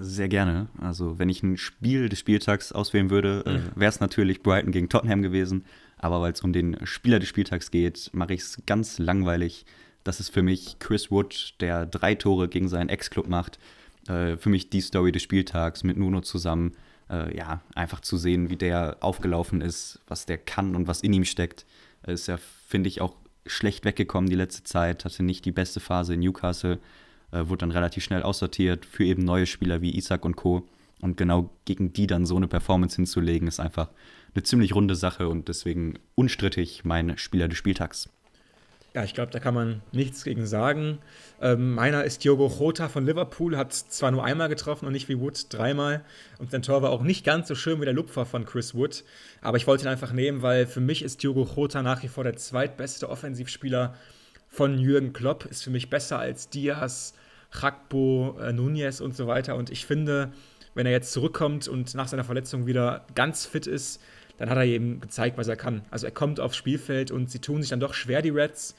Sehr 0.00 0.28
gerne. 0.28 0.68
Also, 0.80 1.18
wenn 1.18 1.28
ich 1.28 1.42
ein 1.42 1.56
Spiel 1.56 2.08
des 2.08 2.18
Spieltags 2.18 2.72
auswählen 2.72 3.10
würde, 3.10 3.42
äh, 3.46 3.58
mhm. 3.58 3.70
wäre 3.74 3.90
es 3.90 4.00
natürlich 4.00 4.42
Brighton 4.42 4.72
gegen 4.72 4.88
Tottenham 4.88 5.22
gewesen. 5.22 5.64
Aber 5.98 6.20
weil 6.20 6.32
es 6.32 6.40
um 6.40 6.52
den 6.52 6.84
Spieler 6.86 7.18
des 7.18 7.28
Spieltags 7.28 7.70
geht, 7.70 8.10
mache 8.12 8.34
ich 8.34 8.40
es 8.40 8.62
ganz 8.66 8.98
langweilig. 8.98 9.66
Das 10.04 10.18
ist 10.18 10.30
für 10.30 10.42
mich 10.42 10.78
Chris 10.78 11.10
Wood, 11.10 11.54
der 11.60 11.86
drei 11.86 12.14
Tore 12.14 12.48
gegen 12.48 12.68
seinen 12.68 12.88
Ex-Club 12.88 13.28
macht. 13.28 13.58
Äh, 14.08 14.36
für 14.36 14.48
mich 14.48 14.70
die 14.70 14.80
Story 14.80 15.12
des 15.12 15.22
Spieltags 15.22 15.84
mit 15.84 15.96
Nuno 15.96 16.20
zusammen. 16.20 16.72
Äh, 17.10 17.36
ja, 17.36 17.60
einfach 17.74 18.00
zu 18.00 18.16
sehen, 18.16 18.50
wie 18.50 18.56
der 18.56 18.98
aufgelaufen 19.00 19.60
ist, 19.60 20.00
was 20.06 20.26
der 20.26 20.38
kann 20.38 20.76
und 20.76 20.86
was 20.86 21.02
in 21.02 21.12
ihm 21.12 21.24
steckt. 21.24 21.66
Ist 22.06 22.28
ja, 22.28 22.38
finde 22.68 22.88
ich, 22.88 23.00
auch 23.00 23.16
schlecht 23.46 23.84
weggekommen 23.84 24.30
die 24.30 24.36
letzte 24.36 24.62
Zeit. 24.62 25.04
Hatte 25.04 25.24
nicht 25.24 25.44
die 25.44 25.52
beste 25.52 25.80
Phase 25.80 26.14
in 26.14 26.20
Newcastle 26.20 26.78
äh, 27.32 27.48
wurde 27.48 27.58
dann 27.58 27.70
relativ 27.70 28.04
schnell 28.04 28.22
aussortiert 28.22 28.86
für 28.86 29.04
eben 29.04 29.24
neue 29.24 29.46
Spieler 29.46 29.82
wie 29.82 29.96
Isaac 29.96 30.24
und 30.24 30.36
Co. 30.36 30.68
Und 31.00 31.16
genau 31.16 31.50
gegen 31.64 31.92
die 31.92 32.06
dann 32.06 32.26
so 32.26 32.36
eine 32.36 32.46
Performance 32.46 32.96
hinzulegen, 32.96 33.48
ist 33.48 33.58
einfach 33.58 33.88
eine 34.34 34.44
ziemlich 34.44 34.74
runde 34.74 34.94
Sache 34.94 35.28
und 35.28 35.48
deswegen 35.48 35.98
unstrittig 36.14 36.84
mein 36.84 37.18
Spieler 37.18 37.48
des 37.48 37.58
Spieltags. 37.58 38.08
Ja, 38.94 39.04
ich 39.04 39.14
glaube, 39.14 39.32
da 39.32 39.38
kann 39.40 39.54
man 39.54 39.80
nichts 39.92 40.22
gegen 40.22 40.44
sagen. 40.44 40.98
Ähm, 41.40 41.74
meiner 41.74 42.04
ist 42.04 42.24
Diogo 42.24 42.48
Jota 42.48 42.90
von 42.90 43.06
Liverpool, 43.06 43.56
hat 43.56 43.72
zwar 43.72 44.10
nur 44.10 44.22
einmal 44.22 44.50
getroffen 44.50 44.84
und 44.84 44.92
nicht 44.92 45.08
wie 45.08 45.18
Wood 45.18 45.46
dreimal. 45.48 46.04
Und 46.38 46.50
sein 46.50 46.60
Tor 46.60 46.82
war 46.82 46.90
auch 46.90 47.02
nicht 47.02 47.24
ganz 47.24 47.48
so 47.48 47.54
schön 47.54 47.80
wie 47.80 47.86
der 47.86 47.94
Lupfer 47.94 48.26
von 48.26 48.44
Chris 48.44 48.74
Wood. 48.74 49.02
Aber 49.40 49.56
ich 49.56 49.66
wollte 49.66 49.84
ihn 49.84 49.88
einfach 49.88 50.12
nehmen, 50.12 50.42
weil 50.42 50.66
für 50.66 50.80
mich 50.80 51.02
ist 51.02 51.22
Diogo 51.22 51.48
Jota 51.56 51.82
nach 51.82 52.02
wie 52.02 52.08
vor 52.08 52.22
der 52.22 52.36
zweitbeste 52.36 53.08
Offensivspieler 53.08 53.94
von 54.48 54.78
Jürgen 54.78 55.14
Klopp. 55.14 55.46
Ist 55.46 55.64
für 55.64 55.70
mich 55.70 55.88
besser 55.88 56.18
als 56.18 56.50
Diaz, 56.50 57.14
Rakpo, 57.52 58.36
äh, 58.40 58.52
Nunez 58.52 59.00
und 59.00 59.14
so 59.14 59.26
weiter. 59.26 59.56
Und 59.56 59.70
ich 59.70 59.86
finde, 59.86 60.32
wenn 60.74 60.86
er 60.86 60.92
jetzt 60.92 61.12
zurückkommt 61.12 61.68
und 61.68 61.94
nach 61.94 62.08
seiner 62.08 62.24
Verletzung 62.24 62.66
wieder 62.66 63.06
ganz 63.14 63.46
fit 63.46 63.66
ist, 63.66 64.00
dann 64.38 64.48
hat 64.50 64.56
er 64.56 64.64
eben 64.64 65.00
gezeigt, 65.00 65.38
was 65.38 65.48
er 65.48 65.56
kann. 65.56 65.82
Also 65.90 66.06
er 66.06 66.12
kommt 66.12 66.40
aufs 66.40 66.56
Spielfeld 66.56 67.10
und 67.10 67.30
sie 67.30 67.38
tun 67.38 67.60
sich 67.62 67.70
dann 67.70 67.80
doch 67.80 67.94
schwer, 67.94 68.22
die 68.22 68.30
Reds, 68.30 68.74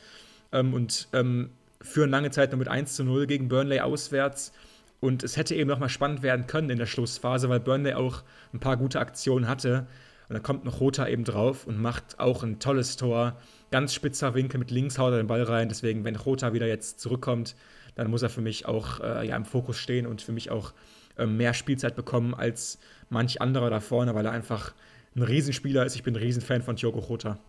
ähm, 0.54 0.74
und 0.74 1.10
ähm, 1.14 1.50
führen 1.82 2.10
lange 2.10 2.32
Zeit 2.32 2.52
nur 2.52 2.60
mit 2.60 2.70
1 2.70 2.96
zu 2.96 3.04
0 3.04 3.28
gegen 3.28 3.50
Burnley 3.50 3.82
auswärts. 3.82 4.54
Und 5.02 5.24
es 5.24 5.36
hätte 5.36 5.54
eben 5.56 5.70
noch 5.70 5.80
mal 5.80 5.90
spannend 5.90 6.24
werden 6.24 6.48
können 6.48 6.70
in 6.70 6.78
der 6.78 6.86
Schlussphase, 6.86 7.50
weil 7.50 7.60
Burnley 7.60 7.94
auch 7.94 8.24
ein 8.54 8.62
paar 8.62 8.78
gute 8.78 9.00
Aktionen 9.02 9.50
hatte. 9.50 9.86
Und 10.30 10.36
dann 10.36 10.44
kommt 10.44 10.64
noch 10.64 10.80
Rota 10.80 11.08
eben 11.08 11.26
drauf 11.26 11.68
und 11.68 11.82
macht 11.82 12.20
auch 12.20 12.44
ein 12.44 12.60
tolles 12.60 12.96
Tor. 12.96 13.36
Ganz 13.74 13.96
spitzer 13.96 14.36
Winkel 14.36 14.60
mit 14.60 14.70
links 14.70 15.00
haut 15.00 15.14
er 15.14 15.18
den 15.18 15.26
Ball 15.26 15.42
rein. 15.42 15.68
Deswegen, 15.68 16.04
wenn 16.04 16.16
Rota 16.16 16.54
wieder 16.54 16.68
jetzt 16.68 17.00
zurückkommt, 17.00 17.56
dann 17.96 18.12
muss 18.12 18.22
er 18.22 18.30
für 18.30 18.42
mich 18.42 18.68
auch 18.68 19.00
äh, 19.00 19.28
ja, 19.28 19.36
im 19.36 19.46
Fokus 19.46 19.78
stehen 19.78 20.06
und 20.06 20.22
für 20.22 20.32
mich 20.32 20.52
auch 20.52 20.74
äh, 21.18 21.26
mehr 21.26 21.56
Spielzeit 21.56 21.96
bekommen 21.96 22.36
als 22.36 22.78
manch 23.10 23.42
anderer 23.42 23.72
da 23.72 23.80
vorne, 23.80 24.14
weil 24.14 24.28
er 24.28 24.32
einfach 24.32 24.76
ein 25.16 25.24
Riesenspieler 25.24 25.88
ist. 25.88 25.96
Ich 25.96 26.04
bin 26.04 26.14
ein 26.14 26.22
Riesenfan 26.22 26.62
von 26.62 26.76
Diogo 26.76 27.00
Jota. 27.00 27.40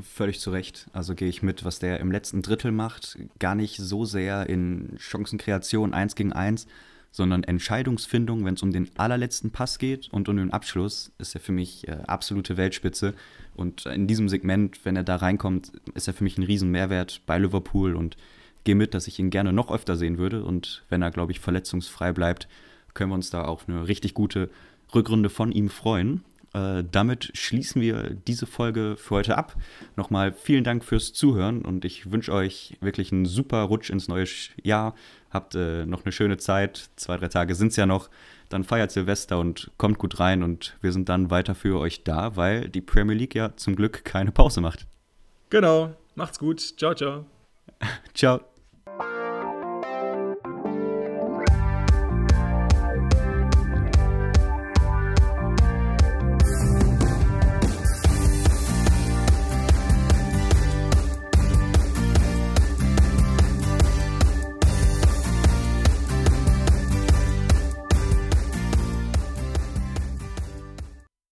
Völlig 0.00 0.40
zu 0.40 0.50
Recht. 0.50 0.90
Also 0.92 1.14
gehe 1.14 1.28
ich 1.28 1.44
mit, 1.44 1.64
was 1.64 1.78
der 1.78 2.00
im 2.00 2.10
letzten 2.10 2.42
Drittel 2.42 2.72
macht. 2.72 3.18
Gar 3.38 3.54
nicht 3.54 3.76
so 3.76 4.04
sehr 4.04 4.48
in 4.48 4.96
Chancenkreation 4.98 5.94
1 5.94 6.16
gegen 6.16 6.32
1, 6.32 6.66
sondern 7.12 7.44
Entscheidungsfindung, 7.44 8.44
wenn 8.44 8.54
es 8.54 8.62
um 8.62 8.72
den 8.72 8.90
allerletzten 8.96 9.50
Pass 9.50 9.78
geht 9.78 10.08
und 10.10 10.28
um 10.28 10.38
den 10.38 10.52
Abschluss, 10.52 11.12
ist 11.18 11.34
er 11.34 11.40
für 11.40 11.52
mich 11.52 11.86
äh, 11.86 11.98
absolute 12.06 12.56
Weltspitze. 12.56 13.14
Und 13.54 13.86
in 13.86 14.06
diesem 14.06 14.30
Segment, 14.30 14.84
wenn 14.84 14.96
er 14.96 15.04
da 15.04 15.16
reinkommt, 15.16 15.72
ist 15.94 16.08
er 16.08 16.14
für 16.14 16.24
mich 16.24 16.38
ein 16.38 16.42
Riesenmehrwert 16.42 17.20
bei 17.26 17.38
Liverpool 17.38 17.94
und 17.94 18.16
gehe 18.64 18.74
mit, 18.74 18.94
dass 18.94 19.06
ich 19.06 19.18
ihn 19.18 19.30
gerne 19.30 19.52
noch 19.52 19.70
öfter 19.70 19.96
sehen 19.96 20.16
würde. 20.16 20.42
Und 20.42 20.84
wenn 20.88 21.02
er, 21.02 21.10
glaube 21.10 21.32
ich, 21.32 21.40
verletzungsfrei 21.40 22.12
bleibt, 22.12 22.48
können 22.94 23.10
wir 23.10 23.14
uns 23.14 23.30
da 23.30 23.44
auf 23.44 23.68
eine 23.68 23.86
richtig 23.86 24.14
gute 24.14 24.50
Rückrunde 24.94 25.28
von 25.28 25.52
ihm 25.52 25.68
freuen. 25.68 26.24
Äh, 26.54 26.84
damit 26.90 27.30
schließen 27.34 27.80
wir 27.80 28.10
diese 28.10 28.46
Folge 28.46 28.96
für 28.98 29.16
heute 29.16 29.38
ab. 29.38 29.56
Nochmal 29.96 30.32
vielen 30.32 30.64
Dank 30.64 30.84
fürs 30.84 31.12
Zuhören 31.12 31.62
und 31.62 31.84
ich 31.84 32.10
wünsche 32.10 32.32
euch 32.32 32.76
wirklich 32.80 33.12
einen 33.12 33.24
super 33.24 33.62
Rutsch 33.62 33.90
ins 33.90 34.08
neue 34.08 34.26
Jahr. 34.62 34.94
Habt 35.30 35.54
äh, 35.54 35.86
noch 35.86 36.04
eine 36.04 36.12
schöne 36.12 36.36
Zeit. 36.36 36.90
Zwei, 36.96 37.16
drei 37.16 37.28
Tage 37.28 37.54
sind 37.54 37.68
es 37.68 37.76
ja 37.76 37.86
noch. 37.86 38.10
Dann 38.50 38.64
feiert 38.64 38.90
Silvester 38.90 39.38
und 39.38 39.70
kommt 39.78 39.98
gut 39.98 40.20
rein 40.20 40.42
und 40.42 40.76
wir 40.82 40.92
sind 40.92 41.08
dann 41.08 41.30
weiter 41.30 41.54
für 41.54 41.78
euch 41.78 42.04
da, 42.04 42.36
weil 42.36 42.68
die 42.68 42.82
Premier 42.82 43.16
League 43.16 43.34
ja 43.34 43.56
zum 43.56 43.74
Glück 43.74 44.04
keine 44.04 44.30
Pause 44.30 44.60
macht. 44.60 44.86
Genau. 45.48 45.94
Macht's 46.14 46.38
gut. 46.38 46.60
Ciao, 46.60 46.94
ciao. 46.94 47.24
ciao. 48.14 48.51